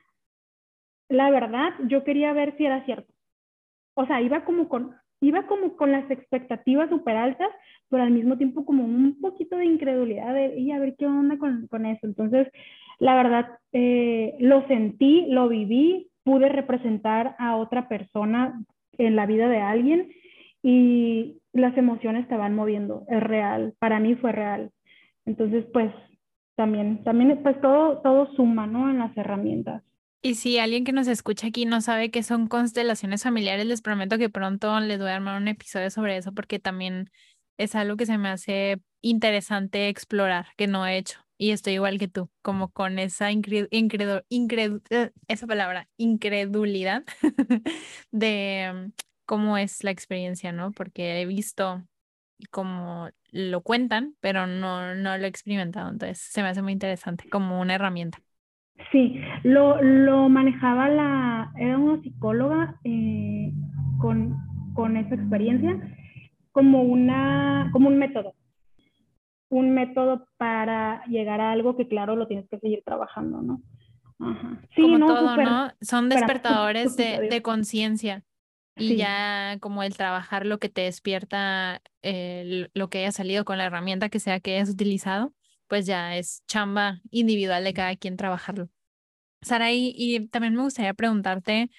la 1.08 1.30
verdad, 1.30 1.72
yo 1.86 2.04
quería 2.04 2.32
ver 2.32 2.56
si 2.56 2.66
era 2.66 2.84
cierto. 2.84 3.12
O 3.94 4.06
sea, 4.06 4.20
iba 4.20 4.44
como 4.44 4.68
con, 4.68 4.94
iba 5.20 5.46
como 5.46 5.76
con 5.76 5.92
las 5.92 6.10
expectativas 6.10 6.88
súper 6.90 7.16
altas, 7.16 7.48
pero 7.88 8.02
al 8.02 8.10
mismo 8.10 8.36
tiempo 8.38 8.64
como 8.64 8.84
un 8.84 9.20
poquito 9.20 9.56
de 9.56 9.66
incredulidad 9.66 10.34
de, 10.34 10.58
y 10.58 10.72
a 10.72 10.78
ver 10.78 10.96
qué 10.98 11.06
onda 11.06 11.38
con, 11.38 11.66
con 11.68 11.86
eso. 11.86 12.06
Entonces, 12.06 12.48
la 12.98 13.14
verdad, 13.14 13.58
eh, 13.72 14.36
lo 14.40 14.66
sentí, 14.66 15.26
lo 15.28 15.48
viví, 15.48 16.08
pude 16.24 16.48
representar 16.48 17.36
a 17.38 17.56
otra 17.56 17.88
persona 17.88 18.62
en 18.98 19.16
la 19.16 19.26
vida 19.26 19.48
de 19.48 19.58
alguien 19.58 20.08
y 20.62 21.38
las 21.52 21.76
emociones 21.76 22.22
estaban 22.22 22.54
moviendo, 22.54 23.04
es 23.08 23.22
real, 23.22 23.74
para 23.78 24.00
mí 24.00 24.14
fue 24.14 24.32
real. 24.32 24.70
Entonces, 25.26 25.64
pues 25.72 25.92
también, 26.56 27.02
también, 27.04 27.42
pues 27.42 27.60
todo, 27.60 27.98
todo 27.98 28.32
suma, 28.34 28.66
¿no? 28.66 28.90
En 28.90 28.98
las 28.98 29.16
herramientas. 29.16 29.82
Y 30.24 30.36
si 30.36 30.58
alguien 30.58 30.84
que 30.84 30.92
nos 30.92 31.08
escucha 31.08 31.48
aquí 31.48 31.64
no 31.64 31.80
sabe 31.80 32.12
qué 32.12 32.22
son 32.22 32.46
constelaciones 32.46 33.24
familiares, 33.24 33.66
les 33.66 33.82
prometo 33.82 34.18
que 34.18 34.30
pronto 34.30 34.78
les 34.78 35.00
voy 35.00 35.08
a 35.08 35.16
armar 35.16 35.40
un 35.40 35.48
episodio 35.48 35.90
sobre 35.90 36.16
eso 36.16 36.32
porque 36.32 36.60
también 36.60 37.10
es 37.58 37.74
algo 37.74 37.96
que 37.96 38.06
se 38.06 38.18
me 38.18 38.28
hace 38.28 38.80
interesante 39.00 39.88
explorar, 39.88 40.46
que 40.56 40.68
no 40.68 40.86
he 40.86 40.96
hecho. 40.96 41.18
Y 41.38 41.50
estoy 41.50 41.72
igual 41.74 41.98
que 41.98 42.06
tú, 42.06 42.30
como 42.40 42.70
con 42.70 43.00
esa 43.00 43.32
incredu 43.32 43.66
eh, 43.70 45.10
esa 45.26 45.46
palabra, 45.48 45.88
incredulidad 45.96 47.02
de 48.12 48.70
mm, 48.72 48.92
cómo 49.26 49.58
es 49.58 49.82
la 49.82 49.90
experiencia, 49.90 50.52
¿no? 50.52 50.70
Porque 50.70 51.20
he 51.20 51.26
visto 51.26 51.82
cómo 52.50 53.08
lo 53.30 53.60
cuentan, 53.62 54.14
pero 54.20 54.46
no, 54.46 54.94
no 54.94 55.16
lo 55.16 55.24
he 55.24 55.28
experimentado. 55.28 55.90
Entonces 55.90 56.18
se 56.18 56.42
me 56.42 56.48
hace 56.48 56.62
muy 56.62 56.72
interesante 56.72 57.28
como 57.28 57.60
una 57.60 57.74
herramienta. 57.74 58.18
Sí, 58.90 59.20
lo, 59.42 59.80
lo 59.82 60.28
manejaba 60.28 60.88
la, 60.88 61.52
era 61.56 61.78
una 61.78 62.02
psicóloga 62.02 62.80
eh, 62.84 63.52
con, 63.98 64.36
con 64.74 64.96
esa 64.96 65.14
experiencia 65.14 65.76
como, 66.50 66.82
una, 66.82 67.70
como 67.72 67.88
un 67.88 67.98
método 67.98 68.34
un 69.52 69.74
método 69.74 70.26
para 70.38 71.04
llegar 71.04 71.42
a 71.42 71.52
algo 71.52 71.76
que 71.76 71.86
claro 71.86 72.16
lo 72.16 72.26
tienes 72.26 72.48
que 72.48 72.58
seguir 72.58 72.82
trabajando, 72.84 73.42
¿no? 73.42 73.60
Sí, 74.74 74.80
como 74.80 75.06
todo, 75.06 75.36
¿no? 75.36 75.70
Son 75.82 76.08
despertadores 76.08 76.96
de, 76.96 77.28
de 77.28 77.42
conciencia. 77.42 78.22
Y 78.76 78.96
ya 78.96 79.58
como 79.60 79.82
el 79.82 79.96
trabajar 79.96 80.46
lo 80.46 80.58
que 80.58 80.68
te 80.68 80.82
despierta, 80.82 81.82
lo 82.02 82.88
que 82.88 82.98
haya 82.98 83.12
salido 83.12 83.44
con 83.44 83.58
la 83.58 83.66
herramienta 83.66 84.08
que 84.08 84.18
sea 84.18 84.40
que 84.40 84.56
hayas 84.56 84.70
utilizado, 84.70 85.34
pues 85.68 85.86
ya 85.86 86.16
es 86.16 86.42
chamba 86.46 87.00
individual 87.10 87.64
de 87.64 87.74
cada 87.74 87.96
quien 87.96 88.16
trabajarlo. 88.16 88.70
Sara, 89.42 89.72
y, 89.72 90.28
también 90.28 90.54
me 90.54 90.62
gustaría 90.62 90.94
preguntarte, 90.94 91.70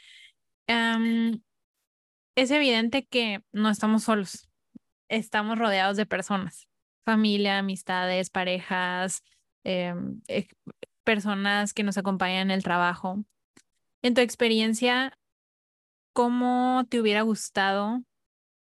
es 0.68 2.52
evidente 2.52 3.06
que 3.06 3.44
no 3.52 3.70
estamos 3.70 4.04
solos, 4.04 4.48
estamos 5.10 5.58
rodeados 5.58 5.98
de 5.98 6.06
personas 6.06 6.68
familia, 7.04 7.60
amistades, 7.60 8.30
parejas, 8.30 9.24
em, 9.64 10.22
eh, 10.28 10.48
personas 11.04 11.74
que 11.74 11.84
nos 11.84 11.98
acompañan 11.98 12.50
en 12.50 12.52
el 12.52 12.64
trabajo. 12.64 13.24
En 14.02 14.14
tu 14.14 14.22
experiencia, 14.22 15.18
¿cómo 16.14 16.86
te 16.90 17.02
hubiera 17.02 17.24
gustado 17.24 18.04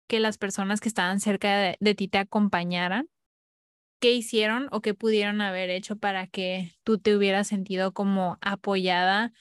que 0.08 0.20
las 0.20 0.38
personas 0.38 0.82
que 0.82 0.90
estaban 0.90 1.20
cerca 1.20 1.76
de, 1.80 1.96
ti 1.96 2.08
te 2.08 2.18
acompañaran? 2.18 3.08
¿Qué 4.00 4.14
hicieron 4.14 4.68
o 4.72 4.82
qué 4.82 4.94
pudieron 4.94 5.42
haber 5.42 5.70
hecho 5.70 5.98
para 5.98 6.26
que 6.28 6.72
tú 6.84 6.98
te 6.98 7.16
hubieras 7.16 7.48
sentido 7.48 7.94
como 7.94 8.38
apoyada 8.42 9.32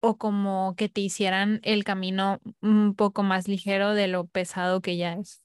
o 0.00 0.18
como 0.18 0.74
que 0.76 0.88
te 0.88 1.02
hicieran 1.02 1.60
el 1.62 1.84
camino 1.84 2.40
un 2.60 2.94
poco 2.94 3.22
más 3.22 3.46
ligero 3.46 3.94
de 3.94 4.08
lo 4.08 4.26
pesado 4.26 4.80
que 4.80 4.96
ya 4.96 5.14
es? 5.14 5.42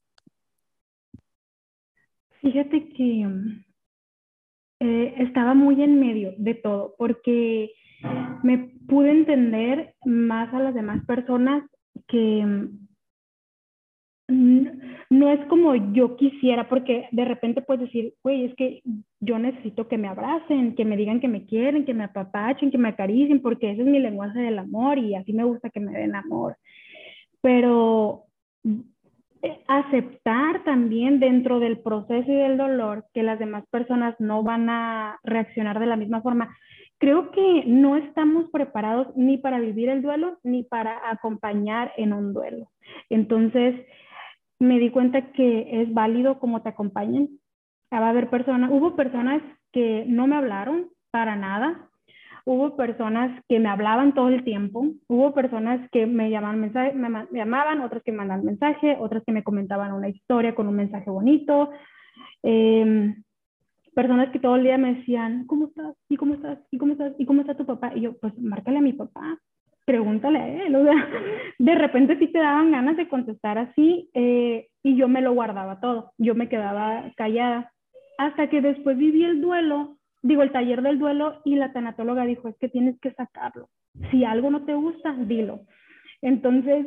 Fíjate 2.40 2.88
que 2.88 3.26
mm, 3.26 3.64
eh, 4.80 5.14
estaba 5.18 5.54
muy 5.54 5.80
en 5.80 6.00
medio 6.00 6.34
de 6.38 6.54
todo, 6.54 6.96
porque 6.98 7.70
me 8.42 8.58
pude 8.88 9.12
entender 9.12 9.94
más 10.04 10.52
a 10.52 10.58
las 10.58 10.74
demás 10.74 11.04
personas 11.06 11.62
que 12.06 12.70
mm, 14.28 14.66
no 15.10 15.30
es 15.30 15.40
como 15.46 15.74
yo 15.92 16.16
quisiera, 16.16 16.68
porque 16.68 17.08
de 17.12 17.24
repente 17.24 17.62
puedes 17.62 17.82
decir, 17.82 18.14
güey, 18.22 18.44
es 18.46 18.54
que 18.54 18.82
yo 19.20 19.38
necesito 19.38 19.88
que 19.88 19.98
me 19.98 20.08
abracen, 20.08 20.74
que 20.74 20.84
me 20.84 20.96
digan 20.96 21.20
que 21.20 21.28
me 21.28 21.44
quieren, 21.46 21.84
que 21.84 21.94
me 21.94 22.04
apapachen, 22.04 22.70
que 22.70 22.78
me 22.78 22.88
acaricien, 22.88 23.42
porque 23.42 23.70
ese 23.70 23.82
es 23.82 23.86
mi 23.86 23.98
lenguaje 23.98 24.40
del 24.40 24.58
amor 24.58 24.98
y 24.98 25.14
así 25.14 25.32
me 25.32 25.44
gusta 25.44 25.70
que 25.70 25.80
me 25.80 25.92
den 25.92 26.14
amor. 26.14 26.56
Pero 27.40 28.26
aceptar 29.66 30.64
también 30.64 31.18
dentro 31.18 31.58
del 31.58 31.80
proceso 31.80 32.30
y 32.30 32.34
del 32.34 32.56
dolor 32.56 33.06
que 33.12 33.22
las 33.22 33.38
demás 33.38 33.64
personas 33.70 34.14
no 34.18 34.42
van 34.42 34.70
a 34.70 35.18
reaccionar 35.24 35.80
de 35.80 35.86
la 35.86 35.96
misma 35.96 36.22
forma. 36.22 36.56
Creo 37.02 37.32
que 37.32 37.64
no 37.66 37.96
estamos 37.96 38.48
preparados 38.50 39.08
ni 39.16 39.36
para 39.36 39.58
vivir 39.58 39.88
el 39.88 40.02
duelo 40.02 40.38
ni 40.44 40.62
para 40.62 41.10
acompañar 41.10 41.90
en 41.96 42.12
un 42.12 42.32
duelo. 42.32 42.68
Entonces, 43.10 43.74
me 44.60 44.78
di 44.78 44.90
cuenta 44.90 45.32
que 45.32 45.82
es 45.82 45.92
válido 45.92 46.38
como 46.38 46.62
te 46.62 46.68
acompañen. 46.68 47.40
Va 47.92 48.06
a 48.06 48.10
haber 48.10 48.30
personas, 48.30 48.70
hubo 48.70 48.94
personas 48.94 49.42
que 49.72 50.04
no 50.06 50.28
me 50.28 50.36
hablaron 50.36 50.90
para 51.10 51.34
nada, 51.34 51.88
hubo 52.44 52.76
personas 52.76 53.36
que 53.48 53.58
me 53.58 53.68
hablaban 53.68 54.14
todo 54.14 54.28
el 54.28 54.44
tiempo, 54.44 54.86
hubo 55.08 55.34
personas 55.34 55.80
que 55.90 56.06
me 56.06 56.30
llamaban, 56.30 56.60
mensaje, 56.60 56.92
me, 56.92 57.26
llamaban, 57.32 57.80
otras 57.80 58.04
que 58.04 58.12
me 58.12 58.18
mandaban 58.18 58.44
mensaje, 58.44 58.96
otras 59.00 59.24
que 59.26 59.32
me 59.32 59.42
comentaban 59.42 59.92
una 59.92 60.08
historia 60.08 60.54
con 60.54 60.68
un 60.68 60.76
mensaje 60.76 61.10
bonito. 61.10 61.70
Em, 62.44 63.24
personas 63.94 64.30
que 64.30 64.38
todo 64.38 64.56
el 64.56 64.64
día 64.64 64.78
me 64.78 64.94
decían, 64.94 65.46
¿cómo 65.46 65.66
estás? 65.66 65.94
¿Y 66.08 66.16
cómo 66.16 66.34
estás? 66.34 66.58
¿Y 66.70 66.78
cómo 66.78 66.92
estás? 66.92 67.12
¿Y 67.18 67.26
cómo 67.26 67.40
está 67.40 67.56
tu 67.56 67.66
papá? 67.66 67.92
Y 67.94 68.02
yo, 68.02 68.18
pues 68.18 68.36
márcale 68.38 68.78
a 68.78 68.82
mi 68.82 68.92
papá, 68.92 69.38
pregúntale 69.84 70.38
a 70.38 70.48
él. 70.48 70.76
O 70.76 70.84
sea, 70.84 71.08
de 71.58 71.74
repente 71.74 72.18
sí 72.18 72.28
te 72.28 72.38
daban 72.38 72.72
ganas 72.72 72.96
de 72.96 73.08
contestar 73.08 73.58
así 73.58 74.10
eh, 74.14 74.68
y 74.82 74.96
yo 74.96 75.08
me 75.08 75.22
lo 75.22 75.32
guardaba 75.34 75.80
todo. 75.80 76.12
Yo 76.18 76.34
me 76.34 76.48
quedaba 76.48 77.12
callada. 77.16 77.72
Hasta 78.18 78.48
que 78.48 78.60
después 78.60 78.96
viví 78.96 79.24
el 79.24 79.40
duelo, 79.40 79.96
digo, 80.22 80.42
el 80.42 80.52
taller 80.52 80.82
del 80.82 80.98
duelo 80.98 81.40
y 81.44 81.56
la 81.56 81.72
tanatóloga 81.72 82.24
dijo, 82.24 82.48
es 82.48 82.56
que 82.58 82.68
tienes 82.68 82.98
que 83.00 83.12
sacarlo. 83.12 83.68
Si 84.10 84.24
algo 84.24 84.50
no 84.50 84.64
te 84.64 84.74
gusta, 84.74 85.14
dilo. 85.18 85.60
Entonces, 86.22 86.86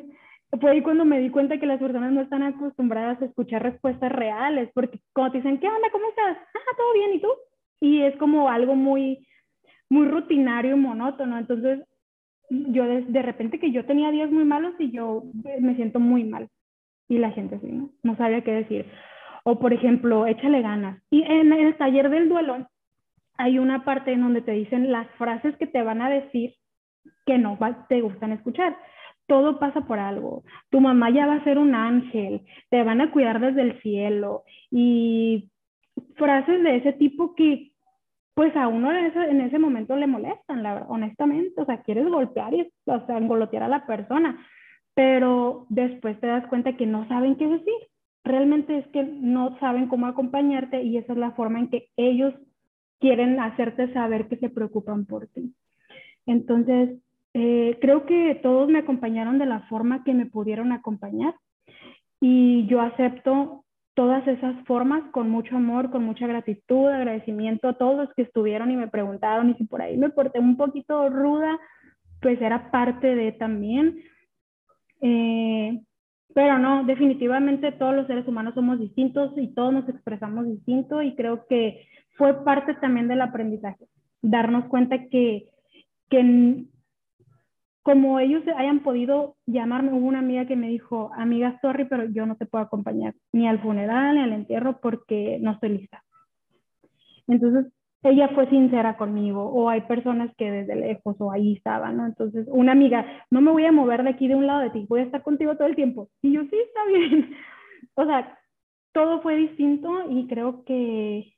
fue 0.59 0.71
ahí 0.71 0.81
cuando 0.81 1.05
me 1.05 1.19
di 1.19 1.29
cuenta 1.29 1.59
que 1.59 1.65
las 1.65 1.79
personas 1.79 2.11
no 2.11 2.21
están 2.21 2.43
acostumbradas 2.43 3.21
a 3.21 3.25
escuchar 3.25 3.63
respuestas 3.63 4.11
reales, 4.11 4.69
porque 4.73 4.99
cuando 5.13 5.33
te 5.33 5.37
dicen, 5.39 5.59
¿qué 5.59 5.67
onda? 5.67 5.89
¿Cómo 5.91 6.07
estás? 6.09 6.37
Ah, 6.37 6.75
todo 6.77 6.93
bien, 6.93 7.13
¿y 7.13 7.21
tú? 7.21 7.29
Y 7.81 8.01
es 8.01 8.15
como 8.17 8.49
algo 8.49 8.75
muy, 8.75 9.27
muy 9.89 10.07
rutinario 10.07 10.75
y 10.75 10.79
monótono. 10.79 11.37
Entonces, 11.37 11.79
yo 12.49 12.85
de, 12.85 13.21
repente 13.21 13.59
que 13.59 13.71
yo 13.71 13.85
tenía 13.85 14.11
días 14.11 14.31
muy 14.31 14.45
malos 14.45 14.73
y 14.79 14.91
yo 14.91 15.23
me 15.59 15.75
siento 15.75 15.99
muy 15.99 16.23
mal. 16.23 16.49
Y 17.07 17.17
la 17.17 17.31
gente 17.31 17.59
sí, 17.59 17.67
¿no? 17.67 17.89
No 18.03 18.15
sabía 18.15 18.43
qué 18.43 18.51
decir. 18.51 18.85
O, 19.43 19.59
por 19.59 19.73
ejemplo, 19.73 20.25
échale 20.25 20.61
ganas. 20.61 21.01
Y 21.09 21.23
en 21.23 21.53
el 21.53 21.75
taller 21.77 22.09
del 22.09 22.29
duelo 22.29 22.67
hay 23.37 23.59
una 23.59 23.83
parte 23.83 24.13
en 24.13 24.21
donde 24.21 24.41
te 24.41 24.53
dicen 24.53 24.91
las 24.91 25.07
frases 25.17 25.55
que 25.57 25.67
te 25.67 25.83
van 25.83 26.01
a 26.01 26.09
decir 26.09 26.55
que 27.25 27.37
no 27.37 27.57
te 27.89 28.01
gustan 28.01 28.31
escuchar 28.31 28.75
todo 29.27 29.59
pasa 29.59 29.81
por 29.81 29.99
algo. 29.99 30.43
Tu 30.69 30.79
mamá 30.79 31.09
ya 31.09 31.25
va 31.25 31.35
a 31.35 31.43
ser 31.43 31.57
un 31.57 31.75
ángel, 31.75 32.41
te 32.69 32.83
van 32.83 33.01
a 33.01 33.11
cuidar 33.11 33.39
desde 33.39 33.61
el 33.61 33.81
cielo 33.81 34.43
y 34.71 35.49
frases 36.15 36.61
de 36.63 36.77
ese 36.77 36.93
tipo 36.93 37.35
que 37.35 37.71
pues 38.33 38.55
a 38.57 38.67
uno 38.67 38.91
en 38.91 39.05
ese, 39.05 39.19
en 39.19 39.41
ese 39.41 39.57
momento 39.59 39.95
le 39.95 40.07
molestan, 40.07 40.61
la 40.61 40.85
honestamente, 40.89 41.61
o 41.61 41.65
sea, 41.65 41.81
quieres 41.83 42.07
golpear 42.09 42.53
y 42.53 42.69
o 42.85 43.05
sea, 43.05 43.17
engolotear 43.17 43.63
a 43.63 43.69
la 43.69 43.85
persona, 43.85 44.45
pero 44.93 45.65
después 45.69 46.19
te 46.19 46.27
das 46.27 46.45
cuenta 46.47 46.75
que 46.75 46.85
no 46.85 47.07
saben 47.07 47.37
qué 47.37 47.47
decir. 47.47 47.73
Realmente 48.25 48.77
es 48.79 48.87
que 48.87 49.03
no 49.03 49.57
saben 49.59 49.87
cómo 49.87 50.07
acompañarte 50.07 50.83
y 50.83 50.97
esa 50.97 51.13
es 51.13 51.19
la 51.19 51.31
forma 51.31 51.59
en 51.59 51.69
que 51.69 51.87
ellos 51.95 52.33
quieren 52.99 53.39
hacerte 53.39 53.93
saber 53.93 54.27
que 54.27 54.37
se 54.37 54.49
preocupan 54.49 55.05
por 55.05 55.27
ti. 55.27 55.53
Entonces, 56.25 56.99
eh, 57.37 57.77
creo 57.81 58.05
que 58.05 58.39
todos 58.41 58.69
me 58.69 58.79
acompañaron 58.79 59.37
de 59.39 59.45
la 59.45 59.59
forma 59.67 60.05
que 60.05 60.13
me 60.13 60.25
pudieron 60.25 60.71
acompañar 60.71 61.35
y 62.21 62.65
yo 62.67 62.79
acepto 62.79 63.65
todas 63.93 64.25
esas 64.25 64.55
formas 64.65 65.03
con 65.11 65.29
mucho 65.29 65.57
amor, 65.57 65.91
con 65.91 66.05
mucha 66.05 66.27
gratitud, 66.27 66.87
agradecimiento 66.87 67.67
a 67.67 67.73
todos 67.73 67.97
los 67.97 68.13
que 68.13 68.21
estuvieron 68.21 68.71
y 68.71 68.77
me 68.77 68.87
preguntaron 68.87 69.49
y 69.49 69.55
si 69.55 69.65
por 69.65 69.81
ahí 69.81 69.97
me 69.97 70.11
porté 70.11 70.39
un 70.39 70.55
poquito 70.55 71.09
ruda, 71.09 71.59
pues 72.21 72.41
era 72.41 72.71
parte 72.71 73.13
de 73.15 73.33
también. 73.33 73.97
Eh, 75.01 75.81
pero 76.33 76.57
no, 76.57 76.85
definitivamente 76.85 77.73
todos 77.73 77.95
los 77.95 78.07
seres 78.07 78.25
humanos 78.29 78.53
somos 78.53 78.79
distintos 78.79 79.33
y 79.35 79.53
todos 79.53 79.73
nos 79.73 79.89
expresamos 79.89 80.47
distinto 80.47 81.01
y 81.01 81.13
creo 81.15 81.45
que 81.47 81.85
fue 82.13 82.45
parte 82.45 82.75
también 82.75 83.09
del 83.09 83.19
aprendizaje, 83.19 83.87
darnos 84.21 84.63
cuenta 84.69 85.09
que, 85.09 85.49
que 86.09 86.65
como 87.85 88.19
ellos 88.19 88.41
hayan 88.57 88.79
podido 88.79 89.35
llamarme, 89.45 89.93
hubo 89.93 90.07
una 90.07 90.17
amiga 90.17 90.47
que 90.47 90.55
me 90.55 90.69
dijo, 90.69 91.11
amiga, 91.15 91.59
sorry, 91.61 91.85
pero 91.85 92.05
yo 92.05 92.25
no 92.25 92.35
te 92.35 92.47
puedo 92.47 92.63
acompañar 92.63 93.13
ni 93.31 93.47
al 93.47 93.61
funeral 93.61 94.15
ni 94.15 94.21
al 94.23 94.33
entierro 94.33 94.79
porque 94.81 95.37
no 95.39 95.51
estoy 95.51 95.69
lista. 95.69 96.03
Entonces, 97.27 97.71
ella 98.01 98.29
fue 98.29 98.49
sincera 98.49 98.97
conmigo, 98.97 99.43
o 99.43 99.69
hay 99.69 99.81
personas 99.81 100.35
que 100.35 100.49
desde 100.49 100.75
lejos 100.75 101.15
o 101.19 101.31
ahí 101.31 101.53
estaban, 101.53 101.97
¿no? 101.97 102.07
Entonces, 102.07 102.47
una 102.49 102.71
amiga, 102.71 103.05
no 103.29 103.39
me 103.39 103.51
voy 103.51 103.65
a 103.65 103.71
mover 103.71 104.01
de 104.01 104.09
aquí 104.09 104.27
de 104.27 104.35
un 104.35 104.47
lado 104.47 104.61
de 104.61 104.71
ti, 104.71 104.87
voy 104.89 105.01
a 105.01 105.03
estar 105.03 105.21
contigo 105.21 105.55
todo 105.55 105.67
el 105.67 105.75
tiempo. 105.75 106.09
Y 106.23 106.31
yo, 106.31 106.41
sí, 106.41 106.57
está 106.57 106.85
bien. 106.87 107.35
o 107.93 108.03
sea, 108.03 108.35
todo 108.93 109.21
fue 109.21 109.35
distinto 109.35 110.09
y 110.09 110.25
creo 110.25 110.65
que, 110.65 111.35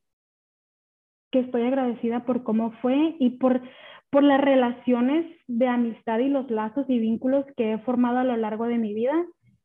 que 1.30 1.40
estoy 1.40 1.64
agradecida 1.64 2.24
por 2.24 2.44
cómo 2.44 2.72
fue 2.82 3.18
y 3.20 3.32
por 3.32 3.62
por 4.10 4.24
las 4.24 4.40
relaciones 4.40 5.26
de 5.48 5.68
amistad 5.68 6.20
y 6.20 6.30
los 6.30 6.50
lazos 6.50 6.86
y 6.90 7.00
vínculos 7.00 7.46
que 7.56 7.74
he 7.74 7.78
formado 7.80 8.20
a 8.20 8.24
lo 8.24 8.38
largo 8.38 8.66
de 8.66 8.78
mi 8.78 8.94
vida. 8.94 9.14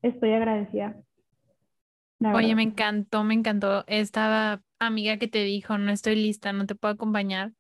Estoy 0.03 0.33
agradecida. 0.33 0.97
Oye, 2.35 2.55
me 2.55 2.63
encantó, 2.63 3.25
me 3.25 3.35
encantó 3.35 3.85
esta 3.89 4.63
amiga 4.79 5.17
que 5.17 5.29
te 5.29 5.43
dijo, 5.43 5.79
no 5.79 5.91
estoy 5.91 6.15
lista, 6.17 6.53
no 6.53 6.67
te 6.67 6.77
puedo 6.77 6.95
acompañar, 6.95 7.53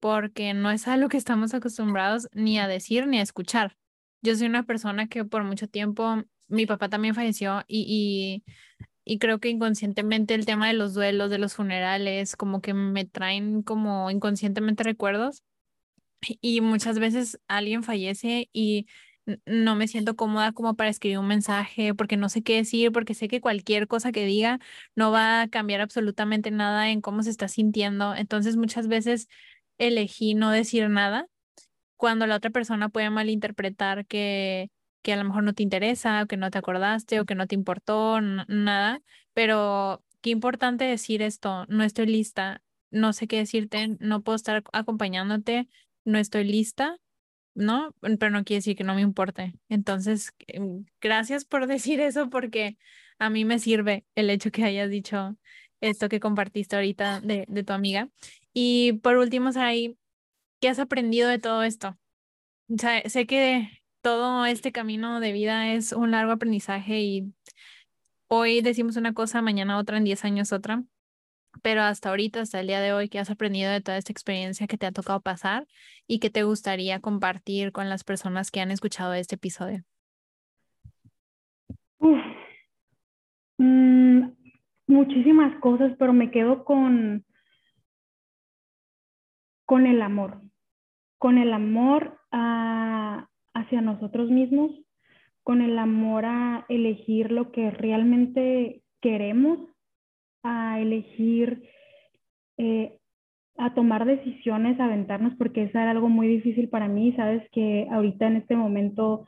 porque 0.00 0.54
no 0.54 0.70
es 0.70 0.86
algo 0.86 1.08
que 1.08 1.16
estamos 1.16 1.52
acostumbrados 1.52 2.28
ni 2.32 2.58
a 2.58 2.68
decir 2.68 3.06
ni 3.08 3.18
a 3.18 3.22
escuchar. 3.22 3.76
Yo 4.22 4.36
soy 4.36 4.46
una 4.46 4.62
persona 4.62 5.08
que 5.08 5.24
por 5.24 5.42
mucho 5.42 5.68
tiempo, 5.68 6.22
mi 6.48 6.66
papá 6.66 6.88
también 6.88 7.14
falleció 7.14 7.64
y, 7.66 8.44
y, 8.46 8.52
y 9.04 9.18
creo 9.18 9.40
que 9.40 9.48
inconscientemente 9.48 10.34
el 10.34 10.46
tema 10.46 10.68
de 10.68 10.74
los 10.74 10.94
duelos, 10.94 11.30
de 11.30 11.38
los 11.38 11.54
funerales, 11.54 12.36
como 12.36 12.60
que 12.60 12.72
me 12.72 13.04
traen 13.04 13.62
como 13.62 14.10
inconscientemente 14.10 14.84
recuerdos 14.84 15.42
y 16.40 16.60
muchas 16.60 16.98
veces 16.98 17.38
alguien 17.48 17.82
fallece 17.82 18.48
y 18.52 18.86
no 19.46 19.74
me 19.74 19.88
siento 19.88 20.16
cómoda 20.16 20.52
como 20.52 20.74
para 20.76 20.90
escribir 20.90 21.18
un 21.18 21.26
mensaje 21.26 21.94
porque 21.94 22.16
no 22.16 22.28
sé 22.28 22.42
qué 22.42 22.56
decir, 22.56 22.92
porque 22.92 23.14
sé 23.14 23.28
que 23.28 23.40
cualquier 23.40 23.88
cosa 23.88 24.12
que 24.12 24.26
diga 24.26 24.60
no 24.96 25.10
va 25.12 25.42
a 25.42 25.48
cambiar 25.48 25.80
absolutamente 25.80 26.50
nada 26.50 26.90
en 26.90 27.00
cómo 27.00 27.22
se 27.22 27.30
está 27.30 27.48
sintiendo. 27.48 28.14
Entonces 28.14 28.56
muchas 28.56 28.88
veces 28.88 29.28
elegí 29.78 30.34
no 30.34 30.50
decir 30.50 30.88
nada 30.90 31.26
cuando 31.96 32.26
la 32.26 32.36
otra 32.36 32.50
persona 32.50 32.88
puede 32.88 33.10
malinterpretar 33.10 34.06
que, 34.06 34.70
que 35.02 35.12
a 35.12 35.16
lo 35.16 35.24
mejor 35.24 35.44
no 35.44 35.54
te 35.54 35.62
interesa, 35.62 36.22
o 36.22 36.26
que 36.26 36.36
no 36.36 36.50
te 36.50 36.58
acordaste, 36.58 37.20
o 37.20 37.24
que 37.26 37.34
no 37.34 37.46
te 37.46 37.54
importó, 37.54 38.20
nada. 38.20 39.00
Pero 39.32 40.04
qué 40.20 40.30
importante 40.30 40.84
decir 40.84 41.22
esto, 41.22 41.66
no 41.68 41.84
estoy 41.84 42.06
lista, 42.06 42.62
no 42.90 43.12
sé 43.12 43.26
qué 43.26 43.38
decirte, 43.38 43.96
no 44.00 44.22
puedo 44.22 44.36
estar 44.36 44.62
acompañándote, 44.72 45.68
no 46.04 46.18
estoy 46.18 46.44
lista, 46.44 46.98
¿no? 47.54 47.94
Pero 48.00 48.30
no 48.30 48.44
quiere 48.44 48.58
decir 48.58 48.76
que 48.76 48.84
no 48.84 48.94
me 48.94 49.02
importe. 49.02 49.54
Entonces, 49.68 50.32
em, 50.46 50.84
gracias 51.00 51.44
por 51.44 51.66
decir 51.66 52.00
eso 52.00 52.30
porque 52.30 52.78
a 53.18 53.30
mí 53.30 53.44
me 53.44 53.58
sirve 53.58 54.04
el 54.14 54.30
hecho 54.30 54.50
que 54.50 54.64
hayas 54.64 54.90
dicho 54.90 55.36
esto 55.80 56.08
que 56.08 56.20
compartiste 56.20 56.76
ahorita 56.76 57.20
de, 57.20 57.44
de 57.48 57.64
tu 57.64 57.72
amiga. 57.72 58.08
Y 58.52 58.94
por 59.02 59.16
último, 59.16 59.52
Sarai, 59.52 59.98
¿qué 60.60 60.68
has 60.68 60.78
aprendido 60.78 61.28
de 61.28 61.38
todo 61.38 61.62
esto? 61.62 61.98
Sé 63.06 63.26
que 63.26 63.82
todo 64.00 64.46
este 64.46 64.72
camino 64.72 65.20
de 65.20 65.32
vida 65.32 65.72
es 65.74 65.92
un 65.92 66.10
largo 66.10 66.32
aprendizaje 66.32 67.00
y 67.00 67.34
hoy 68.28 68.62
decimos 68.62 68.96
una 68.96 69.14
cosa, 69.14 69.42
mañana 69.42 69.78
otra, 69.78 69.98
en 69.98 70.04
10 70.04 70.24
años 70.24 70.52
otra 70.52 70.84
pero 71.62 71.82
hasta 71.82 72.10
ahorita, 72.10 72.40
hasta 72.40 72.60
el 72.60 72.66
día 72.66 72.80
de 72.80 72.92
hoy, 72.92 73.08
¿qué 73.08 73.18
has 73.18 73.30
aprendido 73.30 73.70
de 73.70 73.80
toda 73.80 73.98
esta 73.98 74.12
experiencia 74.12 74.66
que 74.66 74.78
te 74.78 74.86
ha 74.86 74.92
tocado 74.92 75.20
pasar 75.20 75.66
y 76.06 76.18
que 76.18 76.30
te 76.30 76.42
gustaría 76.42 77.00
compartir 77.00 77.72
con 77.72 77.88
las 77.88 78.04
personas 78.04 78.50
que 78.50 78.60
han 78.60 78.70
escuchado 78.70 79.14
este 79.14 79.36
episodio? 79.36 79.84
Mm, 83.58 84.30
muchísimas 84.86 85.58
cosas, 85.60 85.92
pero 85.98 86.12
me 86.12 86.30
quedo 86.30 86.64
con, 86.64 87.24
con 89.64 89.86
el 89.86 90.02
amor, 90.02 90.42
con 91.18 91.38
el 91.38 91.52
amor 91.52 92.20
hacia 92.30 93.80
nosotros 93.80 94.30
mismos, 94.30 94.72
con 95.44 95.62
el 95.62 95.78
amor 95.78 96.24
a 96.26 96.66
elegir 96.68 97.30
lo 97.30 97.52
que 97.52 97.70
realmente 97.70 98.82
queremos 99.00 99.73
a 100.44 100.80
elegir, 100.80 101.62
eh, 102.58 102.96
a 103.56 103.74
tomar 103.74 104.04
decisiones, 104.04 104.78
a 104.78 104.84
aventarnos, 104.84 105.34
porque 105.36 105.64
eso 105.64 105.78
era 105.78 105.90
algo 105.90 106.08
muy 106.08 106.28
difícil 106.28 106.68
para 106.68 106.86
mí. 106.86 107.12
Sabes 107.16 107.42
que 107.50 107.88
ahorita 107.90 108.26
en 108.26 108.36
este 108.36 108.54
momento 108.54 109.26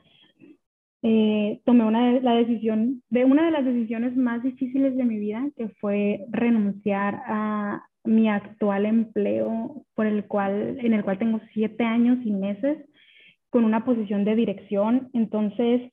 eh, 1.01 1.59
tomé 1.65 1.85
una 1.85 2.19
la 2.19 2.35
decisión, 2.35 3.03
de 3.09 3.25
una 3.25 3.45
de 3.45 3.51
las 3.51 3.65
decisiones 3.65 4.15
más 4.15 4.43
difíciles 4.43 4.95
de 4.95 5.05
mi 5.05 5.19
vida, 5.19 5.49
que 5.55 5.69
fue 5.81 6.25
renunciar 6.29 7.21
a 7.25 7.83
mi 8.03 8.29
actual 8.29 8.85
empleo 8.85 9.83
por 9.95 10.05
el 10.05 10.25
cual, 10.25 10.77
en 10.79 10.93
el 10.93 11.03
cual 11.03 11.19
tengo 11.19 11.41
siete 11.53 11.83
años 11.83 12.19
y 12.23 12.31
meses 12.31 12.77
con 13.49 13.63
una 13.65 13.85
posición 13.85 14.23
de 14.23 14.35
dirección. 14.35 15.09
Entonces, 15.13 15.91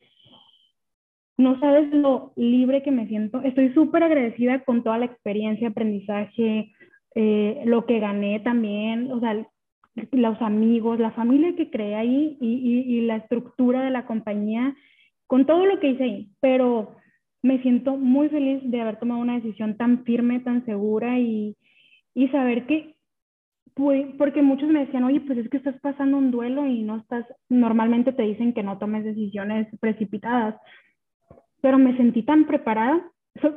no 1.36 1.58
sabes 1.58 1.92
lo 1.92 2.32
libre 2.36 2.82
que 2.82 2.90
me 2.90 3.08
siento. 3.08 3.40
Estoy 3.42 3.72
súper 3.72 4.02
agradecida 4.02 4.64
con 4.64 4.84
toda 4.84 4.98
la 4.98 5.06
experiencia, 5.06 5.68
aprendizaje, 5.68 6.72
eh, 7.14 7.62
lo 7.64 7.86
que 7.86 7.98
gané 7.98 8.40
también. 8.40 9.10
O 9.10 9.20
sea, 9.20 9.46
los 10.12 10.40
amigos, 10.42 10.98
la 11.00 11.12
familia 11.12 11.54
que 11.56 11.70
creé 11.70 11.94
ahí 11.96 12.38
y, 12.40 13.00
la 13.02 13.16
estructura 13.16 13.82
de 13.82 13.90
la 13.90 14.06
compañía, 14.06 14.74
con 15.26 15.46
todo 15.46 15.66
lo 15.66 15.80
que 15.80 15.90
hice 15.90 16.04
ahí. 16.04 16.28
Pero 16.40 16.96
me 17.42 17.60
siento 17.62 17.96
muy 17.96 18.28
feliz 18.28 18.60
de 18.64 18.80
haber 18.80 18.98
tomado 18.98 19.20
una 19.20 19.34
decisión 19.34 19.76
tan 19.76 20.04
firme, 20.04 20.40
tan 20.40 20.64
segura 20.64 21.18
y, 21.18 21.56
y 22.14 22.28
saber 22.28 22.66
que, 22.66 22.94
porque 23.74 24.40
muchos 24.40 24.68
me 24.68 24.86
decían, 24.86 25.04
oye, 25.04 25.20
pues 25.20 25.38
es 25.38 25.48
que 25.48 25.56
estás 25.56 25.78
pasando 25.80 26.16
un 26.16 26.30
duelo 26.30 26.66
y 26.66 26.82
no 26.82 26.98
estás, 26.98 27.26
normalmente 27.48 28.12
te 28.12 28.22
dicen 28.22 28.52
que 28.52 28.62
no 28.62 28.78
tomes 28.78 29.04
decisiones 29.04 29.66
precipitadas, 29.80 30.54
pero 31.64 31.78
me 31.78 31.96
sentí 31.96 32.22
tan 32.22 32.44
preparada 32.44 33.02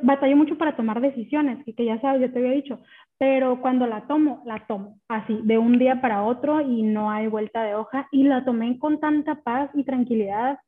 batallé 0.02 0.34
mucho 0.34 0.56
para 0.56 0.74
tomar 0.74 1.02
decisiones, 1.02 1.62
que, 1.66 1.74
que 1.74 1.84
ya 1.84 2.00
sabes, 2.00 2.22
ya 2.22 2.32
te 2.32 2.38
había 2.38 2.52
dicho, 2.52 2.80
pero 3.18 3.60
cuando 3.60 3.86
la 3.86 4.06
tomo, 4.06 4.42
la 4.46 4.66
tomo 4.66 4.98
así, 5.08 5.38
de 5.44 5.58
un 5.58 5.78
día 5.78 6.00
para 6.00 6.22
otro 6.22 6.62
y 6.62 6.82
no 6.84 7.10
hay 7.10 7.26
vuelta 7.26 7.62
de 7.62 7.74
hoja 7.74 8.08
y 8.10 8.22
la 8.22 8.46
tomé 8.46 8.78
con 8.78 8.98
tanta 8.98 9.42
paz 9.42 9.70
y 9.74 9.84
tranquilidad. 9.84 10.58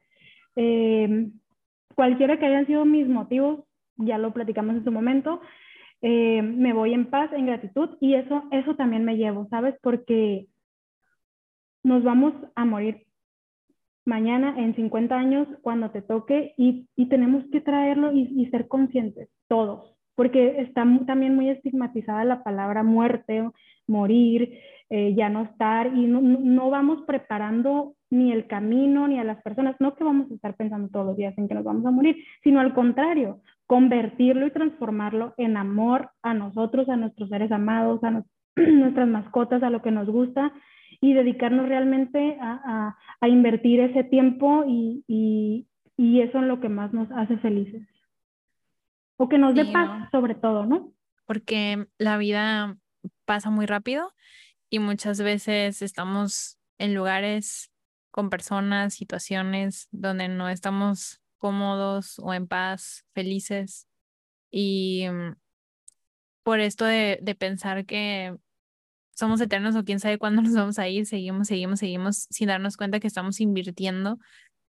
Eh, 0.55 1.29
cualquiera 1.95 2.39
que 2.39 2.45
hayan 2.45 2.67
sido 2.67 2.85
mis 2.85 3.09
motivos, 3.09 3.65
ya 3.97 4.19
lo 4.19 4.35
platicamos 4.35 4.77
en 4.77 4.85
su 4.85 4.93
momento, 4.93 5.41
eh, 6.03 6.43
me 6.43 6.75
voy 6.75 6.93
en 6.93 7.07
paz, 7.07 7.33
en 7.33 7.47
gratitud 7.47 7.97
y 8.03 8.17
eso, 8.17 8.45
eso 8.51 8.77
también 8.77 9.07
me 9.07 9.17
llevo, 9.17 9.49
¿sabes? 9.49 9.75
Porque 9.83 10.45
nos 11.83 12.05
vamos 12.05 12.35
a 12.55 12.67
morir 12.67 13.07
mañana, 14.11 14.55
en 14.59 14.75
50 14.75 15.15
años, 15.15 15.47
cuando 15.63 15.91
te 15.91 16.03
toque, 16.03 16.53
y, 16.57 16.87
tenemos 17.09 17.45
que 17.53 17.61
traerlo 17.61 18.13
y, 18.13 18.47
ser 18.51 18.67
conscientes, 18.67 19.29
todos, 19.49 19.97
porque 20.17 20.61
está 20.61 20.85
también 21.07 21.35
muy 21.37 21.49
estigmatizada 21.49 22.25
la 22.25 22.43
palabra 22.43 22.83
muerte, 22.83 23.49
morir, 23.87 24.59
eh, 24.91 25.15
ya 25.15 25.29
no 25.29 25.43
estar, 25.43 25.87
y 25.95 26.07
no, 26.07 26.71
vamos 26.71 27.03
preparando 27.07 27.95
ni 28.11 28.33
el 28.33 28.49
camino 28.49 29.07
ni 29.07 29.19
a 29.21 29.25
las 29.25 29.41
personas, 29.43 29.77
no 29.79 29.95
que 29.95 30.05
vamos 30.05 30.29
a 30.31 30.35
estar 30.35 30.55
pensando 30.57 30.89
todos 30.89 31.07
los 31.07 31.17
días 31.17 31.39
en 31.39 31.47
que 31.47 31.55
nos 31.55 31.65
vamos 31.65 31.87
a 31.87 31.93
morir, 31.93 32.17
sino 32.43 32.59
al 32.59 32.75
contrario, 32.75 33.41
convertirlo 33.67 34.47
y 34.47 34.51
transformarlo 34.51 35.35
en 35.37 35.57
amor 35.57 36.11
a 36.23 36.35
nosotros, 36.35 36.89
a 36.89 36.97
nuestros 36.97 37.29
seres 37.29 37.53
amados, 37.53 38.03
a 38.03 38.11
nuestras 38.57 39.09
mascotas, 39.09 39.63
a 39.63 39.71
lo 39.71 39.81
que 39.81 39.93
nos 39.93 40.09
gusta 40.09 40.53
y 41.01 41.15
dedicarnos 41.15 41.69
realmente 41.69 42.37
a, 42.41 42.97
a, 43.21 43.29
invertir 43.29 43.81
ese 43.81 44.05
tiempo 44.05 44.65
y, 44.67 45.03
y, 45.09 45.67
y, 45.97 46.21
eso 46.21 46.39
es 46.41 46.45
lo 46.45 46.61
que 46.61 46.69
más 46.69 46.93
nos 46.93 47.11
hace 47.13 47.39
felices. 47.39 47.83
O 49.17 49.29
que 49.29 49.39
nos 49.39 49.55
dé 49.55 49.67
paz, 49.67 50.11
sobre 50.11 50.35
todo, 50.35 50.67
¿no? 50.67 50.93
Porque 51.27 51.87
la 51.99 52.19
vida 52.19 52.77
pasa 53.25 53.51
muy 53.51 53.67
rápido 53.67 54.13
y 54.69 54.79
muchas 54.79 55.21
veces 55.21 55.83
estamos 55.83 56.59
en 56.79 56.95
lugares 56.95 57.73
con 58.11 58.29
personas, 58.29 58.95
situaciones 58.95 59.89
donde 59.91 60.29
no 60.29 60.49
estamos 60.49 61.23
cómodos 61.39 62.19
o 62.19 62.35
en 62.35 62.47
paz, 62.47 63.07
felices. 63.15 63.89
Y 64.51 65.07
mm, 65.11 65.37
por 66.43 66.61
esto 66.61 66.85
de, 66.85 67.19
de 67.23 67.35
pensar 67.35 67.87
que 67.87 68.37
somos 69.21 69.41
eternos 69.41 69.77
o 69.77 69.85
quién 69.85 70.01
sabe 70.01 70.19
cuándo 70.19 70.41
nos 70.43 70.55
vamos 70.55 70.79
a 70.79 70.89
ir, 70.89 71.07
seguimos, 71.07 71.49
seguimos, 71.49 71.79
seguimos 71.79 72.27
sin 72.31 72.49
darnos 72.49 72.77
cuenta 72.77 73.01
que 73.01 73.07
estamos 73.07 73.39
invirtiendo 73.41 74.19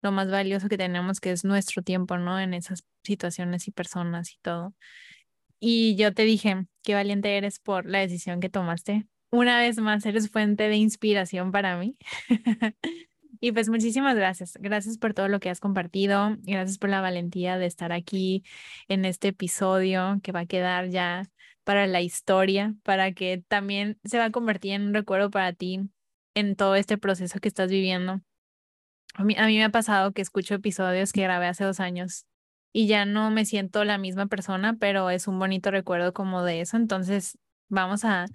lo 0.02 0.12
más 0.12 0.30
valioso 0.30 0.68
que 0.68 0.78
tenemos, 0.78 1.20
que 1.20 1.32
es 1.32 1.46
nuestro 1.46 1.82
tiempo, 1.84 2.18
¿no? 2.18 2.40
En 2.40 2.54
esas 2.54 2.84
situaciones 3.04 3.68
y 3.68 3.72
personas 3.72 4.34
y 4.34 4.40
todo. 4.42 4.74
Y 5.60 5.96
yo 5.96 6.14
te 6.14 6.24
dije, 6.24 6.66
qué 6.84 6.96
valiente 6.96 7.38
eres 7.38 7.60
por 7.60 7.86
la 7.86 8.00
decisión 8.00 8.40
que 8.42 8.50
tomaste. 8.50 9.08
Una 9.30 9.58
vez 9.60 9.78
más, 9.78 10.06
eres 10.06 10.30
fuente 10.30 10.68
de 10.68 10.76
inspiración 10.76 11.52
para 11.52 11.78
mí. 11.78 11.96
y 13.40 13.54
pues 13.54 13.70
muchísimas 13.70 14.16
gracias. 14.16 14.58
Gracias 14.60 14.98
por 14.98 15.14
todo 15.14 15.30
lo 15.30 15.40
que 15.40 15.50
has 15.50 15.62
compartido. 15.62 16.36
Gracias 16.42 16.78
por 16.78 16.90
la 16.90 17.00
valentía 17.00 17.58
de 17.58 17.68
estar 17.68 17.94
aquí 17.94 18.44
en 18.90 19.06
este 19.06 19.30
episodio 19.30 20.20
que 20.24 20.34
va 20.34 20.42
a 20.42 20.46
quedar 20.46 20.90
ya 20.90 21.30
para 21.64 21.88
la 21.88 22.02
historia, 22.02 22.76
para 22.84 23.12
que 23.14 23.44
también 23.48 24.00
se 24.04 24.18
va 24.18 24.26
a 24.26 24.32
convertir 24.32 24.74
en 24.74 24.84
un 24.88 24.94
recuerdo 24.94 25.30
para 25.30 25.54
ti 25.54 25.82
en 26.36 26.56
todo 26.56 26.76
este 26.76 26.98
proceso 26.98 27.40
que 27.40 27.48
estás 27.48 27.70
viviendo. 27.70 28.22
A 29.16 29.24
mí, 29.24 29.36
a 29.38 29.46
mí 29.46 29.58
me 29.58 29.66
ha 29.66 29.70
pasado 29.70 30.14
que 30.14 30.22
escucho 30.22 30.56
episodios 30.56 31.12
que 31.12 31.24
grabé 31.24 31.48
hace 31.48 31.64
dos 31.64 31.80
años 31.80 32.26
y 32.74 32.88
ya 32.88 33.06
no 33.06 33.30
me 33.32 33.46
siento 33.46 33.84
la 33.84 33.98
misma 33.98 34.28
persona, 34.28 34.78
pero 34.80 35.10
es 35.10 35.28
un 35.28 35.40
bonito 35.40 35.72
recuerdo 35.72 36.14
como 36.14 36.44
de 36.44 36.62
eso. 36.62 36.78
Entonces, 36.78 37.38
vamos 37.68 38.06
a, 38.06 38.26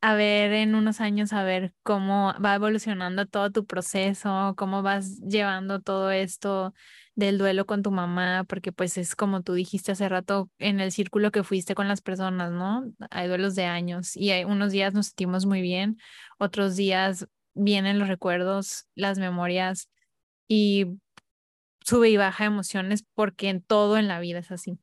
a 0.00 0.14
ver 0.14 0.52
en 0.52 0.74
unos 0.74 1.00
años, 1.00 1.32
a 1.32 1.42
ver 1.42 1.74
cómo 1.82 2.34
va 2.44 2.54
evolucionando 2.54 3.26
todo 3.26 3.50
tu 3.50 3.66
proceso, 3.66 4.54
cómo 4.56 4.82
vas 4.82 5.18
llevando 5.20 5.80
todo 5.80 6.10
esto 6.10 6.74
del 7.16 7.38
duelo 7.38 7.64
con 7.64 7.82
tu 7.82 7.90
mamá, 7.90 8.44
porque 8.46 8.72
pues 8.72 8.98
es 8.98 9.16
como 9.16 9.42
tú 9.42 9.54
dijiste 9.54 9.92
hace 9.92 10.08
rato 10.08 10.50
en 10.58 10.80
el 10.80 10.92
círculo 10.92 11.32
que 11.32 11.42
fuiste 11.42 11.74
con 11.74 11.88
las 11.88 12.02
personas, 12.02 12.52
¿no? 12.52 12.84
Hay 13.10 13.26
duelos 13.26 13.54
de 13.54 13.64
años 13.64 14.16
y 14.16 14.30
hay 14.30 14.44
unos 14.44 14.70
días 14.70 14.94
nos 14.94 15.08
sentimos 15.08 15.46
muy 15.46 15.62
bien, 15.62 15.96
otros 16.38 16.76
días 16.76 17.26
vienen 17.54 17.98
los 17.98 18.08
recuerdos, 18.08 18.86
las 18.94 19.18
memorias 19.18 19.90
y 20.46 20.98
sube 21.80 22.10
y 22.10 22.18
baja 22.18 22.44
emociones 22.44 23.06
porque 23.14 23.48
en 23.48 23.62
todo 23.62 23.96
en 23.96 24.08
la 24.08 24.20
vida 24.20 24.40
es 24.40 24.52
así. 24.52 24.78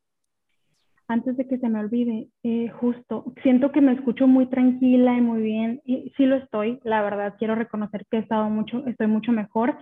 Antes 1.08 1.38
de 1.38 1.48
que 1.48 1.60
se 1.60 1.70
me 1.70 1.80
olvide, 1.80 2.30
eh, 2.44 2.70
justo, 2.70 3.34
siento 3.44 3.72
que 3.72 3.82
me 3.82 3.94
escucho 3.94 4.26
muy 4.26 4.48
tranquila 4.48 5.16
y 5.16 5.22
muy 5.22 5.42
bien, 5.44 5.82
y 5.86 6.12
sí 6.16 6.26
lo 6.26 6.38
estoy, 6.38 6.80
la 6.84 7.04
verdad, 7.04 7.36
quiero 7.38 7.56
reconocer 7.56 8.06
que 8.10 8.18
he 8.18 8.20
estado 8.22 8.50
mucho, 8.50 8.88
estoy 8.88 9.08
mucho 9.08 9.34
mejor, 9.34 9.78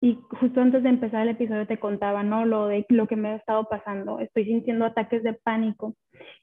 y 0.00 0.18
justo 0.30 0.60
antes 0.60 0.82
de 0.82 0.90
empezar 0.90 1.22
el 1.22 1.30
episodio 1.30 1.66
te 1.66 1.78
contaba, 1.78 2.22
¿no? 2.22 2.44
Lo 2.44 2.68
de 2.68 2.86
lo 2.88 3.08
que 3.08 3.16
me 3.16 3.30
ha 3.30 3.36
estado 3.36 3.64
pasando. 3.68 4.20
Estoy 4.20 4.44
sintiendo 4.44 4.84
ataques 4.84 5.22
de 5.24 5.32
pánico 5.32 5.94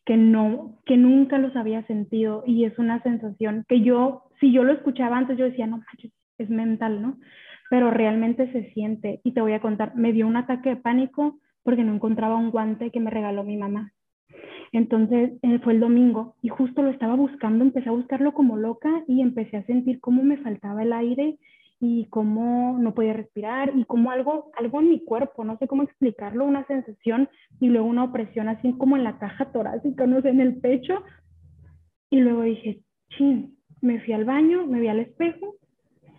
que 0.06 0.18
no, 0.18 0.80
que 0.86 0.98
nunca 0.98 1.38
los 1.38 1.56
había 1.56 1.86
sentido 1.88 2.44
y 2.46 2.66
es 2.66 2.78
una 2.78 3.02
sensación 3.02 3.66
que 3.68 3.82
yo, 3.82 4.24
si 4.40 4.52
yo 4.52 4.64
lo 4.64 4.74
escuchaba 4.74 5.18
antes, 5.18 5.38
yo 5.38 5.46
decía, 5.46 5.68
no 5.68 5.82
es 6.38 6.50
mental, 6.50 7.02
¿no? 7.02 7.18
Pero 7.70 7.92
realmente 7.92 8.52
se 8.52 8.72
siente 8.74 9.22
y 9.24 9.32
te 9.32 9.42
voy 9.42 9.54
a 9.54 9.62
contar, 9.62 9.96
me 9.96 10.12
dio 10.12 10.28
un 10.28 10.36
ataque 10.36 10.70
de 10.70 10.76
pánico 10.76 11.40
porque 11.64 11.84
no 11.84 11.94
encontraba 11.94 12.36
un 12.36 12.52
guante 12.52 12.92
que 12.92 13.00
me 13.00 13.10
regaló 13.10 13.44
mi 13.44 13.58
mamá. 13.58 13.94
Entonces 14.74 15.32
eh, 15.42 15.60
fue 15.60 15.74
el 15.74 15.80
domingo 15.80 16.36
y 16.42 16.50
justo 16.50 16.82
lo 16.82 16.90
estaba 16.90 17.16
buscando, 17.16 17.64
empecé 17.64 17.88
a 17.88 17.94
buscarlo 17.94 18.34
como 18.34 18.58
loca 18.58 19.04
y 19.08 19.22
empecé 19.22 19.58
a 19.58 19.66
sentir 19.66 20.02
cómo 20.02 20.24
me 20.24 20.38
faltaba 20.38 20.84
el 20.84 20.92
aire 20.92 21.38
y 21.88 22.06
cómo 22.06 22.78
no 22.80 22.96
podía 22.96 23.14
respirar 23.14 23.72
y 23.76 23.86
como 23.86 24.10
algo, 24.10 24.52
algo 24.58 24.82
en 24.82 24.90
mi 24.90 25.00
cuerpo, 25.04 25.44
no 25.44 25.58
sé 25.60 25.68
cómo 25.68 25.84
explicarlo, 25.84 26.44
una 26.44 26.66
sensación 26.66 27.30
y 27.60 27.68
luego 27.68 27.88
una 27.88 28.06
opresión 28.06 28.50
así 28.50 28.74
como 28.74 28.98
en 28.98 29.04
la 29.04 29.20
caja 29.20 29.52
torácica, 29.52 30.08
no 30.08 30.22
sé, 30.22 30.30
en 30.30 30.42
el 30.42 30.56
pecho. 30.56 31.04
Y 32.10 32.22
luego 32.22 32.42
dije, 32.42 32.80
chin, 33.10 33.56
me 33.82 34.00
fui 34.02 34.14
al 34.14 34.26
baño, 34.26 34.66
me 34.66 34.80
vi 34.80 34.88
al 34.88 35.00
espejo 35.00 35.56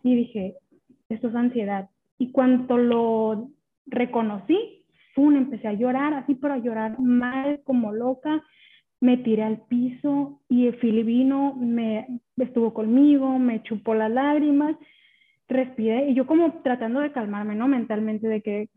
y 0.05 0.15
dije, 0.15 0.55
esto 1.09 1.29
es 1.29 1.35
ansiedad. 1.35 1.91
Y 2.17 2.31
cuando 2.31 2.79
lo 2.79 3.49
reconocí, 3.87 4.85
¡pum! 5.17 5.35
empecé 5.37 5.67
a 5.67 5.73
llorar, 5.73 6.15
así 6.15 6.37
pero 6.37 6.55
a 6.55 6.59
llorar 6.59 7.01
mal, 7.01 7.61
como 7.65 7.93
loca. 7.93 8.43
Me 9.01 9.17
tiré 9.17 9.43
al 9.43 9.63
piso 9.67 10.41
y 10.49 10.71
Philly 10.71 11.03
vino, 11.03 11.55
me 11.55 12.07
estuvo 12.37 12.73
conmigo, 12.73 13.39
me 13.39 13.63
chupó 13.63 13.95
las 13.95 14.11
lágrimas 14.11 14.77
respiré 15.49 16.11
y 16.11 16.15
yo 16.15 16.27
como 16.27 16.53
tratando 16.63 17.01
de 17.01 17.13
calmarme, 17.13 17.55
¿no? 17.55 17.69
Mentalmente 17.69 18.29
de 18.29 18.43
que 18.43 18.69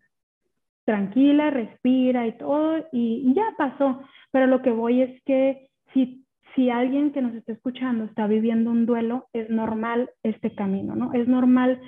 tranquila, 0.85 1.49
respira 1.49 2.27
y 2.27 2.37
todo 2.37 2.85
y, 2.91 3.33
ya 3.33 3.45
pasó. 3.57 4.01
Pero 4.31 4.47
lo 4.47 4.61
que 4.61 4.71
voy 4.71 5.01
es 5.01 5.21
que 5.23 5.69
si, 5.93 6.25
si 6.55 6.69
alguien 6.69 7.11
que 7.11 7.21
nos 7.21 7.33
está 7.35 7.53
escuchando 7.53 8.05
está 8.05 8.27
viviendo 8.27 8.71
un 8.71 8.85
duelo, 8.85 9.27
es 9.33 9.49
normal 9.49 10.09
este 10.23 10.53
camino, 10.53 10.95
¿no? 10.95 11.13
Es 11.13 11.27
normal 11.27 11.79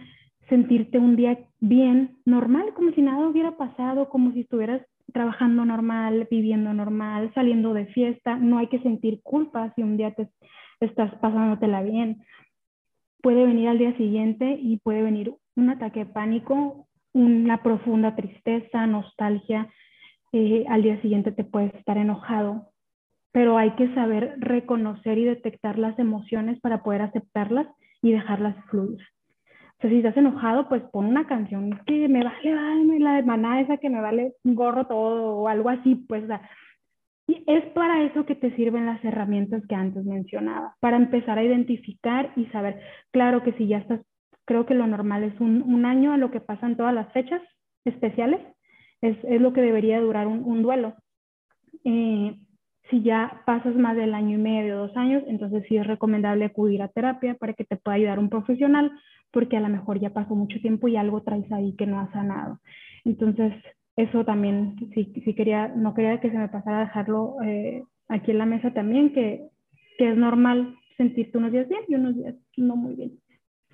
sentirte 0.49 0.97
un 0.99 1.15
día 1.15 1.37
bien, 1.59 2.17
normal, 2.25 2.73
como 2.73 2.91
si 2.91 3.01
nada 3.01 3.27
hubiera 3.27 3.57
pasado, 3.57 4.09
como 4.09 4.33
si 4.33 4.41
estuvieras 4.41 4.81
trabajando 5.13 5.65
normal, 5.65 6.27
viviendo 6.29 6.73
normal, 6.73 7.31
saliendo 7.33 7.73
de 7.73 7.85
fiesta. 7.87 8.35
No 8.35 8.57
hay 8.57 8.67
que 8.67 8.79
sentir 8.79 9.21
culpa 9.23 9.71
si 9.75 9.83
un 9.83 9.97
día 9.97 10.11
te 10.13 10.29
estás 10.79 11.13
pasándotela 11.15 11.81
bien 11.83 12.23
puede 13.21 13.45
venir 13.45 13.69
al 13.69 13.77
día 13.77 13.95
siguiente 13.97 14.57
y 14.61 14.77
puede 14.77 15.01
venir 15.01 15.33
un 15.55 15.69
ataque 15.69 16.05
de 16.05 16.11
pánico, 16.11 16.87
una 17.13 17.61
profunda 17.61 18.15
tristeza, 18.15 18.87
nostalgia. 18.87 19.69
Eh, 20.33 20.65
al 20.69 20.83
día 20.83 21.01
siguiente 21.01 21.31
te 21.31 21.43
puedes 21.43 21.73
estar 21.75 21.97
enojado, 21.97 22.71
pero 23.31 23.57
hay 23.57 23.71
que 23.71 23.93
saber 23.93 24.35
reconocer 24.37 25.17
y 25.17 25.25
detectar 25.25 25.77
las 25.77 25.97
emociones 25.99 26.59
para 26.61 26.83
poder 26.83 27.01
aceptarlas 27.01 27.67
y 28.01 28.11
dejarlas 28.11 28.55
fluir. 28.69 28.99
O 28.99 29.81
sea, 29.81 29.89
si 29.89 29.97
estás 29.97 30.17
enojado, 30.17 30.69
pues 30.69 30.83
pon 30.91 31.05
una 31.05 31.25
canción 31.25 31.79
que 31.85 32.07
me 32.07 32.23
vale, 32.23 32.53
vale 32.53 32.99
la 32.99 33.15
de 33.15 33.23
maná 33.23 33.61
esa 33.61 33.77
que 33.77 33.89
me 33.89 33.99
vale 33.99 34.33
un 34.43 34.55
gorro 34.55 34.85
todo 34.85 35.37
o 35.37 35.47
algo 35.47 35.69
así, 35.69 35.95
pues, 35.95 36.23
Y 37.31 37.45
es 37.47 37.63
para 37.67 38.03
eso 38.03 38.25
que 38.25 38.35
te 38.35 38.53
sirven 38.57 38.85
las 38.85 39.01
herramientas 39.05 39.65
que 39.65 39.73
antes 39.73 40.03
mencionaba, 40.03 40.75
para 40.81 40.97
empezar 40.97 41.37
a 41.37 41.43
identificar 41.43 42.33
y 42.35 42.47
saber, 42.47 42.81
claro 43.11 43.41
que 43.41 43.53
si 43.53 43.67
ya 43.67 43.77
estás, 43.77 44.01
creo 44.43 44.65
que 44.65 44.73
lo 44.73 44.85
normal 44.85 45.23
es 45.23 45.39
un, 45.39 45.85
año 45.85 46.11
a 46.11 46.17
lo 46.17 46.29
que 46.29 46.41
pasan 46.41 46.75
todas 46.75 46.93
las 46.93 47.09
fechas 47.13 47.41
especiales, 47.85 48.41
es, 49.01 49.15
lo 49.39 49.53
que 49.53 49.61
debería 49.61 50.01
durar 50.01 50.27
un, 50.27 50.61
duelo. 50.61 50.93
Eh, 51.85 52.37
si 52.89 53.01
ya 53.01 53.43
pasas 53.45 53.77
más 53.77 53.95
del 53.95 54.13
año 54.13 54.37
y 54.37 54.41
medio, 54.41 54.75
dos 54.75 54.97
años, 54.97 55.23
entonces 55.25 55.63
sí 55.69 55.77
es 55.77 55.87
recomendable 55.87 56.43
acudir 56.43 56.81
a 56.81 56.89
terapia 56.89 57.35
para 57.35 57.53
que 57.53 57.63
te 57.63 57.77
pueda 57.77 57.95
ayudar 57.95 58.19
un 58.19 58.29
profesional, 58.29 58.91
porque 59.31 59.55
a 59.55 59.61
lo 59.61 59.69
mejor 59.69 60.01
ya 60.01 60.09
pasó 60.09 60.35
mucho 60.35 60.59
tiempo 60.59 60.89
y 60.89 60.97
algo 60.97 61.23
traes 61.23 61.49
ahí 61.53 61.77
que 61.77 61.87
no 61.87 62.01
ha 62.01 62.11
sanado. 62.11 62.59
Entonces, 63.05 63.53
eso 63.95 64.23
también, 64.25 64.77
sí, 64.93 65.11
sí 65.23 65.33
quería, 65.33 65.67
no 65.69 65.93
quería 65.93 66.19
que 66.19 66.31
se 66.31 66.37
me 66.37 66.49
pasara 66.49 66.81
dejarlo 66.81 67.35
eh, 67.43 67.83
aquí 68.07 68.31
en 68.31 68.37
la 68.37 68.45
mesa 68.45 68.73
también, 68.73 69.13
que, 69.13 69.49
que 69.97 70.11
es 70.11 70.17
normal 70.17 70.75
sentirte 70.97 71.37
unos 71.37 71.51
días 71.51 71.67
bien 71.67 71.81
y 71.87 71.95
unos 71.95 72.15
días 72.15 72.35
no 72.57 72.75
muy 72.75 72.95
bien. 72.95 73.19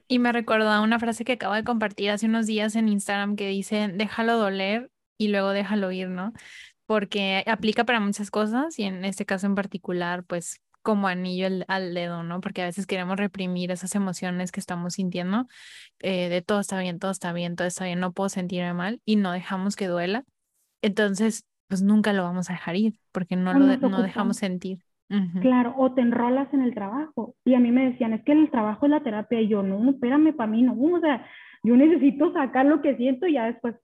Y 0.07 0.19
me 0.19 0.31
recordó 0.31 0.81
una 0.81 0.99
frase 0.99 1.25
que 1.25 1.33
acabo 1.33 1.53
de 1.53 1.65
compartir 1.65 2.11
hace 2.11 2.27
unos 2.27 2.45
días 2.45 2.75
en 2.75 2.87
Instagram 2.87 3.35
que 3.35 3.49
dice, 3.49 3.89
déjalo 3.93 4.37
doler 4.37 4.89
y 5.17 5.27
luego 5.27 5.49
déjalo 5.49 5.91
ir, 5.91 6.07
¿no? 6.09 6.31
Porque 6.85 7.43
aplica 7.45 7.83
para 7.83 7.99
muchas 7.99 8.31
cosas 8.31 8.79
y 8.79 8.83
en 8.83 9.03
este 9.03 9.25
caso 9.25 9.47
en 9.47 9.55
particular, 9.55 10.23
pues 10.23 10.61
como 10.87 11.09
anillo 11.09 11.49
al, 11.67 11.93
dedo, 11.93 12.23
¿no? 12.23 12.39
Porque 12.39 12.61
a 12.61 12.65
veces 12.65 12.87
queremos 12.87 13.17
reprimir 13.17 13.71
esas 13.71 13.93
emociones 13.93 14.53
que 14.53 14.61
estamos 14.61 14.93
sintiendo, 14.93 15.45
eh, 15.99 16.29
de 16.29 16.41
todo 16.41 16.61
está 16.61 16.79
bien, 16.79 16.97
todo 16.97 17.11
está 17.11 17.33
bien, 17.33 17.57
todo 17.57 17.67
está 17.67 17.83
bien, 17.83 17.99
no 17.99 18.13
puedo 18.13 18.29
sentirme 18.29 18.73
mal 18.73 19.01
y 19.03 19.17
no 19.17 19.33
dejamos 19.33 19.75
que 19.75 19.87
duela. 19.87 20.23
Entonces, 20.81 21.45
pues 21.67 21.81
nunca 21.81 22.13
lo 22.13 22.23
vamos 22.23 22.49
a 22.49 22.53
dejar 22.53 22.77
ir 22.77 22.93
porque 23.11 23.35
no, 23.35 23.51
lo 23.53 23.65
no 23.89 24.01
dejamos 24.01 24.37
sentir. 24.37 24.79
Claro, 25.41 25.73
o 25.77 25.91
te 25.91 25.99
enrolas 25.99 26.53
en 26.53 26.61
el 26.61 26.73
trabajo. 26.73 27.35
Y 27.43 27.55
a 27.55 27.59
mí 27.59 27.69
me 27.69 27.91
decían, 27.91 28.13
es 28.13 28.23
que 28.23 28.31
el 28.31 28.49
trabajo 28.49 28.85
es 28.85 28.89
la 28.89 29.03
terapia. 29.03 29.41
Y 29.41 29.49
yo, 29.49 29.63
no, 29.63 29.79
no 29.79 29.91
espérame, 29.91 30.33
para 30.37 30.49
mí 30.49 30.63
no. 30.63 30.71
O 30.71 31.01
sea, 31.01 31.27
yo 31.63 31.75
necesito 31.75 32.31
sacar 32.31 32.65
lo 32.65 32.81
que 32.81 32.95
siento 32.95 33.27
y 33.27 33.33
ya 33.33 33.47
después 33.47 33.75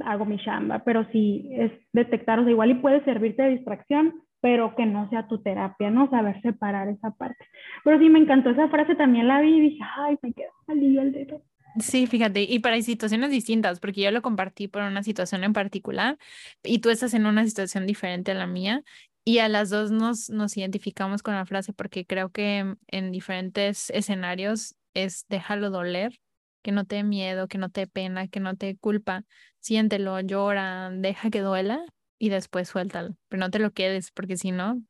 hago 0.00 0.24
mi 0.24 0.38
chamba. 0.38 0.80
Pero 0.80 1.06
sí, 1.12 1.50
es 1.52 1.70
detectar, 1.92 2.40
o 2.40 2.42
sea, 2.42 2.50
igual 2.50 2.72
y 2.72 2.74
puede 2.74 3.04
servirte 3.04 3.44
de 3.44 3.50
distracción, 3.50 4.22
pero 4.40 4.74
que 4.76 4.86
no 4.86 5.08
sea 5.10 5.26
tu 5.28 5.42
terapia, 5.42 5.90
¿no? 5.90 6.08
Saber 6.10 6.40
separar 6.42 6.88
esa 6.88 7.10
parte. 7.10 7.44
Pero 7.84 7.98
sí 7.98 8.08
me 8.08 8.18
encantó 8.18 8.50
esa 8.50 8.68
frase, 8.68 8.94
también 8.94 9.28
la 9.28 9.40
vi 9.40 9.56
y 9.56 9.60
dije, 9.60 9.80
ay, 9.96 10.18
me 10.22 10.32
quedó 10.32 10.50
alivio 10.68 11.02
el 11.02 11.12
dedo. 11.12 11.42
Sí, 11.80 12.06
fíjate, 12.06 12.42
y 12.42 12.58
para 12.60 12.80
situaciones 12.82 13.30
distintas, 13.30 13.78
porque 13.78 14.00
yo 14.00 14.10
lo 14.10 14.22
compartí 14.22 14.68
por 14.68 14.82
una 14.82 15.02
situación 15.02 15.44
en 15.44 15.52
particular 15.52 16.18
y 16.64 16.78
tú 16.80 16.90
estás 16.90 17.14
en 17.14 17.26
una 17.26 17.44
situación 17.46 17.86
diferente 17.86 18.32
a 18.32 18.34
la 18.34 18.46
mía 18.46 18.82
y 19.24 19.38
a 19.38 19.48
las 19.48 19.70
dos 19.70 19.90
nos, 19.90 20.30
nos 20.30 20.56
identificamos 20.56 21.22
con 21.22 21.34
la 21.34 21.46
frase 21.46 21.72
porque 21.72 22.06
creo 22.06 22.30
que 22.30 22.74
en 22.88 23.12
diferentes 23.12 23.90
escenarios 23.90 24.76
es 24.94 25.26
déjalo 25.28 25.70
doler, 25.70 26.18
que 26.62 26.72
no 26.72 26.84
te 26.84 26.96
dé 26.96 27.04
miedo, 27.04 27.48
que 27.48 27.58
no 27.58 27.70
te 27.70 27.82
dé 27.82 27.86
pena, 27.86 28.28
que 28.28 28.40
no 28.40 28.56
te 28.56 28.66
dé 28.66 28.76
culpa, 28.76 29.24
siéntelo, 29.60 30.20
llora, 30.20 30.90
deja 30.90 31.30
que 31.30 31.40
duela, 31.40 31.84
y 32.18 32.30
después 32.30 32.68
suéltalo, 32.68 33.16
pero 33.28 33.40
no 33.40 33.50
te 33.50 33.58
lo 33.58 33.72
quedes 33.72 34.10
porque 34.12 34.36
si 34.36 34.52
no, 34.52 34.82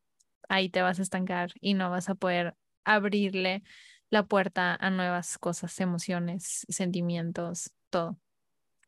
ahí 0.49 0.68
te 0.70 0.83
vas 0.83 0.99
a 0.99 1.03
estancar 1.03 1.53
y 1.61 1.74
no 1.74 1.91
vas 1.91 2.09
a 2.09 2.14
poder 2.14 2.57
abrirle 2.85 3.62
la 4.11 4.24
puerta 4.26 4.74
a 4.74 4.91
nuevas 4.91 5.39
cosas, 5.39 5.79
emociones, 5.81 6.64
sentimientos, 6.68 7.72
todo. 7.91 8.18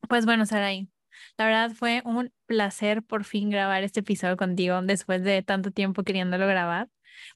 Pues 0.09 0.27
bueno, 0.27 0.47
Saraí, 0.47 0.89
la 1.37 1.47
verdad 1.47 1.71
fue 1.73 2.03
un 2.05 2.33
placer 2.47 3.03
por 3.03 3.25
fin 3.25 3.51
grabar 3.51 3.83
este 3.83 4.01
episodio 4.01 4.37
contigo 4.37 4.81
después 4.83 5.23
de 5.23 5.43
tanto 5.43 5.71
tiempo 5.71 6.03
queriéndolo 6.05 6.47
grabar 6.47 6.89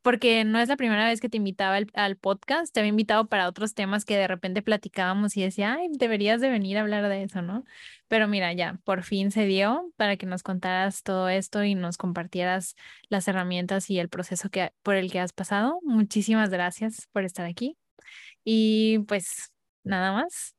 porque 0.02 0.44
no 0.44 0.58
es 0.60 0.68
la 0.68 0.76
primera 0.76 1.06
vez 1.06 1.20
que 1.20 1.28
te 1.28 1.36
invitaba 1.36 1.78
al, 1.94 2.16
podcast, 2.16 2.72
te 2.72 2.80
había 2.80 2.90
invitado 2.90 3.26
para 3.28 3.48
otros 3.48 3.74
temas 3.74 4.04
que 4.04 4.16
de 4.16 4.28
repente 4.28 4.62
platicábamos 4.62 5.36
y 5.36 5.42
decía, 5.42 5.74
ay, 5.74 5.88
deberías 5.92 6.40
de 6.40 6.50
venir 6.50 6.78
a 6.78 6.82
hablar 6.82 7.08
de 7.08 7.22
eso, 7.22 7.42
¿no? 7.42 7.64
Pero 8.08 8.28
mira, 8.28 8.52
ya, 8.52 8.80
por 8.84 9.02
fin 9.02 9.30
se 9.30 9.46
dio 9.46 9.92
para 9.96 10.16
que 10.16 10.26
nos 10.26 10.42
contaras 10.42 11.02
todo 11.02 11.28
esto 11.28 11.64
y 11.64 11.74
nos 11.74 11.96
compartieras 11.96 12.76
las 13.08 13.28
herramientas 13.28 13.90
y 13.90 13.98
el 13.98 14.08
proceso 14.08 14.50
que, 14.50 14.72
por 14.82 14.96
el 14.96 15.10
que 15.10 15.20
has 15.20 15.32
pasado. 15.32 15.80
Muchísimas 15.82 16.50
gracias 16.50 17.08
por 17.12 17.24
estar 17.24 17.46
aquí. 17.46 17.76
Y 18.44 19.00
pues 19.00 19.52
nada 19.84 20.12
más. 20.12 20.53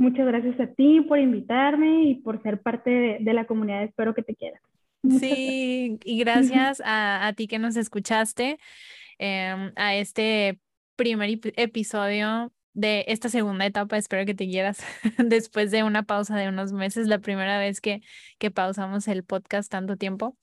Muchas 0.00 0.26
gracias 0.26 0.58
a 0.58 0.66
ti 0.66 1.02
por 1.02 1.18
invitarme 1.18 2.04
y 2.04 2.14
por 2.14 2.42
ser 2.42 2.62
parte 2.62 3.18
de 3.20 3.34
la 3.34 3.44
comunidad. 3.44 3.84
Espero 3.84 4.14
que 4.14 4.22
te 4.22 4.34
quieras. 4.34 4.62
Sí, 5.06 5.98
y 6.02 6.18
gracias 6.24 6.80
a, 6.82 7.30
ti 7.36 7.46
que 7.46 7.58
nos 7.58 7.76
escuchaste 7.76 8.58
em, 9.18 9.72
a 9.76 9.94
este 9.94 10.58
primer 10.96 11.38
episodio 11.56 12.50
de 12.72 13.04
esta 13.08 13.28
segunda 13.28 13.66
etapa. 13.66 13.98
Espero 13.98 14.24
que 14.24 14.32
te 14.32 14.48
quieras 14.48 14.82
después 15.18 15.70
de 15.70 15.82
una 15.82 16.04
pausa 16.04 16.34
de 16.34 16.48
unos 16.48 16.72
meses, 16.72 17.06
la 17.06 17.18
primera 17.18 17.58
vez 17.58 17.82
que, 17.82 18.00
que 18.38 18.50
pausamos 18.50 19.06
el 19.06 19.22
podcast 19.22 19.70
tanto 19.70 19.98
tiempo. 19.98 20.34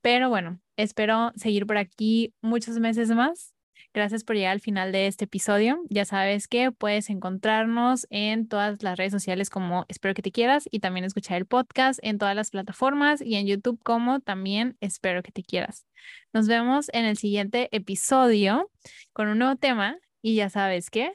Pero 0.00 0.30
bueno, 0.30 0.58
espero 0.76 1.30
seguir 1.36 1.64
por 1.64 1.78
aquí 1.78 2.34
muchos 2.42 2.80
meses 2.80 3.08
más 3.10 3.55
Gracias 3.96 4.24
por 4.24 4.36
llegar 4.36 4.52
al 4.52 4.60
final 4.60 4.92
de 4.92 5.06
este 5.06 5.24
episodio. 5.24 5.78
Ya 5.88 6.04
sabes 6.04 6.48
que 6.48 6.70
puedes 6.70 7.08
encontrarnos 7.08 8.06
en 8.10 8.46
todas 8.46 8.82
las 8.82 8.98
redes 8.98 9.10
sociales 9.10 9.48
como 9.48 9.86
Espero 9.88 10.12
que 10.12 10.20
te 10.20 10.32
quieras 10.32 10.68
y 10.70 10.80
también 10.80 11.06
escuchar 11.06 11.38
el 11.38 11.46
podcast 11.46 11.98
en 12.02 12.18
todas 12.18 12.36
las 12.36 12.50
plataformas 12.50 13.22
y 13.22 13.36
en 13.36 13.46
YouTube 13.46 13.80
como 13.82 14.20
también 14.20 14.76
Espero 14.82 15.22
que 15.22 15.32
te 15.32 15.42
quieras. 15.42 15.86
Nos 16.34 16.46
vemos 16.46 16.90
en 16.92 17.06
el 17.06 17.16
siguiente 17.16 17.70
episodio 17.72 18.70
con 19.14 19.28
un 19.28 19.38
nuevo 19.38 19.56
tema 19.56 19.96
y 20.20 20.34
ya 20.34 20.50
sabes 20.50 20.90
que 20.90 21.14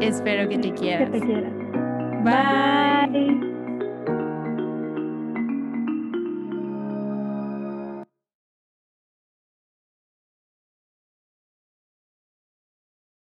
espero 0.00 0.48
que 0.48 0.56
te 0.56 0.72
quieras. 0.72 1.10
Que 1.10 1.20
te 1.20 1.26
quieras. 1.26 1.52
Bye. 2.24 3.55